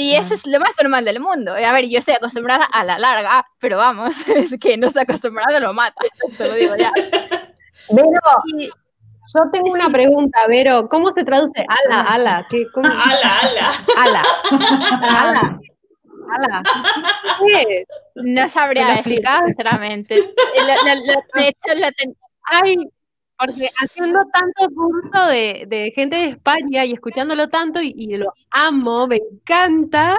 Y 0.00 0.14
eso 0.14 0.32
es 0.32 0.46
lo 0.46 0.58
más 0.58 0.74
normal 0.80 1.04
del 1.04 1.20
mundo. 1.20 1.52
A 1.52 1.72
ver, 1.72 1.86
yo 1.86 1.98
estoy 1.98 2.14
acostumbrada 2.14 2.64
a 2.64 2.84
la 2.84 2.98
larga, 2.98 3.46
pero 3.58 3.76
vamos, 3.76 4.16
es 4.28 4.56
que 4.58 4.78
no 4.78 4.86
está 4.86 5.02
acostumbrado 5.02 5.60
lo 5.60 5.74
mata, 5.74 6.00
te 6.38 6.48
lo 6.48 6.54
digo 6.54 6.74
ya. 6.76 6.90
Vero, 7.92 8.20
yo 9.34 9.50
tengo 9.52 9.72
una 9.72 9.90
pregunta, 9.90 10.38
Vero, 10.48 10.88
¿cómo 10.88 11.10
se 11.10 11.22
traduce 11.22 11.66
ala, 11.68 12.02
ala? 12.02 12.46
¿Qué, 12.48 12.64
cómo? 12.72 12.88
Ala, 12.88 13.40
ala. 13.42 13.84
Ala. 13.98 14.22
Ala. 15.02 15.60
Ala. 16.32 16.62
¿Qué? 17.44 17.84
No 18.14 18.48
sabría 18.48 18.94
explicar, 18.94 19.44
sinceramente. 19.44 20.14
de 20.14 21.48
hecho, 21.48 21.74
lo 21.74 22.14
Ay, 22.44 22.76
porque 23.40 23.70
haciendo 23.82 24.20
tanto 24.32 24.74
curso 24.74 25.26
de, 25.26 25.92
gente 25.94 26.16
de 26.16 26.24
España 26.26 26.84
y 26.84 26.92
escuchándolo 26.92 27.48
tanto 27.48 27.80
y, 27.82 28.16
lo 28.16 28.32
amo, 28.50 29.06
me 29.06 29.16
encanta. 29.16 30.18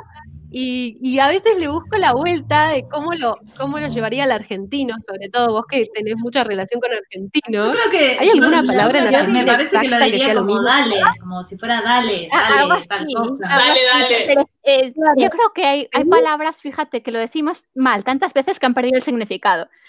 Y, 0.53 1.19
a 1.19 1.29
veces 1.29 1.57
le 1.59 1.69
busco 1.69 1.95
la 1.97 2.13
vuelta 2.13 2.69
de 2.69 2.85
cómo 2.89 3.13
lo, 3.13 3.37
cómo 3.57 3.79
lo 3.79 3.87
llevaría 3.87 4.25
al 4.25 4.31
argentino, 4.31 4.95
sobre 5.07 5.29
todo 5.29 5.53
vos 5.53 5.65
que 5.65 5.87
tenés 5.93 6.17
mucha 6.17 6.43
relación 6.43 6.81
con 6.81 6.91
argentinos. 6.91 7.67
Yo 7.67 7.71
creo 7.71 7.91
que 7.91 8.17
hay 8.19 8.29
alguna 8.29 8.63
palabra 8.63 8.99
en 8.99 9.07
argentino. 9.15 9.39
Me 9.39 9.45
parece 9.45 9.79
que 9.79 9.87
lo 9.87 9.99
diría 9.99 10.35
como 10.35 10.61
dale, 10.61 10.99
como 11.21 11.43
si 11.43 11.57
fuera 11.57 11.81
dale, 11.81 12.27
dale, 12.29 12.85
tal 12.87 13.07
cosa. 13.15 13.47
Dale, 13.47 13.79
dale. 13.85 14.47
Eh, 14.63 14.93
yo 15.17 15.29
creo 15.29 15.53
que 15.53 15.65
hay, 15.65 15.89
hay 15.93 16.05
palabras, 16.05 16.61
fíjate, 16.61 17.01
que 17.01 17.11
lo 17.11 17.19
decimos 17.19 17.65
mal 17.75 18.03
tantas 18.03 18.33
veces 18.33 18.59
que 18.59 18.65
han 18.65 18.73
perdido 18.73 18.97
el 18.97 19.03
significado. 19.03 19.69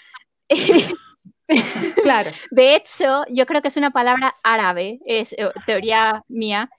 Claro. 2.01 2.31
De 2.51 2.75
hecho, 2.75 3.23
yo 3.29 3.45
creo 3.45 3.61
que 3.61 3.67
es 3.67 3.77
una 3.77 3.91
palabra 3.91 4.35
árabe, 4.43 4.99
es 5.05 5.33
eh, 5.33 5.49
teoría 5.65 6.23
mía, 6.27 6.69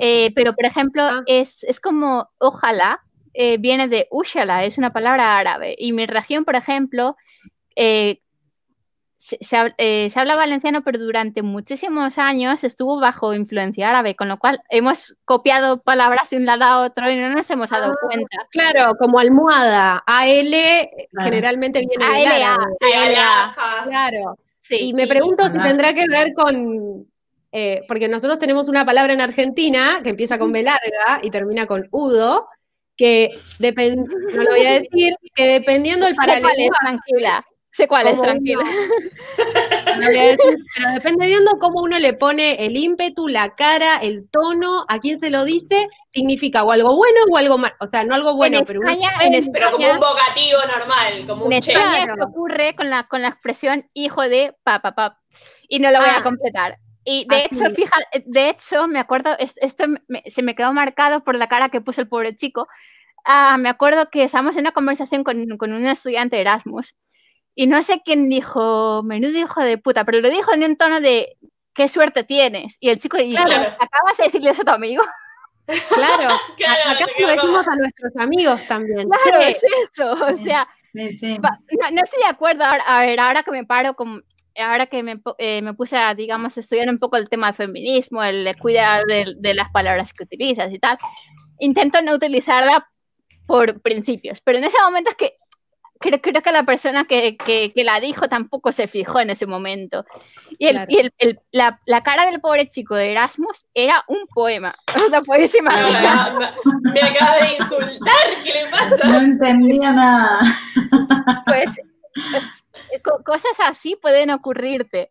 eh, 0.00 0.32
pero 0.34 0.54
por 0.54 0.64
ejemplo, 0.64 1.02
ah. 1.02 1.22
es, 1.26 1.64
como 1.82 2.28
ojalá, 2.38 3.00
eh, 3.34 3.58
viene 3.58 3.88
de 3.88 4.08
ushala, 4.10 4.64
es 4.64 4.78
una 4.78 4.92
palabra 4.92 5.38
árabe. 5.38 5.74
Y 5.78 5.92
mi 5.92 6.06
región, 6.06 6.44
por 6.44 6.56
ejemplo, 6.56 7.16
se, 9.40 10.18
habla 10.18 10.36
valenciano, 10.36 10.82
pero 10.82 10.98
durante 10.98 11.42
muchísimos 11.42 12.18
años 12.18 12.64
estuvo 12.64 12.98
bajo 12.98 13.34
influencia 13.34 13.90
árabe, 13.90 14.16
con 14.16 14.28
lo 14.28 14.38
cual 14.38 14.62
hemos 14.70 15.16
copiado 15.24 15.82
palabras 15.82 16.30
de 16.30 16.38
un 16.38 16.46
lado 16.46 16.64
a 16.64 16.80
otro 16.80 17.10
y 17.10 17.16
no 17.16 17.28
nos 17.30 17.50
hemos 17.50 17.70
dado 17.70 17.92
ah, 17.92 17.96
cuenta. 18.00 18.36
Claro, 18.50 18.96
como 18.96 19.18
almohada, 19.18 20.02
AL 20.06 20.54
generalmente 21.20 21.80
viene 21.80 22.20
de 22.20 22.44
árabe. 22.44 22.64
Claro. 23.88 24.38
y 24.70 24.94
me 24.94 25.06
pregunto 25.06 25.46
si 25.48 25.58
tendrá 25.58 25.92
que 25.92 26.06
ver 26.08 26.32
con, 26.34 27.06
eh, 27.52 27.82
porque 27.86 28.08
nosotros 28.08 28.38
tenemos 28.38 28.68
una 28.68 28.86
palabra 28.86 29.12
en 29.12 29.20
Argentina 29.20 30.00
que 30.02 30.10
empieza 30.10 30.38
con 30.38 30.52
B 30.52 30.62
larga 30.62 31.20
y 31.22 31.30
termina 31.30 31.66
con 31.66 31.88
udo, 31.90 32.48
que 32.96 33.28
depende, 33.58 34.02
no 34.34 34.42
lo 34.42 34.50
voy 34.50 34.66
a 34.66 34.72
decir, 34.72 35.14
que 35.34 35.44
dependiendo 35.46 36.06
del 36.06 36.14
paralelo. 36.16 36.72
tranquila. 36.80 37.44
Sé 37.78 37.86
cuál 37.86 38.08
es, 38.08 38.20
tranquila. 38.20 38.64
pero 40.00 40.92
dependiendo 40.94 41.52
cómo 41.60 41.80
uno 41.82 41.96
le 42.00 42.12
pone 42.12 42.66
el 42.66 42.76
ímpetu, 42.76 43.28
la 43.28 43.54
cara, 43.54 43.98
el 44.02 44.28
tono, 44.30 44.84
a 44.88 44.98
quién 44.98 45.16
se 45.16 45.30
lo 45.30 45.44
dice, 45.44 45.86
significa 46.10 46.64
o 46.64 46.72
algo 46.72 46.96
bueno 46.96 47.20
o 47.30 47.36
algo 47.36 47.56
malo. 47.56 47.76
O 47.78 47.86
sea, 47.86 48.02
no 48.02 48.16
algo 48.16 48.34
bueno, 48.34 48.62
pero, 48.66 48.80
pero 48.80 49.70
como 49.70 49.92
un 49.92 50.00
vocativo 50.00 50.58
normal, 50.66 51.24
como 51.28 51.44
un 51.44 51.52
En 51.52 51.58
España 51.60 52.16
ocurre 52.20 52.74
con 52.74 52.90
la, 52.90 53.04
con 53.04 53.22
la 53.22 53.28
expresión 53.28 53.88
hijo 53.94 54.22
de 54.22 54.56
papá, 54.64 54.96
pa, 54.96 55.20
y 55.68 55.78
no 55.78 55.92
lo 55.92 56.00
voy 56.00 56.08
a 56.08 56.18
ah. 56.18 56.22
completar. 56.24 56.78
Y 57.04 57.28
de 57.28 57.44
hecho, 57.44 57.64
fíjate, 57.76 58.24
de 58.26 58.48
hecho, 58.48 58.88
me 58.88 58.98
acuerdo, 58.98 59.36
esto 59.38 59.84
se 60.24 60.42
me 60.42 60.56
quedó 60.56 60.72
marcado 60.72 61.22
por 61.22 61.36
la 61.36 61.46
cara 61.46 61.68
que 61.68 61.80
puso 61.80 62.00
el 62.00 62.08
pobre 62.08 62.34
chico. 62.34 62.66
Ah, 63.24 63.56
me 63.56 63.68
acuerdo 63.68 64.10
que 64.10 64.24
estábamos 64.24 64.56
en 64.56 64.62
una 64.62 64.72
conversación 64.72 65.22
con, 65.22 65.56
con 65.58 65.72
un 65.72 65.86
estudiante 65.86 66.34
de 66.34 66.42
Erasmus 66.42 66.96
y 67.58 67.66
no 67.66 67.82
sé 67.82 68.02
quién 68.04 68.28
dijo, 68.28 69.02
menudo 69.02 69.36
hijo 69.36 69.60
de 69.60 69.78
puta, 69.78 70.04
pero 70.04 70.20
lo 70.20 70.30
dijo 70.30 70.54
en 70.54 70.62
un 70.62 70.76
tono 70.76 71.00
de, 71.00 71.36
qué 71.74 71.88
suerte 71.88 72.22
tienes. 72.22 72.76
Y 72.78 72.88
el 72.88 73.00
chico 73.00 73.16
le 73.16 73.24
dijo, 73.24 73.42
acabas 73.42 74.16
de 74.16 74.24
decirle 74.26 74.50
eso 74.50 74.62
a 74.62 74.64
tu 74.64 74.70
amigo. 74.70 75.02
Claro, 75.92 76.30
acá 76.30 77.04
lo 77.18 77.26
decimos 77.26 77.66
a 77.66 77.76
nuestros 77.76 78.16
amigos 78.16 78.64
también. 78.68 79.06
Claro, 79.08 79.40
es 79.42 79.60
eso, 79.82 80.12
o 80.12 80.36
sea, 80.36 80.66
no, 80.94 81.02
estoy 81.02 82.22
de 82.22 82.28
acuerdo, 82.30 82.64
a 82.64 83.00
ver, 83.02 83.20
ahora 83.20 83.42
que 83.42 83.50
me 83.50 83.66
paro 83.66 83.92
con, 83.92 84.24
ahora 84.56 84.86
que 84.86 85.02
me, 85.02 85.20
eh, 85.36 85.60
me, 85.60 85.74
puse 85.74 85.96
a, 85.96 86.14
digamos, 86.14 86.56
estudiar 86.56 86.88
un 86.88 86.98
poco 86.98 87.18
el 87.18 87.28
tema 87.28 87.48
del 87.48 87.56
feminismo, 87.56 88.22
el 88.22 88.56
cuidar 88.58 89.04
de, 89.04 89.34
de, 89.36 89.52
las 89.52 89.68
palabras 89.70 90.14
que 90.14 90.24
utilizas 90.24 90.72
y 90.72 90.78
tal, 90.78 90.96
intento 91.58 92.00
no 92.00 92.14
utilizarla 92.14 92.88
por 93.46 93.82
principios, 93.82 94.40
pero 94.40 94.56
en 94.56 94.64
ese 94.64 94.78
momento 94.80 95.10
es 95.10 95.16
que 95.16 95.38
creo, 95.98 96.20
creo 96.20 96.42
que 96.42 96.52
la 96.52 96.64
persona 96.64 97.04
que, 97.04 97.36
que, 97.36 97.72
la 97.84 98.00
dijo 98.00 98.28
tampoco 98.28 98.72
se 98.72 98.88
fijó 98.88 99.20
en 99.20 99.30
ese 99.30 99.46
momento. 99.46 100.04
Y, 100.58 100.66
el, 100.66 100.86
y 100.88 101.10
el, 101.18 101.40
la, 101.52 101.80
la, 101.86 102.02
cara 102.02 102.26
del 102.26 102.40
pobre 102.40 102.68
chico 102.68 102.94
de 102.94 103.12
Erasmus 103.12 103.66
era 103.74 104.04
un 104.08 104.26
poema. 104.34 104.74
O 105.08 105.10
sea, 105.10 105.22
puedes 105.22 105.54
imaginar. 105.54 106.52
Me 106.82 107.00
acaba 107.00 107.38
de 107.38 107.56
insultar, 107.56 108.14
¿qué 108.44 108.52
le 108.52 108.70
pasa? 108.70 108.96
No 109.04 109.20
entendía 109.20 109.92
nada. 109.92 110.40
Pues, 111.46 111.76
pues 112.30 112.64
cosas 113.24 113.52
así 113.64 113.96
pueden 113.96 114.30
ocurrirte. 114.30 115.10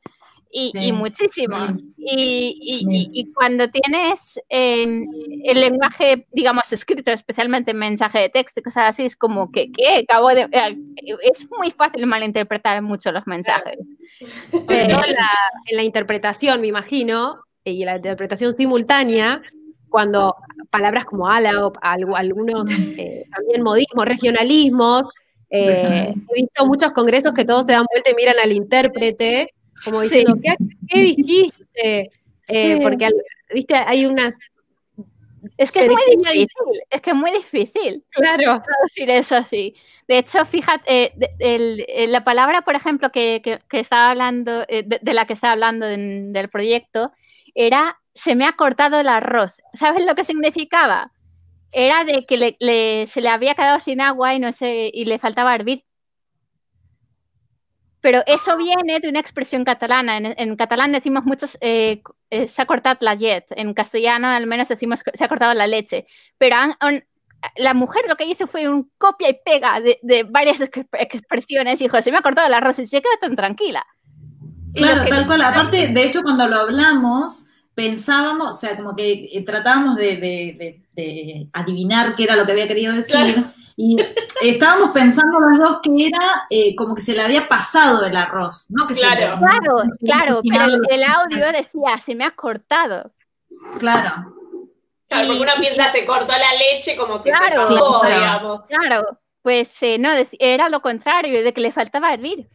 Y, 0.52 0.92
muchísimo. 0.92 1.58
Y, 1.98 3.32
cuando 3.34 3.68
tienes 3.70 4.40
em, 4.50 5.06
el 5.44 5.60
lenguaje, 5.60 6.28
digamos, 6.32 6.72
escrito, 6.72 7.12
especialmente 7.12 7.72
en 7.72 7.78
mensaje 7.78 8.20
de 8.20 8.30
texto 8.30 8.60
y 8.60 8.64
cosas 8.64 8.90
así, 8.90 9.06
es 9.06 9.16
como 9.16 9.52
que, 9.52 9.72
¿qué? 9.72 10.06
Acabo 10.08 10.30
de, 10.30 10.42
eh, 10.52 10.78
es 11.24 11.48
muy 11.58 11.72
fácil 11.72 12.06
malinterpretar 12.06 12.82
mucho 12.82 13.12
los 13.12 13.28
mensajes. 13.28 13.78
en, 14.52 14.90
la, 15.76 15.84
interpretación, 15.84 16.62
me 16.62 16.68
imagino, 16.68 17.40
y 17.64 17.84
la 17.84 17.98
interpretación 17.98 18.54
simultánea, 18.54 19.42
cuando 19.90 20.36
palabras 20.70 21.06
como 21.06 21.28
ala 21.28 21.68
o 21.68 21.74
algunos 22.16 22.68
eh, 22.70 23.26
también 23.34 23.64
modismos, 23.64 24.06
regionalismos, 24.06 25.06
eh, 25.50 26.14
he 26.14 26.42
visto 26.42 26.66
muchos 26.66 26.92
congresos 26.92 27.34
que 27.34 27.46
todos 27.46 27.66
se 27.66 27.72
dan 27.72 27.86
vuelta 27.90 28.12
y 28.12 28.16
miran 28.16 28.36
al 28.44 28.52
intérprete 28.52 29.54
como 29.84 30.02
diciendo, 30.02 30.36
¿qué, 30.90 31.00
dijiste? 31.00 32.12
Eh, 32.48 32.80
porque, 32.82 33.10
viste, 33.54 33.76
hay 33.76 34.06
unas... 34.06 34.38
Es 35.58 35.72
que 35.72 35.86
es 35.86 35.90
muy 35.90 36.02
difícil, 36.10 36.82
es 36.90 37.02
que 37.02 37.10
es 37.12 37.16
muy 37.16 37.32
difícil 37.32 38.04
claro. 38.12 38.62
decir 38.84 39.10
eso 39.10 39.36
así. 39.36 39.76
De 40.08 40.18
hecho, 40.18 40.46
fíjate, 40.46 41.14
eh, 41.40 42.08
la 42.08 42.24
palabra, 42.24 42.62
por 42.62 42.76
ejemplo, 42.76 43.12
que, 43.12 43.42
que, 43.44 43.80
estaba 43.80 44.12
hablando, 44.12 44.66
eh, 44.68 44.84
de, 44.84 45.14
la 45.14 45.26
que 45.26 45.34
estaba 45.34 45.54
hablando 45.54 45.86
del 45.86 46.50
proyecto, 46.50 47.12
era 47.56 48.00
se 48.14 48.36
me 48.36 48.46
ha 48.46 48.54
cortado 48.54 49.00
el 49.00 49.10
arroz. 49.10 49.58
¿Sabes 49.74 50.06
lo 50.06 50.16
que 50.16 50.24
significaba? 50.24 51.12
Era 51.72 52.04
de 52.04 52.26
que 52.26 53.06
se 53.08 53.22
le 53.22 53.30
había 53.30 53.54
quedado 53.56 53.80
sin 53.80 54.02
agua 54.02 54.34
y 54.34 54.40
no 54.40 54.52
sé, 54.52 54.90
y 54.94 55.06
le 55.06 55.20
faltaba 55.20 55.54
hervir. 55.54 55.84
Pero 58.02 58.22
eso 58.28 58.56
viene 58.58 59.00
de 59.00 59.10
una 59.10 59.20
expresión 59.20 59.64
catalana. 59.64 60.18
En, 60.18 60.56
catalán 60.56 60.92
decimos 60.92 61.26
muchos, 61.26 61.58
eh, 61.62 62.02
eh, 62.30 62.48
se 62.48 62.62
ha 62.62 62.66
cortado 62.66 62.98
la 63.02 63.16
llet. 63.16 63.46
En 63.50 63.74
castellano 63.74 64.28
al 64.28 64.46
menos 64.48 64.68
decimos 64.68 65.04
se 65.12 65.24
ha 65.24 65.28
cortado 65.28 65.54
la 65.54 65.68
leche. 65.68 66.06
Pero 66.38 66.56
la 67.56 67.74
mujer 67.74 68.04
lo 68.08 68.16
que 68.16 68.26
hizo 68.26 68.48
fue 68.48 68.70
un 68.70 68.92
copia 68.98 69.30
y 69.30 69.40
pega 69.44 69.80
de, 69.80 70.24
varias 70.30 70.62
expresiones 70.62 71.82
y 71.82 71.86
dijo, 71.86 72.02
se 72.02 72.12
me 72.12 72.18
ha 72.18 72.22
cortado 72.22 72.48
el 72.48 72.54
arroz 72.54 72.80
y 72.80 72.86
se 72.86 73.02
quedó 73.02 73.14
tan 73.20 73.36
tranquila. 73.36 73.86
Claro, 74.74 75.06
tal 75.10 75.26
cual. 75.26 75.42
Aparte, 75.42 75.88
de 75.88 76.04
hecho, 76.04 76.22
cuando 76.22 76.48
lo 76.48 76.58
hablamos, 76.58 77.48
pensábamos, 77.78 78.50
o 78.50 78.54
sea, 78.54 78.76
como 78.76 78.96
que 78.96 79.30
eh, 79.32 79.46
tratábamos 79.46 79.98
de, 79.98 80.82
adivinar 81.54 82.16
qué 82.16 82.24
era 82.24 82.36
lo 82.36 82.44
que 82.44 82.54
había 82.54 82.68
querido 82.68 82.92
decir, 82.92 83.46
y 83.76 83.96
estábamos 84.42 84.90
pensando 84.90 85.40
los 85.40 85.60
dos 85.60 85.80
que 85.84 86.08
era 86.08 86.48
eh, 86.50 86.76
como 86.76 86.96
que 86.96 87.04
se 87.04 87.14
le 87.14 87.22
había 87.22 87.48
pasado 87.48 88.04
el 88.04 88.18
arroz, 88.18 88.66
¿no? 88.72 88.88
claro, 88.88 89.38
claro, 89.38 89.92
claro, 90.04 90.42
pero 90.42 90.66
el, 90.90 91.04
audio 91.04 91.52
decía, 91.52 92.00
se 92.02 92.16
me 92.16 92.26
ha 92.26 92.32
cortado. 92.32 93.12
Claro. 93.78 94.34
Claro, 95.08 95.28
porque 95.28 95.42
una 95.42 95.60
piensa 95.60 95.92
se 95.92 96.04
cortó 96.04 96.32
la 96.32 96.54
leche, 96.56 96.98
como 96.98 97.22
que 97.22 97.30
claro, 97.30 97.68
se 97.68 97.76
pasó, 97.76 98.02
digamos. 98.04 98.62
Claro, 98.68 99.20
pues 99.44 99.84
eh, 99.84 100.00
no, 100.00 100.10
era 100.40 100.68
lo 100.70 100.82
contrario, 100.82 101.44
de 101.44 101.54
que 101.54 101.62
le 101.62 101.72
faltaba 101.72 102.12
hervir. 102.12 102.50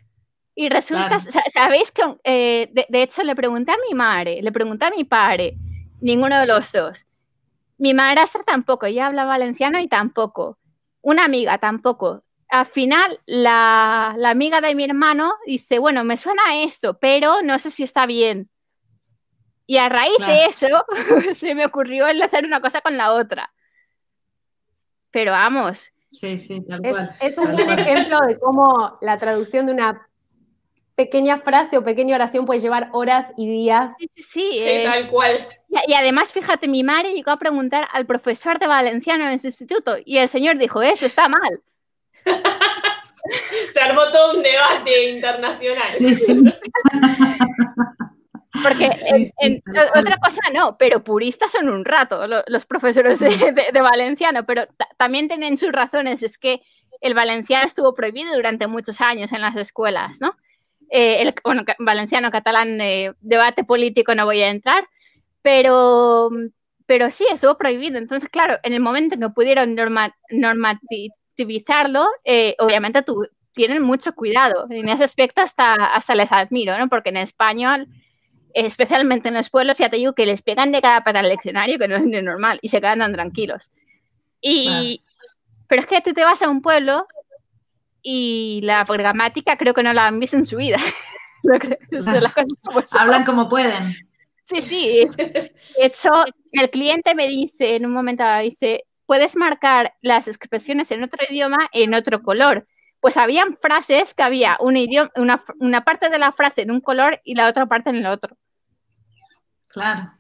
Y 0.55 0.68
resulta, 0.68 1.18
¿sabéis 1.53 1.90
que? 1.90 2.03
Eh, 2.24 2.86
de, 2.88 3.03
hecho, 3.03 3.22
le 3.22 3.34
pregunté 3.34 3.72
a 3.72 3.78
mi 3.88 3.94
madre, 3.94 4.42
le 4.42 4.53
pregunté 4.53 4.84
a 4.84 4.90
mi 4.90 5.05
padre, 5.05 5.57
ninguno 6.00 6.38
de 6.38 6.46
los 6.46 6.70
dos. 6.72 7.07
Mi 7.78 7.94
madrastra 7.94 8.42
tampoco, 8.42 8.86
ella 8.86 9.07
habla 9.07 9.24
valenciano 9.24 9.80
y 9.80 9.88
tampoco. 9.88 10.59
Una 11.00 11.24
amiga 11.24 11.57
tampoco. 11.59 12.22
Al 12.48 12.66
final, 12.66 13.18
la, 13.24 14.14
amiga 14.24 14.61
de 14.61 14.74
mi 14.74 14.84
hermano 14.84 15.34
dice, 15.46 15.78
bueno, 15.78 16.05
me 16.05 16.18
suena 16.18 16.62
esto, 16.62 16.98
pero 16.98 17.40
no 17.42 17.59
sé 17.59 17.70
si 17.70 17.82
está 17.82 18.05
bien. 18.05 18.50
Y 19.66 19.78
a 19.78 19.88
raíz 19.88 20.18
de 20.18 20.44
eso, 20.44 20.68
se 21.34 21.55
me 21.55 21.64
ocurrió 21.64 22.07
enlazar 22.09 22.44
una 22.44 22.61
cosa 22.61 22.82
con 22.82 22.98
la 22.98 23.14
otra. 23.14 23.55
Pero 25.11 25.32
vamos. 25.32 25.90
Sí, 26.11 26.38
sí, 26.38 26.62
tal 26.68 26.80
cual. 26.82 27.16
Esto 27.22 27.42
es 27.42 27.48
un 27.48 27.70
ejemplo 27.70 28.18
de 28.26 28.38
cómo 28.38 28.98
la 29.00 29.16
traducción 29.16 29.64
de 29.64 29.72
una 29.72 30.09
pequeña 30.95 31.38
frase 31.38 31.78
o 31.78 31.84
pequeña 31.84 32.16
oración 32.16 32.45
puede 32.45 32.61
llevar 32.61 32.88
horas 32.93 33.32
y 33.36 33.47
días. 33.47 33.95
Sí, 33.99 34.11
sí, 34.14 34.51
sí. 34.53 34.84
tal 34.84 35.09
cual. 35.11 35.49
Y, 35.86 35.95
además, 35.95 36.32
fíjate, 36.32 36.68
mi 36.68 36.82
madre 36.82 37.12
llegó 37.12 37.30
a 37.30 37.38
preguntar 37.38 37.88
al 37.93 38.07
profesor 38.07 38.59
de 38.59 38.66
valenciano 38.66 39.28
en 39.28 39.38
su 39.38 39.47
instituto 39.47 39.97
y 40.05 40.18
el 40.18 40.28
señor 40.28 40.59
dijo, 40.59 40.82
eso 40.82 41.07
está 41.07 41.28
mal. 41.28 41.61
Se 43.72 43.80
armó 43.80 44.03
todo 44.11 44.36
un 44.36 44.43
debate 44.43 45.11
internacional. 45.11 45.97
Porque 48.62 48.90
otra 49.97 50.18
cosa 50.18 50.40
no, 50.53 50.76
pero 50.76 51.03
puristas 51.03 51.51
son 51.53 51.70
un 51.70 51.86
rato 51.86 52.26
los 52.26 52.66
profesores 52.66 53.18
de, 53.18 53.80
valenciano, 53.80 54.45
pero 54.45 54.66
también 54.99 55.26
tienen 55.26 55.57
sus 55.57 55.72
razones, 55.72 56.22
es 56.22 56.36
que 56.36 56.61
el 57.01 57.14
valenciano 57.14 57.66
estuvo 57.66 57.95
prohibido 57.95 58.34
durante 58.34 58.66
muchos 58.66 59.01
años 59.01 59.32
en 59.32 59.40
las 59.40 59.57
escuelas, 59.57 60.20
¿no? 60.20 60.36
Eh, 60.95 61.22
el 61.22 61.34
bueno, 61.43 61.64
valenciano, 61.78 62.30
catalán, 62.30 62.78
eh, 62.82 63.14
debate 63.22 63.64
político 63.64 64.14
no 64.14 64.26
voy 64.26 64.43
a 64.43 64.51
entrar, 64.51 64.86
pero, 65.40 66.28
pero 66.84 67.11
sí, 67.11 67.24
estuvo 67.32 67.57
prohibido. 67.57 67.97
Entonces, 67.97 68.28
claro, 68.28 68.59
en 68.62 68.74
el 68.74 68.80
momento 68.80 69.14
en 69.14 69.22
que 69.22 69.30
pudieron 69.30 69.74
normativizarlo, 70.28 72.07
eh, 72.24 72.57
obviamente 72.59 73.03
tu, 73.03 73.26
tienen 73.53 73.82
mucho 73.82 74.14
cuidado. 74.14 74.66
En 74.68 74.90
ese 74.90 75.05
aspecto 75.05 75.40
hasta, 75.40 75.76
hasta 75.76 76.14
les 76.14 76.30
admiro, 76.30 76.76
¿no? 76.76 76.90
Porque 76.90 77.09
en 77.09 77.16
español, 77.16 77.88
especialmente 78.53 79.28
en 79.28 79.34
los 79.34 79.49
pueblos, 79.49 79.78
ya 79.78 79.88
te 79.88 79.97
digo 79.97 80.12
que 80.12 80.26
les 80.26 80.43
pegan 80.43 80.72
de 80.72 80.82
cada 80.82 81.05
para 81.05 81.20
el 81.20 81.30
leccionario, 81.30 81.78
que 81.78 81.88
no 81.88 81.97
es 81.97 82.05
normal, 82.05 82.59
y 82.61 82.68
se 82.68 82.82
quedan 82.82 82.99
tan 82.99 83.14
tranquilos. 83.14 83.70
Y, 84.43 85.03
Pero 85.68 85.80
es 85.80 85.88
que 85.88 86.03
tú 86.03 86.12
te 86.12 86.22
vas 86.22 86.43
a 86.43 86.51
un 86.51 86.61
pueblo 86.61 87.07
y 88.03 88.61
la 88.62 88.84
gramática 88.84 89.57
creo 89.57 89.74
que 89.74 89.82
no 89.82 89.92
la 89.92 90.07
han 90.07 90.18
visto 90.18 90.36
en 90.36 90.44
su 90.44 90.57
vida. 90.57 90.78
Hablan 92.92 93.24
como 93.24 93.48
pueden. 93.48 93.82
Sí, 94.42 94.61
sí. 94.61 95.09
Eso, 95.78 96.24
el 96.53 96.70
cliente 96.70 97.14
me 97.14 97.28
dice 97.28 97.76
en 97.76 97.86
un 97.86 97.92
momento, 97.92 98.24
dice, 98.38 98.84
puedes 99.07 99.36
marcar 99.36 99.94
las 100.03 100.28
expresiones 100.28 100.90
en 100.90 101.03
otro 101.03 101.20
idioma 101.28 101.68
en 101.72 101.94
otro 101.94 102.22
color. 102.22 102.66
Pues 103.00 103.16
habían 103.16 103.57
frases 103.57 104.14
que 104.14 104.22
había 104.22 104.57
un 104.61 104.76
idioma, 104.76 105.11
una, 105.16 105.42
una 105.59 105.84
parte 105.84 106.09
de 106.09 106.18
la 106.18 106.32
frase 106.32 106.62
en 106.62 106.70
un 106.70 106.80
color 106.80 107.20
y 107.24 107.34
la 107.34 107.48
otra 107.48 107.66
parte 107.66 107.90
en 107.90 107.96
el 107.96 108.07
otro. 108.07 108.36
Claro. 109.68 110.12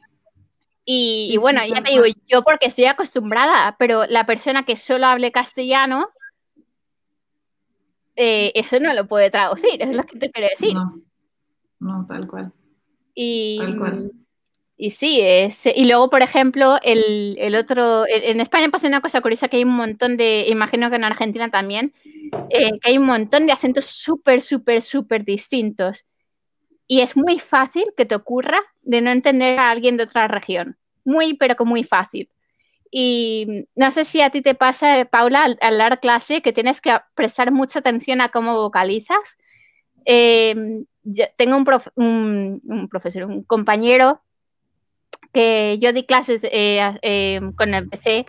Y, 0.84 1.36
bueno, 1.40 1.60
ya 1.64 1.80
te 1.82 1.92
digo, 1.92 2.04
yo 2.26 2.42
porque 2.42 2.66
estoy 2.66 2.86
acostumbrada, 2.86 3.76
pero 3.78 4.04
la 4.06 4.26
persona 4.26 4.64
que 4.64 4.76
solo 4.76 5.06
hable 5.06 5.30
castellano, 5.30 6.10
eh, 8.16 8.52
eso 8.54 8.78
no 8.80 8.92
lo 8.94 9.06
puede 9.06 9.30
traducir, 9.30 9.80
es 9.80 9.94
lo 9.94 10.02
que 10.02 10.18
te 10.18 10.30
quiero 10.30 10.48
decir. 10.48 10.76
No, 11.78 12.06
tal 12.06 12.26
cual. 12.26 12.52
Y, 13.14 13.60
y 14.76 14.90
sí, 14.90 15.20
es, 15.20 15.66
y 15.66 15.84
luego, 15.84 16.10
por 16.10 16.22
ejemplo, 16.22 16.78
el, 16.82 17.54
otro, 17.54 18.04
en 18.08 18.40
España 18.40 18.68
pasa 18.68 18.88
una 18.88 19.00
cosa 19.00 19.20
curiosa 19.20 19.48
que 19.48 19.58
hay 19.58 19.64
un 19.64 19.76
montón 19.76 20.16
de, 20.16 20.46
imagino 20.48 20.90
que 20.90 20.96
en 20.96 21.04
Argentina 21.04 21.50
también, 21.50 21.94
eh, 22.50 22.78
que 22.80 22.90
hay 22.90 22.98
un 22.98 23.06
montón 23.06 23.46
de 23.46 23.52
acentos 23.52 23.84
súper, 23.86 24.42
súper, 24.42 24.82
súper 24.82 25.24
distintos. 25.24 26.04
Y 26.88 27.00
es 27.00 27.16
muy 27.16 27.38
fácil 27.38 27.84
que 27.96 28.06
te 28.06 28.14
ocurra 28.14 28.58
de 28.82 29.00
no 29.00 29.10
entender 29.10 29.58
a 29.58 29.70
alguien 29.70 29.96
de 29.96 30.02
otra 30.02 30.26
región. 30.28 30.76
Muy, 31.04 31.34
pero 31.34 31.54
que 31.54 31.64
muy 31.64 31.84
fácil. 31.84 32.28
Y 32.94 33.66
no 33.74 33.90
sé 33.90 34.04
si 34.04 34.20
a 34.20 34.28
ti 34.28 34.42
te 34.42 34.54
pasa, 34.54 35.06
Paula, 35.06 35.56
al, 35.60 35.78
dar 35.78 35.98
clase, 35.98 36.42
que 36.42 36.52
tienes 36.52 36.82
que 36.82 36.94
prestar 37.14 37.50
mucha 37.50 37.78
atención 37.78 38.20
a 38.20 38.28
cómo 38.28 38.54
vocalizas. 38.54 39.38
Em, 40.04 40.84
tengo 41.38 41.56
un, 41.56 42.88
profesor, 42.90 43.24
un 43.24 43.44
compañero 43.44 44.20
que 45.32 45.78
yo 45.80 45.94
di 45.94 46.04
clases 46.04 46.42
con 47.56 47.74
el 47.74 47.88
PC 47.88 48.26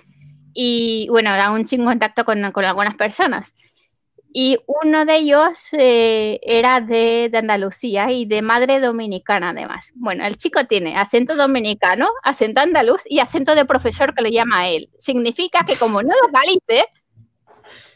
y 0.53 1.07
bueno, 1.09 1.32
aún 1.32 1.66
sin 1.66 1.84
contacto 1.84 2.24
con, 2.24 2.49
con 2.53 2.64
algunas 2.64 2.95
personas. 2.95 3.55
Y 4.36 4.58
uno 4.66 5.06
de 5.06 5.18
ellos 5.18 5.70
eh, 5.74 6.40
era 6.42 6.82
de, 6.82 7.30
Andalucía 7.36 8.10
y 8.10 8.26
de 8.26 8.42
madre 8.42 8.80
dominicana 8.80 9.50
además. 9.50 9.92
Bueno, 9.94 10.26
el 10.26 10.38
chico 10.38 10.66
tiene 10.66 10.98
acento 10.98 11.36
dominicano, 11.36 12.10
acento 12.24 12.60
andaluz 12.60 13.04
y 13.06 13.20
acento 13.20 13.54
de 13.54 13.66
profesor 13.66 14.16
que 14.16 14.24
le 14.24 14.32
llama 14.32 14.62
a 14.62 14.70
él. 14.70 14.90
Significa 14.98 15.64
que 15.64 15.76
como 15.76 16.02
no 16.02 16.16
vocalice, 16.26 16.88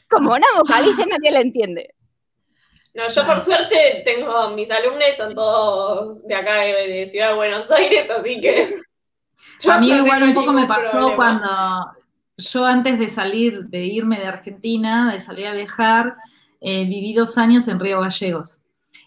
Como 0.07 0.33
una 0.35 0.45
vocaliza 0.59 1.07
nadie 1.07 1.31
la 1.31 1.41
entiende. 1.41 1.95
No, 2.93 3.07
yo 3.09 3.25
por 3.25 3.43
suerte 3.43 4.03
tengo, 4.05 4.51
mis 4.51 4.69
alumnos 4.69 5.17
son 5.17 5.33
todos 5.33 6.23
de 6.27 6.35
acá 6.35 6.61
de, 6.61 7.09
Ciudad 7.09 7.29
de 7.29 7.35
Buenos 7.35 7.71
Aires, 7.71 8.07
así 8.11 8.39
que... 8.39 8.75
A 9.67 9.79
mí 9.79 9.91
igual 9.91 10.21
un 10.21 10.33
poco 10.35 10.53
me 10.53 10.67
pasó 10.67 11.15
cuando 11.15 11.47
yo 12.37 12.65
antes 12.65 12.99
de 12.99 13.09
salir, 13.09 13.65
de 13.65 13.85
irme 13.85 14.19
de 14.19 14.27
Argentina, 14.27 15.11
de 15.11 15.19
salir 15.19 15.47
a 15.47 15.53
viajar, 15.53 16.15
eh, 16.61 16.85
viví 16.85 17.13
dos 17.13 17.37
años 17.37 17.67
en 17.67 17.79
Río 17.79 18.01
Gallegos. 18.01 18.61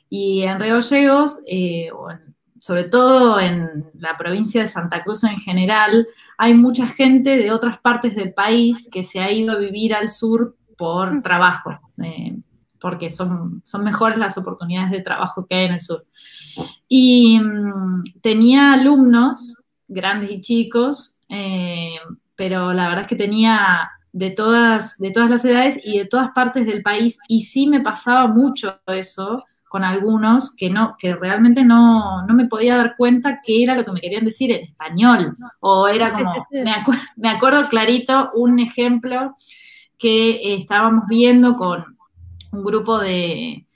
Y 0.08 0.42
en 0.42 0.60
Río 0.60 0.74
Gallegos, 0.74 1.40
eh, 1.46 1.88
sobre 2.58 2.84
todo 2.84 3.38
en 3.38 3.90
la 3.94 4.18
provincia 4.18 4.60
de 4.60 4.68
Santa 4.68 5.02
Cruz 5.04 5.24
en 5.24 5.38
general, 5.38 6.08
hay 6.36 6.54
mucha 6.54 6.86
gente 6.86 7.38
de 7.38 7.52
otras 7.52 7.78
partes 7.78 8.14
del 8.16 8.34
país 8.34 8.88
que 8.90 9.02
se 9.02 9.20
ha 9.20 9.30
ido 9.30 9.52
a 9.52 9.58
vivir 9.58 9.94
al 9.94 10.10
sur 10.10 10.56
por 10.76 11.14
mm. 11.14 11.22
trabajo. 11.22 11.78
Eh, 12.02 12.36
porque 12.80 13.10
son, 13.10 13.60
son 13.62 13.84
mejores 13.84 14.18
las 14.18 14.38
oportunidades 14.38 14.90
de 14.90 15.02
trabajo 15.02 15.46
que 15.46 15.54
hay 15.54 15.66
en 15.66 15.72
el 15.72 15.80
sur. 15.80 16.06
Y 16.88 17.38
mm, 17.38 18.04
tenía 18.22 18.72
alumnos, 18.72 19.62
grandes 19.86 20.30
y 20.30 20.40
chicos, 20.40 21.20
eh, 21.28 21.96
pero 22.40 22.72
la 22.72 22.88
verdad 22.88 23.02
es 23.02 23.06
que 23.06 23.16
tenía 23.16 23.90
de 24.12 24.30
todas, 24.30 24.96
de 24.96 25.10
todas 25.10 25.28
las 25.28 25.44
edades 25.44 25.78
y 25.84 25.98
de 25.98 26.06
todas 26.06 26.30
partes 26.30 26.64
del 26.64 26.80
país, 26.80 27.18
y 27.28 27.42
sí 27.42 27.66
me 27.66 27.80
pasaba 27.80 28.28
mucho 28.28 28.80
eso 28.86 29.44
con 29.68 29.84
algunos 29.84 30.56
que 30.56 30.70
no, 30.70 30.96
que 30.98 31.14
realmente 31.14 31.66
no, 31.66 32.26
no 32.26 32.32
me 32.32 32.46
podía 32.46 32.78
dar 32.78 32.96
cuenta 32.96 33.42
qué 33.44 33.62
era 33.62 33.74
lo 33.74 33.84
que 33.84 33.92
me 33.92 34.00
querían 34.00 34.24
decir 34.24 34.50
en 34.52 34.62
español. 34.62 35.36
O 35.60 35.86
era 35.86 36.14
como, 36.14 36.46
me, 36.50 36.74
me 37.16 37.28
acuerdo 37.28 37.68
clarito 37.68 38.30
un 38.34 38.58
ejemplo 38.58 39.36
que 39.98 40.54
estábamos 40.54 41.04
viendo 41.10 41.58
con 41.58 41.94
un 42.52 42.64
grupo 42.64 43.00
de, 43.00 43.66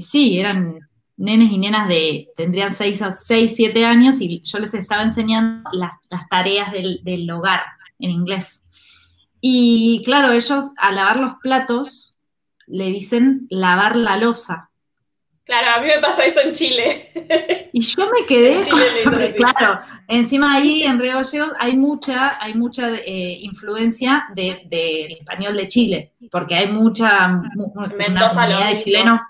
sí, 0.00 0.36
eran 0.36 0.80
nenes 1.22 1.50
y 1.52 1.58
nenas 1.58 1.88
de, 1.88 2.28
tendrían 2.36 2.74
6 2.74 3.02
a 3.02 3.10
6, 3.10 3.52
7 3.56 3.84
años 3.84 4.20
y 4.20 4.40
yo 4.42 4.58
les 4.58 4.74
estaba 4.74 5.02
enseñando 5.02 5.70
las, 5.72 5.92
tareas 6.28 6.72
del, 6.72 7.00
del, 7.04 7.30
hogar 7.30 7.62
en 7.98 8.10
inglés. 8.10 8.64
Y 9.40 10.02
claro, 10.04 10.32
ellos 10.32 10.72
a 10.76 10.92
lavar 10.92 11.18
los 11.18 11.34
platos 11.36 12.16
le 12.66 12.86
dicen 12.86 13.46
lavar 13.50 13.96
la 13.96 14.16
losa. 14.16 14.70
Claro, 15.44 15.70
a 15.76 15.80
mí 15.80 15.88
me 15.88 16.00
pasa 16.00 16.24
eso 16.24 16.40
en 16.40 16.52
Chile. 16.52 17.10
Y 17.74 17.80
yo 17.80 18.06
me 18.06 18.26
quedé 18.26 18.68
con, 18.68 18.80
claro, 19.34 19.78
encima 20.06 20.54
ahí 20.54 20.82
en 20.82 20.98
Río 21.00 21.14
Gallegos 21.14 21.52
hay 21.58 21.74
mucha, 21.76 22.36
hay 22.38 22.54
mucha 22.54 22.94
eh, 22.94 23.38
influencia 23.40 24.26
del 24.34 24.68
de, 24.68 25.04
español 25.20 25.56
de 25.56 25.68
Chile, 25.68 26.12
porque 26.30 26.54
hay 26.54 26.68
mucha, 26.68 27.40
una 27.56 28.28
comunidad 28.28 28.68
de 28.68 28.78
chilenos 28.78 29.22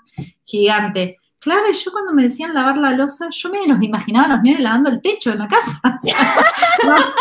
gigante. 0.45 1.17
Claro, 1.43 1.71
yo 1.71 1.91
cuando 1.91 2.13
me 2.13 2.23
decían 2.23 2.53
lavar 2.53 2.77
la 2.77 2.91
losa, 2.91 3.27
yo 3.29 3.49
me 3.49 3.67
los 3.67 3.81
imaginaba 3.83 4.25
a 4.25 4.29
los 4.29 4.41
niños 4.41 4.61
lavando 4.61 4.89
el 4.89 5.01
techo 5.01 5.31
en 5.31 5.39
la 5.39 5.47
casa. 5.49 5.81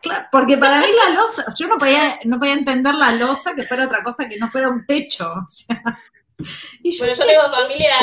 claro, 0.00 0.26
porque 0.32 0.56
para 0.56 0.78
mí 0.78 0.86
la 1.04 1.12
losa, 1.12 1.44
yo 1.58 1.66
no 1.66 1.76
podía, 1.76 2.18
no 2.24 2.38
podía 2.38 2.54
entender 2.54 2.94
la 2.94 3.12
losa 3.12 3.54
que 3.54 3.64
fuera 3.64 3.84
otra 3.84 4.02
cosa 4.02 4.26
que 4.26 4.38
no 4.38 4.48
fuera 4.48 4.70
un 4.70 4.86
techo. 4.86 5.30
O 5.30 5.46
sea, 5.46 5.82
bueno, 6.98 7.14
yo 7.14 7.26
tengo 7.26 7.50
familia. 7.50 7.94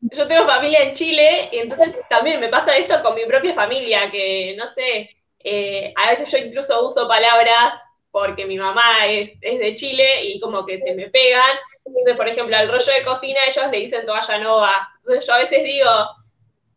Yo 0.00 0.28
tengo 0.28 0.46
familia 0.46 0.82
en 0.84 0.94
Chile 0.94 1.48
y 1.50 1.58
entonces 1.58 1.96
también 2.08 2.38
me 2.38 2.48
pasa 2.48 2.76
esto 2.76 3.02
con 3.02 3.16
mi 3.16 3.26
propia 3.26 3.54
familia, 3.54 4.10
que 4.10 4.54
no 4.56 4.66
sé, 4.74 5.10
eh, 5.40 5.92
a 5.96 6.10
veces 6.10 6.30
yo 6.30 6.38
incluso 6.38 6.86
uso 6.86 7.08
palabras 7.08 7.74
porque 8.10 8.46
mi 8.46 8.56
mamá 8.56 9.06
es, 9.06 9.40
de 9.40 9.74
Chile 9.74 10.24
y 10.24 10.38
como 10.38 10.64
que 10.64 10.78
se 10.78 10.94
me 10.94 11.10
pegan. 11.10 11.50
Entonces, 11.84 12.16
por 12.16 12.28
ejemplo, 12.28 12.56
al 12.56 12.68
rollo 12.68 12.92
de 12.92 13.04
cocina 13.04 13.40
ellos 13.46 13.70
le 13.70 13.78
dicen 13.78 14.04
toalla 14.04 14.38
nova. 14.38 14.90
Entonces 14.98 15.26
yo 15.26 15.34
a 15.34 15.38
veces 15.38 15.64
digo, 15.64 15.90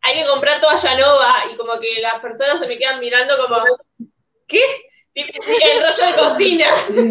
hay 0.02 0.20
que 0.20 0.26
comprar 0.26 0.60
toalla 0.60 0.96
nova 0.96 1.44
y 1.52 1.56
como 1.56 1.78
que 1.80 2.00
las 2.00 2.20
personas 2.20 2.58
se 2.58 2.66
me 2.66 2.78
quedan 2.78 2.98
mirando 3.00 3.36
como, 3.38 3.56
¿qué? 4.46 4.62
el 5.14 5.82
rollo 5.82 6.06
de 6.06 6.14
cocina. 6.18 6.66
y 6.88 7.10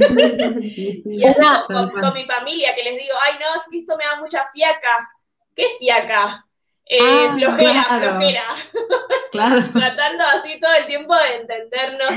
con, 2.02 2.14
mi 2.14 2.26
familia 2.26 2.76
que 2.76 2.84
les 2.84 2.98
digo, 2.98 3.16
ay 3.26 3.34
no, 3.40 3.56
es 3.56 3.64
que 3.70 3.80
esto 3.80 3.98
me 3.98 4.06
da 4.06 4.20
mucha 4.20 4.46
fiaca. 4.54 5.10
¿Qué 5.56 5.76
fiaca? 5.80 6.46
Eh, 6.86 7.00
ah, 7.02 7.34
flojera, 7.36 7.84
flojera. 7.84 8.56
Tratando 9.74 10.24
así 10.24 10.60
todo 10.60 10.74
el 10.74 10.88
tiempo 10.88 11.16
de 11.16 11.38
entendernos, 11.38 12.12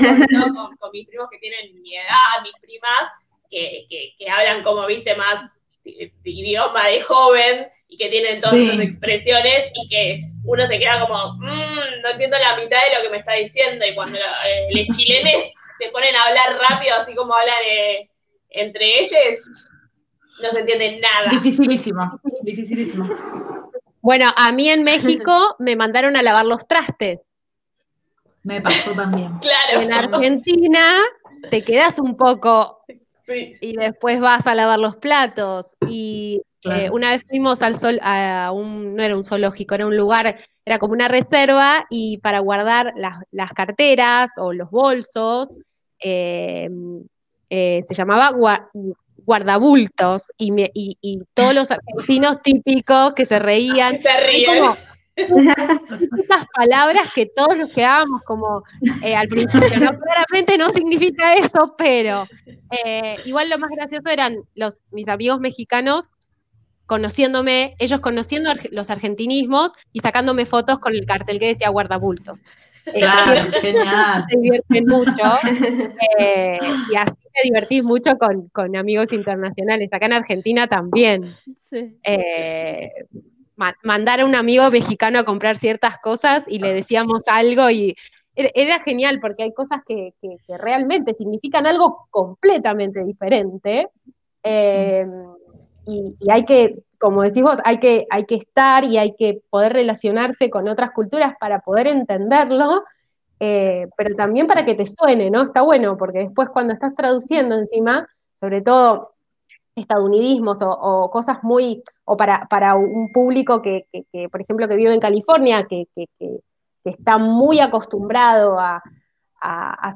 con, 0.79 0.91
mis 0.91 1.07
primos 1.07 1.29
que 1.29 1.37
tienen 1.39 1.81
mi 1.81 1.95
edad, 1.95 2.41
mis 2.41 2.53
primas, 2.61 3.11
que, 3.49 3.87
que, 4.17 4.29
hablan 4.29 4.63
como, 4.63 4.85
viste, 4.85 5.15
más 5.15 5.49
idioma 5.83 6.87
de 6.87 7.01
joven 7.01 7.67
y 7.87 7.97
que 7.97 8.09
tienen 8.09 8.39
todas 8.39 8.55
esas 8.55 8.79
expresiones 8.79 9.71
y 9.73 9.89
que 9.89 10.23
uno 10.45 10.65
se 10.67 10.79
queda 10.79 11.01
como, 11.01 11.33
mmm, 11.35 12.01
no 12.01 12.09
entiendo 12.09 12.37
la 12.39 12.55
mitad 12.55 12.77
de 12.77 12.97
lo 12.97 13.03
que 13.03 13.09
me 13.09 13.17
está 13.17 13.33
diciendo 13.33 13.85
y 13.85 13.93
cuando 13.93 14.17
eh, 14.17 14.67
los 14.73 14.97
chilenes 14.97 15.51
se 15.79 15.89
ponen 15.89 16.15
a 16.15 16.23
hablar 16.23 16.55
rápido, 16.69 16.95
así 16.95 17.13
como 17.15 17.33
hablan 17.33 17.55
eh, 17.65 18.09
entre 18.49 18.99
ellos, 18.99 19.39
no 20.41 20.49
se 20.51 20.59
entiende 20.59 20.99
nada. 20.99 21.29
Dificilísimo, 21.31 22.19
dificilísimo. 22.41 23.05
Bueno, 24.01 24.31
a 24.35 24.51
mí 24.51 24.69
en 24.69 24.83
México 24.83 25.55
me 25.59 25.75
mandaron 25.75 26.15
a 26.15 26.23
lavar 26.23 26.45
los 26.45 26.67
trastes. 26.67 27.37
Me 28.43 28.59
pasó 28.59 28.91
también. 28.93 29.37
Claro. 29.39 29.81
En 29.81 29.93
Argentina 29.93 31.01
te 31.49 31.63
quedas 31.63 31.99
un 31.99 32.17
poco 32.17 32.83
y 33.33 33.75
después 33.77 34.19
vas 34.19 34.47
a 34.47 34.55
lavar 34.55 34.79
los 34.79 34.95
platos. 34.97 35.75
Y 35.87 36.41
eh, 36.63 36.89
una 36.91 37.11
vez 37.11 37.23
fuimos 37.27 37.61
al 37.61 37.77
sol, 37.77 37.99
a 38.01 38.51
un, 38.51 38.89
no 38.89 39.03
era 39.03 39.15
un 39.15 39.23
zoológico, 39.23 39.75
era 39.75 39.85
un 39.85 39.97
lugar, 39.97 40.37
era 40.65 40.79
como 40.79 40.93
una 40.93 41.07
reserva, 41.07 41.85
y 41.89 42.17
para 42.19 42.39
guardar 42.39 42.93
las, 42.95 43.17
las 43.31 43.51
carteras 43.53 44.31
o 44.37 44.53
los 44.53 44.69
bolsos, 44.69 45.57
Em, 46.01 47.05
eh, 47.49 47.81
se 47.85 47.93
llamaba 47.93 48.33
guardabultos 49.17 50.31
y, 50.37 50.51
y, 50.73 51.19
todos 51.35 51.53
los 51.53 51.69
argentinos 51.69 52.41
típicos 52.41 53.13
que 53.13 53.25
se 53.25 53.37
reían. 53.37 53.99
Se 54.01 54.19
Estas 55.17 56.45
palabras 56.55 57.11
que 57.13 57.25
todos 57.25 57.57
nos 57.57 57.69
quedábamos 57.69 58.21
como 58.23 58.63
eh, 59.03 59.15
al 59.15 59.27
principio, 59.27 59.69
Claramente 59.69 60.57
no 60.57 60.69
significa 60.69 61.35
eso, 61.35 61.73
pero 61.77 62.27
eh, 62.85 63.17
igual 63.25 63.49
lo 63.49 63.59
más 63.59 63.69
gracioso 63.71 64.09
eran 64.09 64.37
los, 64.55 64.79
mis 64.91 65.07
amigos 65.07 65.39
mexicanos 65.39 66.13
conociéndome, 66.85 67.75
ellos 67.79 68.01
conociendo 68.01 68.51
los 68.71 68.89
argentinismos 68.89 69.71
y 69.93 70.01
sacándome 70.01 70.45
fotos 70.45 70.79
con 70.79 70.93
el 70.93 71.05
cartel 71.05 71.39
que 71.39 71.47
decía 71.47 71.69
guardabultos. 71.69 72.43
Claro, 72.83 73.51
genial. 73.61 74.25
Se 74.29 74.37
divierten 74.37 74.85
mucho. 74.87 75.23
Eh, 76.19 76.57
y 76.91 76.95
así 76.95 77.15
te 77.33 77.41
divertís 77.43 77.83
mucho 77.83 78.17
con, 78.17 78.75
amigos 78.75 79.13
internacionales. 79.13 79.93
Acá 79.93 80.07
en 80.07 80.13
Argentina 80.13 80.67
también. 80.67 81.35
Eh, 82.03 82.89
mandar 83.83 84.19
a 84.19 84.25
un 84.25 84.35
amigo 84.35 84.69
mexicano 84.71 85.19
a 85.19 85.23
comprar 85.23 85.57
ciertas 85.57 85.97
cosas 85.97 86.45
y 86.47 86.59
le 86.59 86.73
decíamos 86.73 87.23
algo 87.27 87.69
y 87.69 87.95
era 88.35 88.79
genial 88.79 89.19
porque 89.19 89.43
hay 89.43 89.53
cosas 89.53 89.81
que, 89.85 90.13
realmente 90.57 91.13
significan 91.13 91.67
algo 91.67 92.07
completamente 92.09 93.03
diferente. 93.03 93.89
Eh, 94.43 95.05
y, 95.85 96.15
hay 96.29 96.45
que, 96.45 96.83
como 96.99 97.23
decís 97.23 97.43
vos, 97.43 97.59
hay 97.63 97.79
que, 97.79 98.05
hay 98.09 98.25
que 98.25 98.35
estar 98.35 98.83
y 98.85 98.97
hay 98.97 99.15
que 99.15 99.41
poder 99.49 99.73
relacionarse 99.73 100.49
con 100.49 100.67
otras 100.67 100.91
culturas 100.91 101.35
para 101.39 101.59
poder 101.59 101.87
entenderlo, 101.87 102.83
eh, 103.39 103.87
pero 103.97 104.15
también 104.15 104.47
para 104.47 104.65
que 104.65 104.75
te 104.75 104.85
suene, 104.85 105.29
¿no? 105.29 105.43
Está 105.43 105.61
bueno, 105.61 105.97
porque 105.97 106.19
después 106.19 106.49
cuando 106.49 106.73
estás 106.73 106.95
traduciendo 106.95 107.55
encima, 107.57 108.07
sobre 108.39 108.61
todo 108.61 109.10
estadounidismos 109.75 110.59
o, 110.61 111.09
cosas 111.11 111.43
muy, 111.43 111.81
o 112.05 112.17
para, 112.17 112.47
para 112.49 112.75
un 112.75 113.11
público 113.11 113.61
que, 113.61 113.87
por 114.31 114.41
ejemplo, 114.41 114.67
que 114.67 114.75
vive 114.75 114.93
en 114.93 114.99
California, 114.99 115.65
que, 115.67 115.87
está 116.83 117.17
muy 117.17 117.59
acostumbrado 117.59 118.59
a, 118.59 118.81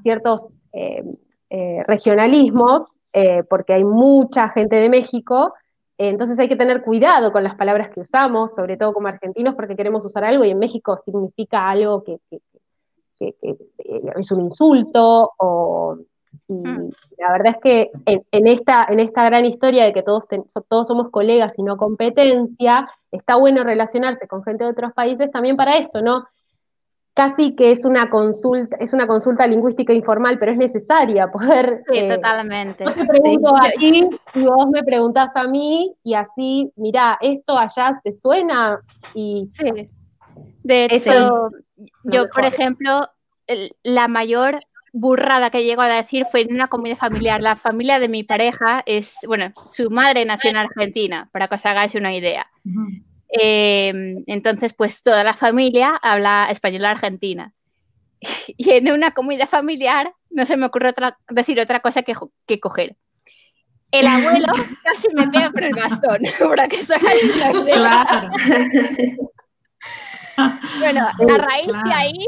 ciertos 0.01 0.47
eh, 0.73 1.03
eh, 1.49 1.83
regionalismos, 1.87 2.89
porque 3.49 3.73
hay 3.73 3.83
mucha 3.83 4.49
gente 4.49 4.75
de 4.75 4.89
México, 4.89 5.53
entonces 5.97 6.37
hay 6.39 6.49
que 6.49 6.57
tener 6.57 6.81
cuidado 6.83 7.31
con 7.31 7.43
las 7.43 7.55
palabras 7.55 7.89
que 7.89 8.01
usamos, 8.01 8.51
sobre 8.51 8.75
todo 8.75 8.93
como 8.93 9.07
argentinos, 9.07 9.55
porque 9.55 9.75
queremos 9.75 10.05
usar 10.05 10.25
algo 10.25 10.43
y 10.43 10.51
en 10.51 10.59
México 10.59 10.97
significa 10.97 11.69
algo 11.69 12.03
que, 12.03 12.19
es 13.19 14.31
un 14.31 14.41
insulto. 14.41 15.31
O, 15.37 15.97
y 16.47 16.53
mm. 16.53 16.91
la 17.17 17.31
verdad 17.31 17.55
es 17.55 17.61
que 17.61 17.91
en, 18.05 18.47
esta, 18.47 18.85
en 18.89 18.99
esta 18.99 19.25
gran 19.25 19.45
historia 19.45 19.85
de 19.85 19.93
que 19.93 20.03
todos, 20.03 20.23
todos 20.67 20.87
somos 20.87 21.09
colegas 21.09 21.53
y 21.57 21.63
no 21.63 21.77
competencia, 21.77 22.89
está 23.11 23.35
bueno 23.35 23.63
relacionarse 23.63 24.27
con 24.27 24.43
gente 24.43 24.63
de 24.63 24.71
otros 24.71 24.93
países 24.93 25.31
también 25.31 25.55
para 25.55 25.77
esto, 25.77 26.01
¿no? 26.01 26.25
casi 27.15 27.55
que 27.55 27.71
es 27.71 27.85
una 27.85 28.09
consulta, 28.09 28.75
es 28.79 28.93
una 28.93 29.07
consulta 29.07 29.47
lingüística 29.47 29.93
informal, 29.93 30.37
pero 30.37 30.51
es 30.51 30.57
necesaria 30.57 31.31
poder. 31.31 31.81
Sí, 31.89 31.97
eh, 31.97 32.15
totalmente. 32.15 32.83
Yo 32.83 32.93
te 32.93 33.05
pregunto 33.05 33.55
a 33.55 33.69
ti 33.79 34.07
y 34.35 34.43
vos 34.43 34.67
me 34.69 34.83
preguntás 34.83 35.31
a 35.35 35.47
mí, 35.47 35.95
y 36.03 36.13
así, 36.13 36.71
mira, 36.75 37.17
esto 37.21 37.57
allá 37.57 37.99
te 38.03 38.11
suena 38.11 38.79
y. 39.15 39.49
Sí. 39.53 39.89
De 40.63 40.85
hecho, 40.85 41.49
yo, 42.03 42.27
por 42.27 42.43
ejemplo, 42.43 43.07
la 43.83 44.07
mayor 44.07 44.59
burrada 44.95 45.49
que 45.49 45.65
llego 45.65 45.81
a 45.81 45.89
decir 45.89 46.25
fue 46.31 46.41
en 46.41 46.53
una 46.53 46.67
comida 46.69 46.95
familiar. 46.95 47.41
La 47.41 47.57
familia 47.57 47.99
de 47.99 48.07
mi 48.07 48.23
pareja 48.23 48.81
es, 48.85 49.19
bueno, 49.27 49.53
su 49.65 49.89
madre 49.89 50.23
nació 50.25 50.49
en 50.49 50.57
Argentina, 50.57 51.29
para 51.33 51.47
que 51.47 51.55
os 51.55 51.65
hagáis 51.65 51.93
una 51.95 52.15
idea. 52.15 52.47
Em, 53.27 54.23
entonces, 54.25 54.73
pues 54.73 55.03
toda 55.03 55.23
la 55.25 55.35
familia 55.35 55.99
habla 56.01 56.47
español 56.49 56.85
argentina. 56.85 57.51
Y 58.57 58.71
en 58.71 58.89
una 58.91 59.11
comida 59.11 59.45
familiar 59.45 60.13
no 60.29 60.45
se 60.45 60.55
me 60.55 60.65
ocurre 60.65 60.89
otra, 60.89 61.17
decir 61.29 61.59
otra 61.59 61.81
cosa 61.81 62.01
que, 62.03 62.15
que 62.47 62.59
coger. 62.61 62.95
El 63.91 64.07
abuelo 64.07 64.47
casi 64.83 65.13
me 65.13 65.27
pega 65.27 65.51
con 65.51 65.63
el 65.63 65.73
bastón, 65.73 66.19
para 66.39 66.67
que 66.69 66.79
os 66.79 66.91
hagáis 66.91 67.23
una 67.35 67.51
idea. 67.51 68.31
bueno, 70.79 71.07
a 71.07 71.37
raíz 71.37 71.67
de 71.67 71.93
ahí 71.93 72.25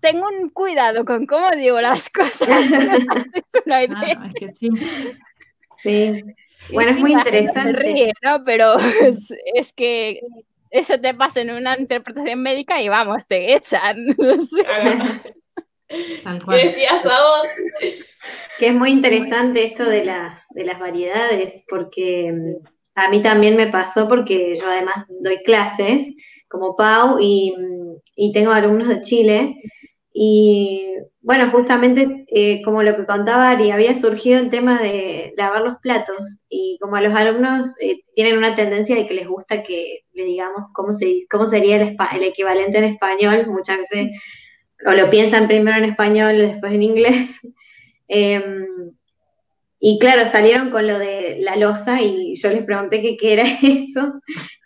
tengo 0.00 0.26
un 0.28 0.50
cuidado 0.50 1.04
con 1.04 1.26
cómo 1.26 1.50
digo 1.52 1.80
las 1.80 2.08
cosas. 2.10 2.48
una 3.66 3.84
idea. 3.84 4.20
es 4.26 4.34
que 4.34 4.48
sí. 4.48 4.68
Sí. 5.78 6.24
Bueno, 6.72 6.90
es 6.90 7.00
muy 7.00 7.12
interesante. 7.12 8.12
¿no? 8.22 8.44
Pero 8.44 8.76
es, 9.54 9.72
que 9.72 10.20
eso 10.70 10.98
te 11.00 11.14
pasa 11.14 11.40
en 11.40 11.50
una 11.50 11.78
interpretación 11.78 12.42
médica 12.42 12.80
y 12.80 12.88
vamos, 12.88 13.26
te 13.26 13.54
echan. 13.54 14.06
No 14.18 14.38
sé. 14.38 14.62
Tal 16.22 16.44
cual. 16.44 16.60
decías 16.60 17.04
a 17.04 17.08
vos? 17.08 17.48
Que 18.58 18.66
es 18.66 18.74
muy 18.74 18.90
interesante 18.90 19.64
esto 19.64 19.84
de 19.84 20.04
las, 20.04 20.48
de 20.50 20.66
las 20.66 20.78
variedades, 20.78 21.64
porque 21.66 22.30
mm, 22.30 22.66
a 22.94 23.08
mí 23.08 23.22
también 23.22 23.56
me 23.56 23.68
pasó 23.68 24.06
porque 24.06 24.54
yo 24.56 24.66
además 24.66 25.06
doy 25.08 25.38
clases 25.44 26.14
como 26.46 26.76
Pau 26.76 27.18
y, 27.18 27.54
mm, 27.56 27.96
y 28.16 28.32
tengo 28.32 28.50
alumnos 28.50 28.88
de 28.88 29.00
Chile 29.00 29.54
y 30.12 30.86
bueno, 31.20 31.50
justamente 31.50 32.24
eh, 32.28 32.62
como 32.64 32.82
lo 32.82 32.96
que 32.96 33.06
contaba 33.06 33.50
Ari, 33.50 33.70
había 33.70 33.94
surgido 33.94 34.38
el 34.38 34.50
tema 34.50 34.80
de 34.80 35.34
lavar 35.36 35.62
los 35.62 35.76
platos 35.78 36.40
y 36.48 36.78
como 36.80 36.96
a 36.96 37.00
los 37.00 37.14
alumnos 37.14 37.68
eh, 37.80 38.00
tienen 38.14 38.38
una 38.38 38.54
tendencia 38.54 38.96
de 38.96 39.06
que 39.06 39.14
les 39.14 39.28
gusta 39.28 39.62
que 39.62 40.00
le 40.12 40.24
digamos 40.24 40.70
cómo, 40.72 40.94
se, 40.94 41.26
cómo 41.30 41.46
sería 41.46 41.76
el, 41.76 41.96
el 42.14 42.22
equivalente 42.22 42.78
en 42.78 42.84
español, 42.84 43.46
muchas 43.48 43.78
veces 43.78 44.18
o 44.86 44.92
lo 44.92 45.10
piensan 45.10 45.48
primero 45.48 45.76
en 45.76 45.90
español, 45.90 46.38
después 46.38 46.72
en 46.72 46.82
inglés. 46.82 47.40
Em, 48.10 48.64
y 49.78 49.98
claro, 49.98 50.24
salieron 50.24 50.70
con 50.70 50.86
lo 50.86 50.98
de 50.98 51.36
la 51.40 51.56
losa 51.56 52.00
y 52.00 52.36
yo 52.36 52.48
les 52.48 52.64
pregunté 52.64 53.02
qué 53.02 53.32
era 53.34 53.44
eso 53.62 54.14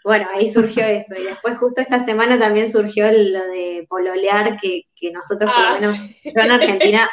bueno, 0.05 0.27
ahí 0.35 0.49
surgió 0.49 0.85
eso. 0.85 1.15
Y 1.15 1.25
después 1.25 1.59
justo 1.59 1.81
esta 1.81 2.05
semana 2.05 2.39
también 2.39 2.71
surgió 2.71 3.07
lo 3.11 3.47
de 3.47 3.87
pololear, 3.89 4.57
que, 4.61 4.85
nosotros 5.13 5.51
por 5.51 5.61
lo 5.61 5.69
ah. 5.69 5.75
menos, 5.81 5.97
yo 6.25 6.41
en 6.41 6.51
Argentina 6.51 7.11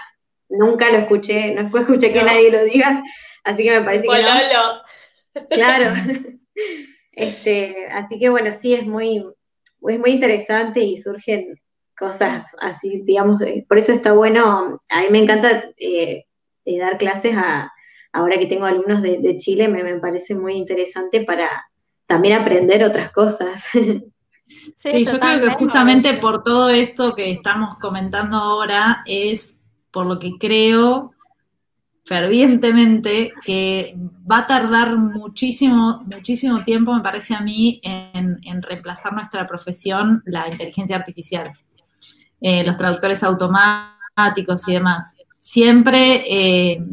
nunca 0.50 0.92
lo 0.92 1.00
escuché, 1.00 1.54
no 1.54 1.62
escuché 1.78 2.12
que 2.12 2.24
nadie 2.24 2.52
lo 2.52 2.64
diga, 2.64 3.04
así 3.44 3.64
que 3.64 3.80
me 3.80 3.86
parece 3.86 4.08
que 4.08 4.24
no. 4.24 5.46
Claro. 5.50 5.94
Este, 7.12 7.88
así 7.92 8.18
que 8.18 8.30
bueno, 8.30 8.54
sí, 8.54 8.74
es 8.74 8.86
muy, 8.86 9.26
es 9.88 10.00
muy 10.00 10.12
interesante 10.12 10.80
y 10.80 10.96
surgen 10.96 11.60
cosas 11.98 12.56
así, 12.62 13.02
digamos, 13.04 13.42
por 13.68 13.78
eso 13.78 13.92
está 13.92 14.14
bueno, 14.14 14.82
a 14.88 15.02
mí 15.02 15.08
me 15.12 15.20
encanta 15.20 15.66
eh, 15.76 16.24
eh, 16.64 16.80
dar 16.80 16.98
clases 16.98 17.36
a, 17.36 17.74
ahora 18.14 18.40
que 18.40 18.46
tengo 18.46 18.66
alumnos 18.66 19.02
de, 19.02 19.36
Chile, 19.38 19.68
me 19.68 20.00
parece 20.00 20.34
muy 20.34 20.54
interesante 20.54 21.26
para 21.26 21.50
también 22.10 22.42
aprender 22.42 22.84
otras 22.84 23.12
cosas. 23.12 23.66
Sí, 24.76 25.06
yo 25.06 25.20
creo 25.20 25.42
que 25.42 25.50
justamente 25.52 26.16
por 26.16 26.42
todo 26.42 26.70
esto 26.70 27.16
que 27.16 27.32
estamos 27.32 27.76
comentando 27.76 28.38
ahora 28.38 29.04
es 29.06 29.60
por 29.92 30.06
lo 30.06 30.20
que 30.20 30.38
creo 30.40 31.12
fervientemente 32.04 33.34
que 33.46 33.96
va 34.30 34.40
a 34.40 34.48
tardar 34.48 34.98
muchísimo, 34.98 36.04
muchísimo 36.06 36.64
tiempo, 36.64 36.94
me 36.94 37.02
parece 37.02 37.36
a 37.36 37.42
mí, 37.42 37.80
en, 37.84 38.62
reemplazar 38.62 39.14
nuestra 39.14 39.46
profesión 39.46 40.22
la 40.26 40.48
inteligencia 40.48 40.96
artificial, 40.96 41.54
eh, 42.42 42.64
los 42.64 42.78
traductores 42.78 43.22
automáticos 43.24 44.68
y 44.68 44.74
demás. 44.74 45.18
Siempre, 45.40 46.24
eh, 46.28 46.84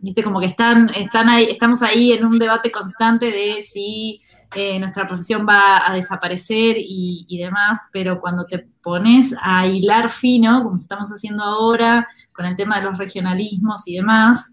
viste, 0.00 0.22
como 0.22 0.40
que 0.40 0.46
están, 0.46 0.90
están 0.94 1.28
ahí, 1.28 1.44
estamos 1.50 1.82
ahí 1.82 2.12
en 2.12 2.24
un 2.26 2.38
debate 2.38 2.70
constante 2.70 3.30
de 3.30 3.62
si 3.62 4.20
eh, 4.56 4.78
nuestra 4.78 5.06
profesión 5.06 5.46
va 5.48 5.88
a 5.88 5.92
desaparecer 5.94 6.76
y, 6.78 7.38
demás, 7.38 7.88
pero 7.92 8.20
cuando 8.20 8.44
te 8.44 8.60
pones 8.82 9.34
a 9.42 9.66
hilar 9.66 10.10
fino, 10.10 10.62
como 10.62 10.78
estamos 10.78 11.08
haciendo 11.10 11.42
ahora, 11.42 12.08
con 12.32 12.46
el 12.46 12.56
tema 12.56 12.78
de 12.78 12.84
los 12.84 12.98
regionalismos 12.98 13.86
y 13.88 13.96
demás, 13.96 14.50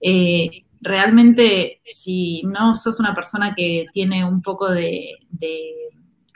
eh, 0.00 0.64
realmente 0.80 1.80
si 1.84 2.42
no 2.44 2.74
sos 2.74 2.98
una 2.98 3.14
persona 3.14 3.54
que 3.54 3.86
tiene 3.92 4.24
un 4.24 4.42
poco 4.42 4.70
de, 4.70 5.10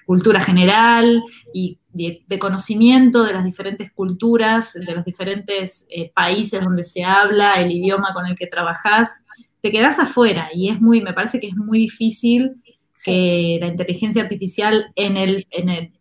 cultura 0.05 0.41
general 0.41 1.25
y 1.53 1.81
de, 1.93 2.39
conocimiento 2.39 3.25
de 3.25 3.33
las 3.33 3.45
diferentes 3.45 3.91
culturas, 3.91 4.75
de 4.75 4.95
los 4.95 5.05
diferentes 5.05 5.85
eh, 5.91 6.13
países 6.15 6.63
donde 6.63 6.85
se 6.85 7.03
habla, 7.03 7.55
el 7.55 7.73
idioma 7.73 8.15
con 8.15 8.27
el 8.27 8.37
que 8.37 8.47
trabajás, 8.47 9.25
te 9.61 9.73
quedás 9.73 9.99
afuera 9.99 10.49
y 10.55 10.69
es 10.69 10.81
muy, 10.81 11.01
me 11.01 11.13
parece 11.13 11.41
que 11.41 11.49
es 11.49 11.57
muy 11.57 11.79
difícil 11.79 12.63
que 13.07 13.59
la 13.61 13.69
inteligencia 13.69 14.21
artificial 14.21 14.91
en 14.97 15.17
el, 15.17 15.47
en 15.53 15.69
el, 15.69 15.93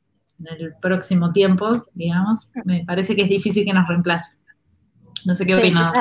próximo 0.82 1.32
tiempo, 1.32 1.86
digamos, 1.94 2.50
me 2.66 2.84
parece 2.84 3.16
que 3.16 3.22
es 3.22 3.30
difícil 3.30 3.64
que 3.64 3.72
nos 3.72 3.88
reemplace. 3.88 4.36
No 5.26 5.34
sé 5.34 5.46
qué 5.46 5.56
opinas 5.56 5.94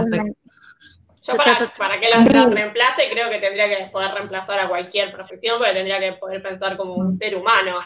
Yo 1.23 1.37
para, 1.37 1.73
para 1.79 2.01
que 2.01 2.09
lo 2.11 2.51
reemplace 2.51 3.11
creo 3.13 3.31
que 3.31 3.39
tendría 3.39 3.69
que 3.69 3.91
poder 3.93 4.13
reemplazar 4.13 4.59
a 4.59 4.69
cualquier 4.69 5.13
profesión, 5.13 5.59
porque 5.59 5.75
tendría 5.75 6.01
que 6.01 6.15
poder 6.15 6.43
pensar 6.43 6.77
como 6.77 6.95
un 6.95 7.15
ser 7.15 7.37
humano, 7.37 7.79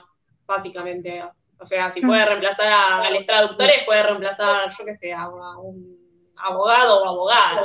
básicamente. 0.47 1.23
O 1.59 1.67
sea, 1.67 1.91
si 1.91 2.01
puede 2.01 2.25
reemplazar 2.25 2.73
a, 2.73 3.11
los 3.11 3.27
traductores, 3.27 3.85
puede 3.85 4.05
reemplazar, 4.05 4.71
yo 4.71 4.85
qué 4.85 4.97
sé, 4.97 5.13
a, 5.13 5.29
un 5.29 5.99
abogado 6.37 7.03
o 7.03 7.09
abogada. 7.09 7.65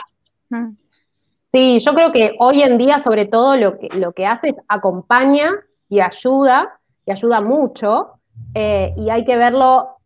Sí, 1.54 1.80
yo 1.82 1.94
creo 1.94 2.12
que 2.12 2.36
hoy 2.40 2.64
en 2.64 2.80
día, 2.80 2.98
sobre 2.98 3.28
todo, 3.28 3.56
lo 3.56 3.78
que, 3.78 3.88
lo 3.94 4.12
que 4.14 4.26
hace 4.26 4.50
es 4.50 4.56
acompaña 4.68 5.52
y 5.88 6.00
ayuda, 6.00 6.80
y 7.06 7.12
ayuda 7.12 7.42
mucho, 7.42 8.14
eh, 8.56 8.92
y 8.98 9.12
hay 9.12 9.24
que 9.24 9.38
verlo, 9.38 9.98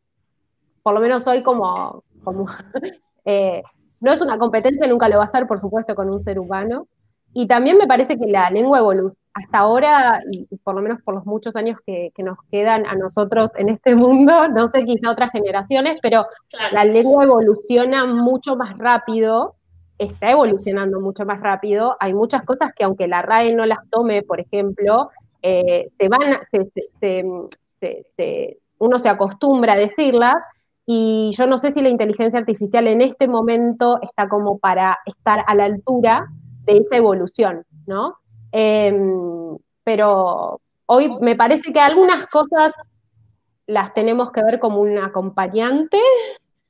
por 0.84 0.94
lo 0.94 1.00
menos 1.00 1.26
hoy, 1.26 1.44
como, 1.44 2.04
como 2.22 2.48
eh, 3.26 3.64
no 4.02 4.12
es 4.12 4.22
una 4.22 4.38
competencia, 4.38 4.88
nunca 4.88 5.08
lo 5.08 5.20
va 5.20 5.24
a 5.24 5.30
ser, 5.30 5.48
por 5.48 5.62
supuesto, 5.62 5.96
con 5.96 6.10
un 6.10 6.20
ser 6.20 6.38
humano. 6.38 6.88
Y 7.34 7.48
también 7.48 7.78
me 7.78 7.88
parece 7.88 8.18
que 8.18 8.28
la 8.28 8.50
lengua 8.50 8.80
evoluciona, 8.80 9.16
hasta 9.34 9.60
ahora, 9.60 10.20
y 10.30 10.48
por 10.58 10.76
lo 10.76 10.82
menos 10.82 11.02
por 11.02 11.16
los 11.16 11.26
muchos 11.26 11.56
años 11.56 11.80
que, 11.86 12.12
nos 12.18 12.40
quedan 12.52 12.86
a 12.86 12.96
nosotros 12.96 13.56
en 13.56 13.70
este 13.70 13.96
mundo, 13.96 14.50
no 14.50 14.68
sé, 14.68 14.84
quizá 14.84 15.12
otras 15.12 15.32
generaciones, 15.32 16.00
pero 16.02 16.26
la 16.74 16.84
lengua 16.84 17.24
evoluciona 17.24 18.06
mucho 18.06 18.58
más 18.58 18.78
rápido 18.78 19.57
está 19.98 20.32
evolucionando 20.32 21.00
mucho 21.00 21.26
más 21.26 21.40
rápido. 21.40 21.96
Hay 22.00 22.14
muchas 22.14 22.44
cosas 22.44 22.72
que 22.76 22.84
aunque 22.84 23.08
la 23.08 23.22
RAE 23.22 23.54
no 23.54 23.66
las 23.66 23.80
tome, 23.90 24.24
por 24.24 24.40
ejemplo, 24.40 25.10
eh, 25.42 25.86
se 25.86 26.10
van, 26.10 26.40
uno 28.80 29.00
se 29.00 29.10
acostumbra 29.10 29.74
a 29.74 29.78
decirlas 29.78 30.36
y 30.86 31.32
yo 31.34 31.48
no 31.48 31.58
sé 31.58 31.72
si 31.72 31.82
la 31.82 31.90
inteligencia 31.90 32.40
artificial 32.40 32.88
en 32.88 33.02
este 33.02 33.28
momento 33.28 34.00
está 34.02 34.30
como 34.30 34.58
para 34.58 35.00
estar 35.06 35.44
a 35.46 35.54
la 35.54 35.66
altura 35.66 36.28
de 36.64 36.78
esa 36.78 36.96
evolución, 36.96 37.66
¿no? 37.86 38.16
Em, 38.52 39.58
pero 39.84 40.62
hoy 40.86 41.12
me 41.20 41.36
parece 41.36 41.74
que 41.74 41.80
algunas 41.80 42.28
cosas 42.28 42.74
las 43.68 43.94
tenemos 43.94 44.32
que 44.32 44.42
ver 44.44 44.60
como 44.60 44.80
un 44.80 44.98
acompañante. 44.98 46.00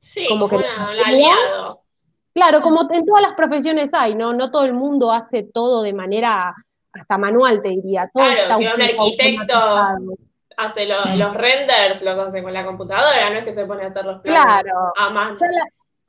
Sí, 0.00 0.26
como 0.28 0.48
que 0.48 0.56
un 0.56 0.64
aliado. 0.64 1.77
Claro, 2.38 2.62
como 2.62 2.82
en 2.92 3.04
todas 3.04 3.22
las 3.22 3.32
profesiones 3.32 3.92
hay, 3.92 4.14
¿no? 4.14 4.32
No 4.32 4.52
todo 4.52 4.64
el 4.64 4.72
mundo 4.72 5.10
hace 5.10 5.42
todo 5.42 5.82
de 5.82 5.92
manera 5.92 6.54
hasta 6.92 7.18
manual, 7.18 7.60
te 7.62 7.70
diría. 7.70 8.08
claro, 8.14 8.54
si 8.54 8.64
un 8.64 8.80
arquitecto 8.80 9.54
hace 10.56 10.86
los 10.86 11.34
renders, 11.34 12.00
lo 12.00 12.12
hace 12.22 12.40
con 12.40 12.52
la 12.52 12.64
computadora, 12.64 13.28
no 13.30 13.38
es 13.38 13.44
que 13.44 13.54
se 13.54 13.64
pone 13.64 13.82
a 13.82 13.88
hacer 13.88 14.04
los 14.04 14.20
planos 14.20 14.44
claro. 14.44 14.92
a 14.96 15.10
mano. 15.10 15.34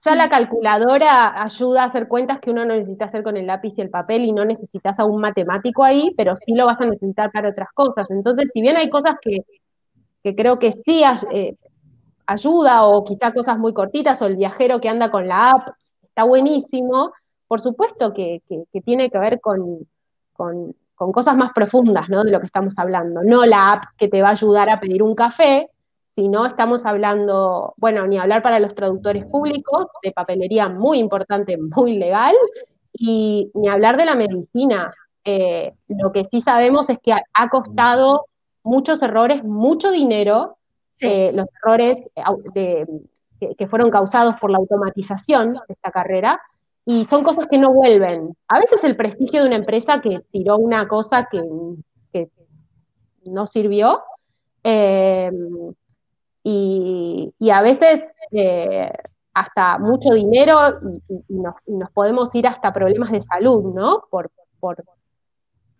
Ya 0.05 0.15
la, 0.15 0.29
calculadora 0.29 1.41
ayuda 1.41 1.81
a 1.81 1.85
hacer 1.87 2.07
cuentas 2.07 2.39
que 2.39 2.51
uno 2.51 2.63
no 2.63 2.75
necesita 2.75 3.05
hacer 3.05 3.23
con 3.23 3.35
el 3.35 3.47
lápiz 3.47 3.73
y 3.75 3.81
el 3.81 3.89
papel 3.89 4.23
y 4.23 4.31
no 4.31 4.45
necesitas 4.45 4.99
a 4.99 5.05
un 5.05 5.19
matemático 5.19 5.83
ahí, 5.83 6.13
pero 6.15 6.35
sí 6.45 6.53
lo 6.53 6.67
vas 6.67 6.79
a 6.79 6.85
necesitar 6.85 7.31
para 7.31 7.49
otras 7.49 7.69
cosas. 7.73 8.05
Entonces, 8.11 8.49
si 8.53 8.61
bien 8.61 8.77
hay 8.77 8.91
cosas 8.91 9.15
que, 9.19 9.39
creo 10.35 10.59
que 10.59 10.71
sí 10.71 11.01
eh, 11.33 11.55
ayuda 12.27 12.85
o 12.85 13.03
quizá 13.03 13.33
cosas 13.33 13.57
muy 13.57 13.73
cortitas 13.73 14.21
o 14.21 14.27
el 14.27 14.35
viajero 14.35 14.79
que 14.79 14.89
anda 14.89 15.09
con 15.09 15.27
la 15.27 15.49
app, 15.49 15.69
está 16.19 16.27
buenísimo. 16.27 17.13
Por 17.47 17.61
supuesto 17.61 18.13
que, 18.13 18.41
tiene 18.83 19.09
que 19.09 19.17
ver 19.17 19.39
con, 19.39 19.87
con, 20.33 20.75
cosas 20.95 21.37
más 21.37 21.51
profundas 21.53 22.09
¿no? 22.09 22.23
de 22.23 22.31
lo 22.31 22.39
que 22.41 22.45
estamos 22.45 22.77
hablando. 22.77 23.21
No 23.23 23.45
la 23.45 23.73
app 23.73 23.83
que 23.97 24.09
te 24.09 24.21
va 24.21 24.29
a 24.29 24.31
ayudar 24.31 24.69
a 24.69 24.81
pedir 24.81 25.01
un 25.01 25.15
café, 25.15 25.69
sino 26.15 26.45
estamos 26.45 26.85
hablando, 26.85 27.73
bueno, 27.77 28.05
ni 28.05 28.17
hablar 28.17 28.43
para 28.43 28.59
los 28.59 28.75
traductores 28.75 29.25
públicos, 29.25 29.87
de 30.03 30.11
papelería 30.11 30.67
muy 30.67 30.99
importante, 30.99 31.57
muy 31.57 31.97
legal, 31.97 32.35
y 32.91 33.49
ni 33.53 33.69
hablar 33.69 33.95
de 33.95 34.05
la 34.05 34.15
medicina. 34.15 34.91
Eh, 35.23 35.73
lo 35.87 36.11
que 36.11 36.25
sí 36.25 36.41
sabemos 36.41 36.89
es 36.89 36.97
que 37.01 37.13
ha 37.13 37.49
costado 37.49 38.25
muchos 38.63 39.01
errores, 39.01 39.41
mucho 39.45 39.89
dinero, 39.89 40.57
eh, 40.99 41.31
los 41.33 41.45
errores 41.63 42.09
eh, 42.55 42.85
que, 43.39 43.67
fueron 43.67 43.89
causados 43.89 44.35
por 44.39 44.51
la 44.51 44.57
automatización 44.57 45.53
de 45.53 45.59
esta 45.73 45.91
carrera, 45.91 46.39
y 46.85 47.05
son 47.05 47.23
cosas 47.23 47.47
que 47.47 47.57
no 47.57 47.73
vuelven. 47.73 48.35
A 48.47 48.59
veces 48.59 48.83
el 48.83 48.95
prestigio 48.95 49.41
de 49.41 49.47
una 49.47 49.57
empresa 49.57 50.01
que 50.01 50.21
tiró 50.31 50.57
una 50.57 50.87
cosa 50.87 51.27
que, 51.31 51.41
no 53.25 53.45
sirvió, 53.45 54.01
eh, 54.63 55.31
y, 56.43 57.49
a 57.51 57.61
veces 57.61 58.11
hasta 59.33 59.77
mucho 59.77 60.13
dinero 60.13 60.57
y, 61.07 61.35
nos, 61.35 61.91
podemos 61.93 62.33
ir 62.35 62.47
hasta 62.47 62.73
problemas 62.73 63.11
de 63.11 63.21
salud, 63.21 63.73
¿no? 63.73 64.03
Por, 64.09 64.31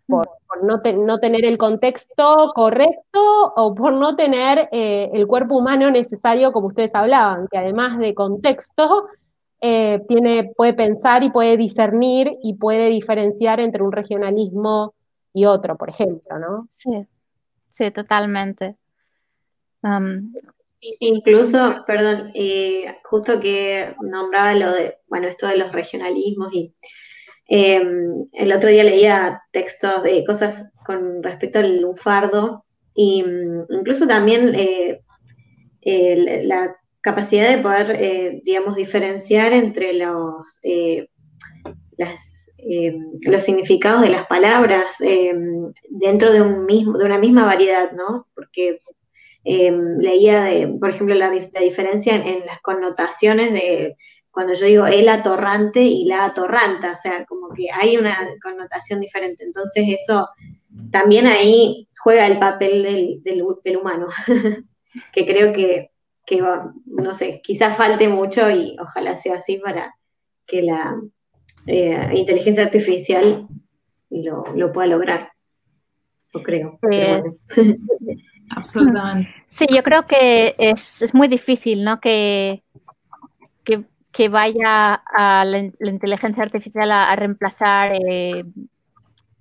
por, 0.09 0.27
no, 0.63 0.81
no, 1.05 1.19
tener 1.19 1.45
el 1.45 1.57
contexto 1.57 2.51
correcto 2.55 3.53
o 3.55 3.75
por 3.75 3.93
no 3.93 4.15
tener 4.15 4.67
eh, 4.71 5.09
el 5.13 5.27
cuerpo 5.27 5.57
humano 5.57 5.91
necesario, 5.91 6.51
como 6.51 6.67
ustedes 6.67 6.95
hablaban, 6.95 7.47
que 7.49 7.57
además 7.57 7.99
de 7.99 8.13
contexto, 8.13 9.07
eh, 9.61 10.01
tiene, 10.07 10.51
puede 10.55 10.73
pensar 10.73 11.23
y 11.23 11.31
puede 11.31 11.57
discernir 11.57 12.31
y 12.41 12.55
puede 12.55 12.89
diferenciar 12.89 13.59
entre 13.59 13.83
un 13.83 13.91
regionalismo 13.91 14.93
y 15.33 15.45
otro, 15.45 15.77
por 15.77 15.89
ejemplo, 15.89 16.39
¿no? 16.39 16.67
Sí, 16.77 17.05
sí, 17.69 17.91
totalmente. 17.91 18.75
Incluso, 20.99 21.83
perdón, 21.85 22.31
eh, 22.33 22.97
justo 23.03 23.39
que 23.39 23.95
nombraba 24.01 24.55
lo 24.55 24.71
de, 24.71 24.97
bueno, 25.07 25.27
esto 25.27 25.47
de 25.47 25.57
los 25.57 25.71
regionalismos 25.71 26.53
y 26.53 26.73
Em, 27.51 28.27
el 28.33 28.53
otro 28.53 28.69
día 28.69 28.83
leía 28.83 29.41
textos 29.51 30.03
de 30.03 30.23
cosas 30.23 30.71
con 30.85 31.23
respecto 31.23 31.57
al 31.57 31.81
lunfardo 31.81 32.63
mm, 32.95 33.73
incluso 33.73 34.05
también 34.05 34.53
eh, 34.53 35.01
la 36.43 36.75
capacidad 37.01 37.49
de 37.49 37.57
poder, 37.57 37.91
eh, 37.99 38.41
digamos, 38.43 38.75
diferenciar 38.75 39.53
entre 39.53 39.93
los, 39.93 40.59
eh, 40.61 41.07
em, 42.57 43.19
los 43.23 43.43
significados 43.43 44.01
de 44.01 44.09
las 44.09 44.27
palabras 44.27 45.01
em, 45.01 45.73
dentro 45.89 46.31
de, 46.31 46.41
un 46.41 46.65
mismo, 46.65 46.99
de 46.99 47.05
una 47.05 47.17
misma 47.17 47.45
variedad, 47.45 47.91
¿no? 47.93 48.27
Porque 48.35 48.81
leía, 49.43 50.69
por 50.79 50.89
ejemplo, 50.91 51.15
la, 51.15 51.31
diferencia 51.31 52.15
en, 52.15 52.45
las 52.45 52.61
connotaciones 52.61 53.53
de 53.53 53.95
cuando 54.39 54.53
yo 54.53 54.67
digo 54.67 54.87
el 54.87 55.09
atorrante 55.09 55.81
y 55.81 56.05
la 56.05 56.23
atorranta, 56.23 56.93
o 56.93 56.95
sea, 56.95 57.25
como 57.25 57.49
que 57.49 57.69
hay 57.73 57.97
una 57.97 58.17
connotación 58.41 59.01
diferente. 59.01 59.43
Entonces 59.43 59.83
eso 59.89 60.29
también 60.91 61.27
ahí 61.27 61.89
juega 62.01 62.25
el 62.25 62.39
papel 62.39 63.21
del, 63.21 63.43
humano, 63.75 64.07
que 65.11 65.25
creo 65.25 65.51
que, 65.51 65.91
no 66.85 67.13
sé, 67.13 67.41
quizás 67.43 67.75
falte 67.75 68.07
mucho 68.07 68.49
y 68.49 68.77
ojalá 68.79 69.17
sea 69.17 69.39
así 69.39 69.57
para 69.57 69.93
que 70.47 70.61
la 70.61 70.95
eh, 71.67 72.09
inteligencia 72.13 72.63
artificial 72.63 73.45
lo, 74.09 74.71
pueda 74.71 74.87
lograr. 74.87 75.33
Lo 76.31 76.43
creo. 76.43 76.79
Absolutamente. 78.55 79.35
Sí, 79.47 79.65
yo 79.69 79.83
creo 79.83 80.03
que 80.03 80.55
es, 80.57 81.01
es 81.01 81.13
muy 81.13 81.27
difícil, 81.27 81.83
¿no? 81.83 81.99
Que, 81.99 82.63
que 84.11 84.29
vaya 84.29 84.93
a 84.93 85.45
la, 85.45 85.59
inteligencia 85.59 86.43
artificial 86.43 86.91
a, 86.91 87.15
reemplazar 87.15 87.93
eh, 87.93 88.43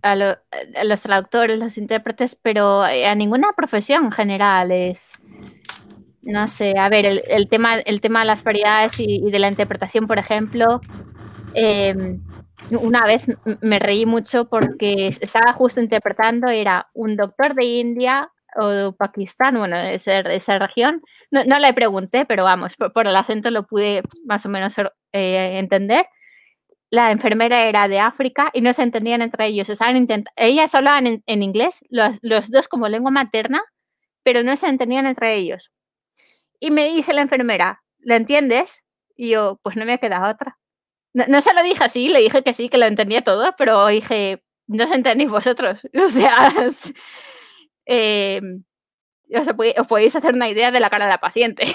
a, 0.03 0.17
los 0.17 1.03
traductores, 1.03 1.59
los 1.59 1.79
intérpretes, 1.79 2.35
pero 2.37 2.87
eh, 2.87 3.07
a 3.07 3.15
ninguna 3.15 3.53
profesión 3.57 4.07
en 4.07 4.13
general 4.13 4.71
es, 4.71 5.21
no 6.23 6.47
sé, 6.49 6.75
a 6.79 6.89
ver, 6.89 7.07
el, 7.07 7.49
tema, 7.49 7.79
el 7.79 8.01
tema 8.01 8.21
de 8.21 8.27
las 8.27 8.45
variedades 8.45 9.01
y, 9.01 9.31
de 9.31 9.39
la 9.39 9.49
interpretación, 9.49 10.07
por 10.07 10.19
ejemplo, 10.19 10.81
em, 11.55 12.21
una 12.71 13.07
vez 13.07 13.25
me 13.63 13.79
reí 13.79 14.05
mucho 14.05 14.49
porque 14.49 15.09
estaba 15.21 15.55
justo 15.55 15.81
interpretando, 15.81 16.49
era 16.49 16.89
un 16.95 17.17
doctor 17.17 17.55
de 17.55 17.65
India 17.65 18.31
o 18.59 18.93
Pakistán, 18.93 19.59
bueno, 19.59 19.77
esa, 19.77 20.21
esa 20.21 20.59
región. 20.59 21.03
No, 21.31 21.59
le 21.59 21.73
pregunté, 21.75 22.25
pero 22.27 22.45
vamos, 22.45 22.77
por, 22.77 23.07
el 23.07 23.17
acento 23.17 23.51
lo 23.51 23.67
pude 23.67 24.03
más 24.25 24.45
o 24.47 24.49
menos 24.49 24.75
eh, 25.13 25.59
entender. 25.59 26.07
La 26.91 27.11
enfermera 27.11 27.67
era 27.67 27.87
de 27.87 28.01
África 28.01 28.51
y 28.53 28.63
no 28.63 28.73
se 28.73 28.83
entendían 28.83 29.23
entre 29.23 29.47
ellos. 29.47 29.69
Estaban 29.69 30.09
ellas 30.37 30.75
hablaban 30.75 31.07
en, 31.07 31.23
en 31.27 31.43
inglés, 31.43 31.81
los, 31.91 32.19
los, 32.23 32.51
dos 32.51 32.69
como 32.69 32.89
lengua 32.89 33.11
materna, 33.11 33.63
pero 34.23 34.43
no 34.43 34.57
se 34.57 34.69
entendían 34.69 35.07
entre 35.07 35.35
ellos. 35.35 35.71
Y 36.61 36.71
me 36.71 36.89
dice 36.89 37.13
la 37.13 37.23
enfermera, 37.23 37.83
¿la 37.99 38.17
entiendes? 38.17 38.85
Y 39.17 39.31
yo, 39.31 39.61
pues 39.63 39.77
no 39.77 39.85
me 39.85 39.95
ha 39.95 39.99
quedado 39.99 40.31
otra. 40.31 40.59
No, 41.15 41.25
no 41.29 41.43
se 41.43 41.55
lo 41.55 41.63
dije 41.63 41.85
así, 41.85 42.09
le 42.09 42.21
dije 42.21 42.43
que 42.43 42.53
sí, 42.53 42.69
que 42.69 42.79
lo 42.79 42.87
entendía 42.87 43.23
todo, 43.23 43.55
pero 43.59 43.87
dije, 43.89 44.43
no 44.69 44.85
os 44.85 44.93
entendéis 44.93 45.31
vosotros. 45.31 45.81
O 46.05 46.09
sea, 46.09 46.53
eh, 47.89 48.41
os 49.81 49.87
podéis 49.87 50.15
hacer 50.15 50.35
una 50.35 50.49
idea 50.49 50.71
de 50.71 50.79
la 50.79 50.91
cara 50.91 51.07
de 51.07 51.13
la 51.13 51.21
paciente. 51.21 51.75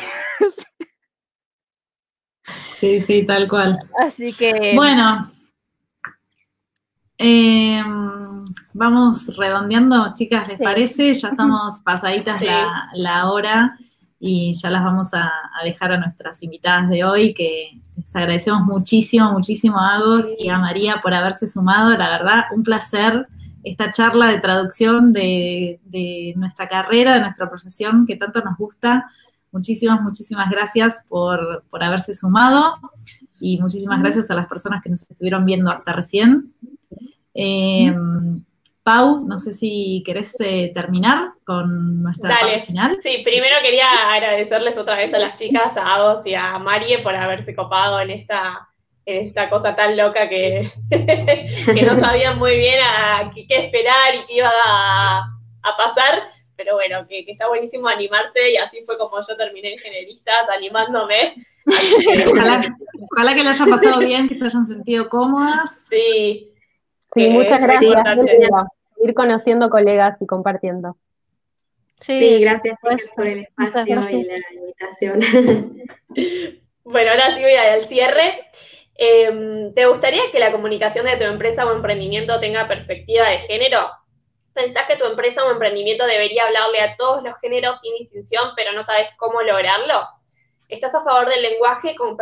sí, 2.78 3.02
sí, 3.02 3.26
tal 3.26 3.48
cual. 3.48 3.80
Así 4.00 4.32
que. 4.32 4.74
Bueno. 4.76 5.30
Em, 7.18 8.44
vamos 8.74 9.38
redondeando, 9.38 10.14
chicas, 10.14 10.48
¿les 10.48 10.60
parece? 10.60 11.14
Ya 11.14 11.30
estamos 11.30 11.82
pasaditas 11.86 12.42
la, 12.94 13.30
hora 13.30 13.78
y 14.20 14.54
ya 14.54 14.70
las 14.70 14.84
vamos 14.84 15.14
a, 15.14 15.32
dejar 15.64 15.94
a 15.94 15.98
nuestras 15.98 16.44
invitadas 16.44 16.90
de 16.90 17.04
hoy, 17.04 17.34
que 17.34 17.80
les 17.96 18.16
agradecemos 18.16 18.64
muchísimo, 18.64 19.32
muchísimo 19.32 19.80
a 19.80 19.96
Agos 19.96 20.26
y 20.38 20.50
a 20.50 20.58
María 20.58 21.00
por 21.02 21.14
haberse 21.14 21.48
sumado. 21.48 21.96
La 21.98 22.10
verdad, 22.10 22.44
un 22.54 22.64
placer 22.64 23.28
esta 23.64 23.92
charla 23.92 24.28
de 24.28 24.40
traducción 24.40 25.14
de, 25.14 25.80
nuestra 26.36 26.68
carrera, 26.68 27.16
de 27.16 27.22
nuestra 27.22 27.50
profesión 27.50 28.06
que 28.06 28.16
tanto 28.16 28.42
nos 28.42 28.58
gusta. 28.58 29.10
Muchísimas, 29.52 30.02
muchísimas 30.02 30.50
gracias 30.50 31.04
por, 31.08 31.64
haberse 31.72 32.14
sumado 32.14 32.76
y 33.40 33.60
muchísimas 33.62 34.02
gracias 34.02 34.30
a 34.30 34.36
las 34.36 34.48
personas 34.48 34.82
que 34.82 34.90
nos 34.90 35.02
estuvieron 35.04 35.46
viendo 35.46 35.70
hasta 35.70 35.94
recién. 35.94 36.54
Eh, 37.34 37.94
Pau, 38.84 39.26
no 39.26 39.40
sé 39.40 39.54
si 39.54 40.04
querés 40.06 40.36
eh, 40.42 40.72
terminar 40.74 41.32
con 41.46 42.04
nuestra 42.04 42.38
parte 42.38 42.64
final. 42.64 43.00
Sí, 43.02 43.22
primero 43.24 43.56
quería 43.62 44.14
agradecerles 44.14 44.78
otra 44.78 44.98
vez 44.98 45.14
a 45.14 45.20
las 45.20 45.40
chicas, 45.40 45.78
a 45.78 45.96
Agos 45.96 46.26
y 46.26 46.36
a 46.36 46.60
Marie 46.60 47.00
por 47.00 47.16
haberse 47.16 47.56
copado 47.56 48.02
en 48.02 48.10
esta 48.10 48.68
esta 49.06 49.50
cosa 49.50 49.76
tan 49.76 49.98
loca 49.98 50.30
que, 50.30 50.70
que 50.90 51.82
no 51.84 52.00
sabían 52.00 52.40
muy 52.40 52.58
bien 52.58 52.80
a 52.82 53.32
qué, 53.34 53.46
esperar 53.66 54.16
y 54.16 54.26
qué 54.26 54.38
iba 54.38 54.50
a, 54.66 55.30
pasar, 55.78 56.24
pero 56.56 56.76
bueno, 56.76 57.06
que, 57.08 57.26
está 57.28 57.48
buenísimo 57.48 57.88
animarse 57.88 58.52
y 58.52 58.58
así 58.58 58.84
fue 58.86 58.98
como 58.98 59.18
yo 59.28 59.36
terminé 59.36 59.74
en 59.74 59.78
generistas, 59.78 60.50
animándome. 60.56 61.36
Ojalá, 63.12 63.34
que 63.34 63.44
le 63.44 63.50
hayan 63.50 63.70
pasado 63.70 64.00
bien, 64.00 64.28
que 64.28 64.36
se 64.36 64.46
hayan 64.46 64.68
sentido 64.68 65.10
cómodas. 65.10 65.86
Sí. 65.90 66.50
Sí, 67.14 67.30
muchas 67.30 67.62
gracias. 67.62 68.04
Ir 69.04 69.14
conociendo 69.14 69.70
colegas 69.70 70.22
y 70.22 70.26
compartiendo. 70.26 70.98
Sí, 72.00 72.40
gracias 72.40 72.78
por 73.16 73.28
el 73.28 73.40
espacio 73.40 74.10
y 74.10 74.24
la 74.24 74.38
invitación. 74.54 75.20
bueno, 76.84 77.12
ahora 77.12 77.36
sí 77.36 77.42
voy 77.42 77.54
al 77.54 77.88
cierre. 77.88 78.46
Em, 78.96 79.74
¿Te 79.74 79.86
gustaría 79.88 80.32
que 80.32 80.40
la 80.40 80.52
comunicación 80.52 81.06
de 81.06 81.18
tu 81.18 81.24
empresa 81.24 81.66
o 81.66 81.74
emprendimiento 81.74 82.40
tenga 82.40 82.68
perspectiva 82.68 83.30
de 83.30 83.40
género? 83.40 83.90
¿Pensás 84.54 84.86
que 84.86 84.98
tu 84.98 85.06
empresa 85.06 85.44
o 85.44 85.52
emprendimiento 85.52 86.06
debería 86.06 86.46
hablarle 86.46 86.80
a 86.80 86.96
todos 86.96 87.24
los 87.24 87.34
géneros 87.40 87.82
sin 87.82 87.96
distinción, 87.98 88.52
pero 88.56 88.72
no 88.74 88.86
sabes 88.86 89.10
cómo 89.18 89.42
lograrlo? 89.42 90.08
¿Estás 90.70 90.94
a 90.94 91.04
favor 91.04 91.28
del 91.28 91.42
lenguaje 91.42 91.96
con, 91.96 92.16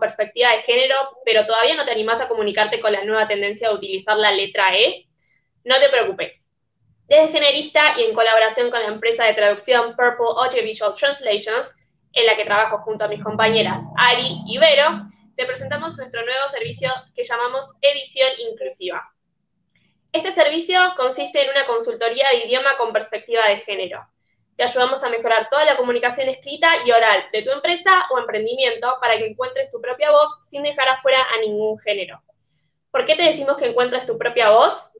perspectiva 0.00 0.50
de 0.50 0.62
género, 0.62 0.94
pero 1.24 1.46
todavía 1.46 1.74
no 1.74 1.84
te 1.84 1.90
animás 1.90 2.20
a 2.20 2.28
comunicarte 2.28 2.80
con 2.80 2.92
la 2.92 3.04
nueva 3.04 3.26
tendencia 3.26 3.68
de 3.68 3.74
utilizar 3.74 4.16
la 4.16 4.30
letra 4.30 4.76
E? 4.76 5.06
No 5.64 5.78
te 5.80 5.88
preocupes. 5.88 6.32
Desde 7.08 7.32
Generista 7.32 7.98
y 7.98 8.04
en 8.04 8.14
colaboración 8.14 8.70
con 8.70 8.80
la 8.80 8.88
empresa 8.88 9.24
de 9.24 9.34
traducción 9.34 9.96
Purple 9.96 10.36
Audiovisual 10.36 10.94
Translations, 10.94 11.74
en 12.12 12.26
la 12.26 12.36
que 12.36 12.44
trabajo 12.44 12.78
junto 12.78 13.04
a 13.04 13.08
mis 13.08 13.22
compañeras 13.22 13.80
Ari 13.96 14.42
y 14.46 14.58
Vero, 14.58 15.02
te 15.40 15.46
presentamos 15.46 15.96
nuestro 15.96 16.22
nuevo 16.22 16.50
servicio 16.50 16.90
que 17.14 17.24
llamamos 17.24 17.66
Edición 17.80 18.28
Inclusiva. 18.50 19.10
Este 20.12 20.32
servicio 20.32 20.78
consiste 20.98 21.42
en 21.42 21.50
una 21.50 21.64
consultoría 21.64 22.28
de 22.28 22.46
idioma 22.46 22.76
con 22.76 22.92
perspectiva 22.92 23.48
de 23.48 23.56
género. 23.60 24.06
Te 24.58 24.64
ayudamos 24.64 25.02
a 25.02 25.08
mejorar 25.08 25.48
toda 25.48 25.64
la 25.64 25.78
comunicación 25.78 26.28
escrita 26.28 26.84
y 26.84 26.90
oral 26.90 27.24
de 27.32 27.40
tu 27.40 27.52
empresa 27.52 28.04
o 28.10 28.18
emprendimiento 28.18 28.96
para 29.00 29.16
que 29.16 29.28
encuentres 29.28 29.70
tu 29.70 29.80
propia 29.80 30.10
voz 30.10 30.30
sin 30.44 30.62
dejar 30.62 30.90
afuera 30.90 31.26
a 31.34 31.40
ningún 31.40 31.78
género. 31.78 32.20
¿Por 32.90 33.06
qué 33.06 33.16
te 33.16 33.22
decimos 33.22 33.56
que 33.56 33.68
encuentres 33.68 34.04
tu 34.04 34.18
propia 34.18 34.50
voz? 34.50 34.90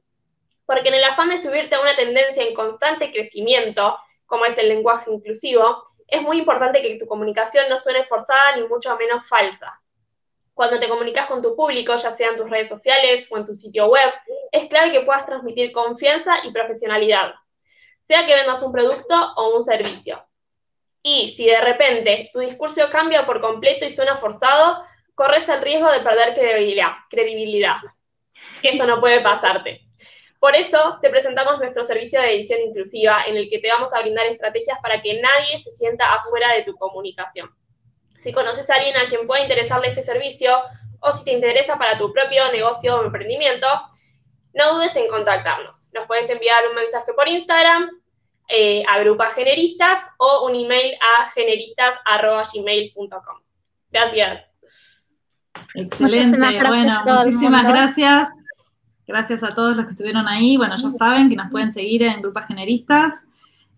Porque 0.65 0.89
en 0.89 0.95
el 0.95 1.03
afán 1.03 1.29
de 1.29 1.37
subirte 1.37 1.75
a 1.75 1.81
una 1.81 1.95
tendencia 1.95 2.41
en 2.41 2.55
constante 2.55 3.11
crecimiento, 3.11 3.95
como 4.25 4.45
es 4.45 4.57
el 4.57 4.69
lenguaje 4.69 5.11
inclusivo, 5.11 5.83
es 6.07 6.23
muy 6.23 6.39
importante 6.39 6.81
que 6.81 6.97
tu 6.97 7.05
comunicación 7.05 7.69
no 7.69 7.77
suene 7.77 8.05
forzada 8.05 8.55
ni 8.55 8.63
mucho 8.63 8.97
menos 8.97 9.29
falsa. 9.29 9.80
Cuando 10.53 10.79
te 10.79 10.89
comunicas 10.89 11.27
con 11.27 11.41
tu 11.41 11.55
público, 11.55 11.95
ya 11.95 12.15
sea 12.15 12.29
en 12.29 12.37
tus 12.37 12.49
redes 12.49 12.69
sociales 12.69 13.27
o 13.31 13.37
en 13.37 13.45
tu 13.45 13.55
sitio 13.55 13.87
web, 13.87 14.11
es 14.51 14.67
clave 14.67 14.91
que 14.91 15.01
puedas 15.01 15.25
transmitir 15.25 15.71
confianza 15.71 16.39
y 16.43 16.51
profesionalidad, 16.51 17.33
sea 18.07 18.25
que 18.25 18.35
vendas 18.35 18.61
un 18.61 18.71
producto 18.71 19.15
o 19.37 19.55
un 19.55 19.63
servicio. 19.63 20.25
Y 21.03 21.33
si 21.35 21.45
de 21.45 21.61
repente 21.61 22.29
tu 22.33 22.39
discurso 22.39 22.89
cambia 22.91 23.25
por 23.25 23.41
completo 23.41 23.85
y 23.85 23.95
suena 23.95 24.17
forzado, 24.17 24.83
corres 25.15 25.47
el 25.49 25.61
riesgo 25.61 25.89
de 25.91 26.01
perder 26.01 26.35
credibilidad. 26.35 26.91
credibilidad. 27.09 27.77
Esto 28.61 28.85
no 28.85 28.99
puede 28.99 29.21
pasarte. 29.21 29.81
Por 30.39 30.55
eso 30.55 30.97
te 31.01 31.09
presentamos 31.09 31.59
nuestro 31.59 31.85
servicio 31.85 32.19
de 32.19 32.33
edición 32.35 32.61
inclusiva 32.61 33.23
en 33.27 33.37
el 33.37 33.49
que 33.49 33.59
te 33.59 33.69
vamos 33.69 33.93
a 33.93 34.01
brindar 34.01 34.25
estrategias 34.25 34.79
para 34.81 35.01
que 35.01 35.21
nadie 35.21 35.61
se 35.61 35.71
sienta 35.71 36.13
afuera 36.15 36.53
de 36.55 36.63
tu 36.63 36.75
comunicación. 36.75 37.49
Si 38.21 38.31
conoces 38.31 38.69
a 38.69 38.75
alguien 38.75 38.95
a 38.97 39.07
quien 39.07 39.25
pueda 39.25 39.41
interesarle 39.41 39.87
este 39.87 40.03
servicio 40.03 40.55
o 40.99 41.11
si 41.11 41.23
te 41.23 41.31
interesa 41.31 41.79
para 41.79 41.97
tu 41.97 42.13
propio 42.13 42.51
negocio 42.51 42.97
o 42.97 43.03
emprendimiento, 43.03 43.65
no 44.53 44.75
dudes 44.75 44.95
en 44.95 45.07
contactarnos. 45.07 45.87
Nos 45.91 46.05
puedes 46.05 46.29
enviar 46.29 46.67
un 46.69 46.75
mensaje 46.75 47.13
por 47.13 47.27
Instagram 47.27 47.89
eh, 48.47 48.83
a 48.87 48.99
Grupas 48.99 49.33
Generistas 49.33 49.97
o 50.17 50.45
un 50.45 50.53
email 50.55 50.93
a 51.01 51.31
generistas.gmail.com. 51.31 53.39
Gracias. 53.91 54.43
Excelente. 55.73 56.37
bueno, 56.67 57.03
muchísimas 57.05 57.67
gracias. 57.67 58.29
Gracias 59.07 59.41
a 59.43 59.55
todos 59.55 59.75
los 59.75 59.87
que 59.87 59.93
estuvieron 59.93 60.27
ahí. 60.27 60.57
Bueno, 60.57 60.75
ya 60.75 60.91
saben 60.91 61.27
que 61.27 61.35
nos 61.35 61.49
pueden 61.49 61.71
seguir 61.71 62.03
en 62.03 62.21
Grupas 62.21 62.45
Generistas. 62.47 63.25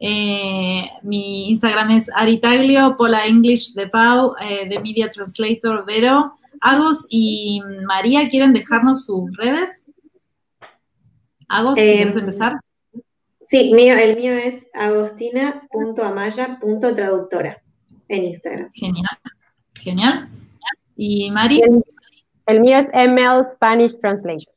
Eh, 0.05 0.83
mi 1.01 1.49
Instagram 1.49 1.91
es 1.91 2.11
Aritaglio, 2.13 2.97
Pola 2.97 3.25
English 3.25 3.73
de 3.73 3.87
Pau, 3.87 4.35
eh, 4.41 4.67
de 4.67 4.77
Media 4.81 5.09
Translator 5.09 5.85
Vero. 5.85 6.33
Agos 6.59 7.07
y 7.09 7.61
María, 7.87 8.27
¿quieren 8.27 8.51
dejarnos 8.51 9.05
sus 9.05 9.33
redes? 9.37 9.85
Agos, 11.47 11.79
si 11.79 11.85
quieres 11.85 12.17
empezar. 12.17 12.59
Sí, 13.39 13.73
mío, 13.73 13.95
el 13.95 14.17
mío 14.17 14.33
es 14.33 14.69
agostina.amaya.traductora 14.73 17.63
en 18.09 18.23
Instagram. 18.25 18.69
Genial, 18.73 19.17
genial. 19.73 20.27
¿Y 20.97 21.31
Mari? 21.31 21.61
El, 22.45 22.59
mío 22.59 22.77
es 22.77 22.87
ML 22.87 23.49
Spanish 23.53 23.97
Translation. 24.01 24.53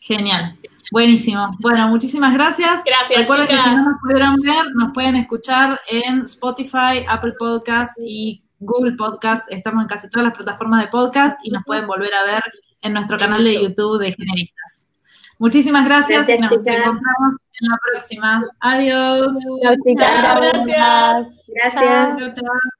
Genial. 0.00 0.58
Buenísimo. 0.90 1.56
Bueno, 1.60 1.88
muchísimas 1.88 2.32
gracias. 2.34 2.82
Gracias. 2.84 3.20
Recuerden 3.20 3.46
que 3.46 3.58
si 3.58 3.70
no 3.70 3.84
nos 3.84 4.00
pudieron 4.00 4.36
ver, 4.40 4.66
nos 4.74 4.92
pueden 4.92 5.16
escuchar 5.16 5.80
en 5.88 6.22
Spotify, 6.22 7.04
Apple 7.08 7.34
Podcast 7.38 7.96
y 8.04 8.44
Google 8.58 8.92
Podcast. 8.96 9.50
Estamos 9.52 9.82
en 9.82 9.88
casi 9.88 10.10
todas 10.10 10.28
las 10.28 10.36
plataformas 10.36 10.82
de 10.82 10.88
podcast 10.88 11.38
y 11.44 11.50
nos 11.50 11.64
pueden 11.64 11.86
volver 11.86 12.12
a 12.14 12.24
ver 12.24 12.42
en 12.82 12.92
nuestro 12.92 13.18
canal 13.18 13.44
de 13.44 13.62
YouTube 13.62 14.00
de 14.00 14.12
Generistas. 14.12 14.86
Muchísimas 15.38 15.86
gracias, 15.86 16.28
y 16.28 16.38
nos 16.38 16.66
encontramos 16.66 17.36
en 17.60 17.68
la 17.68 17.78
próxima. 17.90 18.44
Adiós. 18.60 19.38
Chao, 19.62 19.74
chicas. 19.84 20.12
Gracias. 20.22 21.26
Gracias. 21.48 22.18
Chao, 22.18 22.32
chao. 22.34 22.79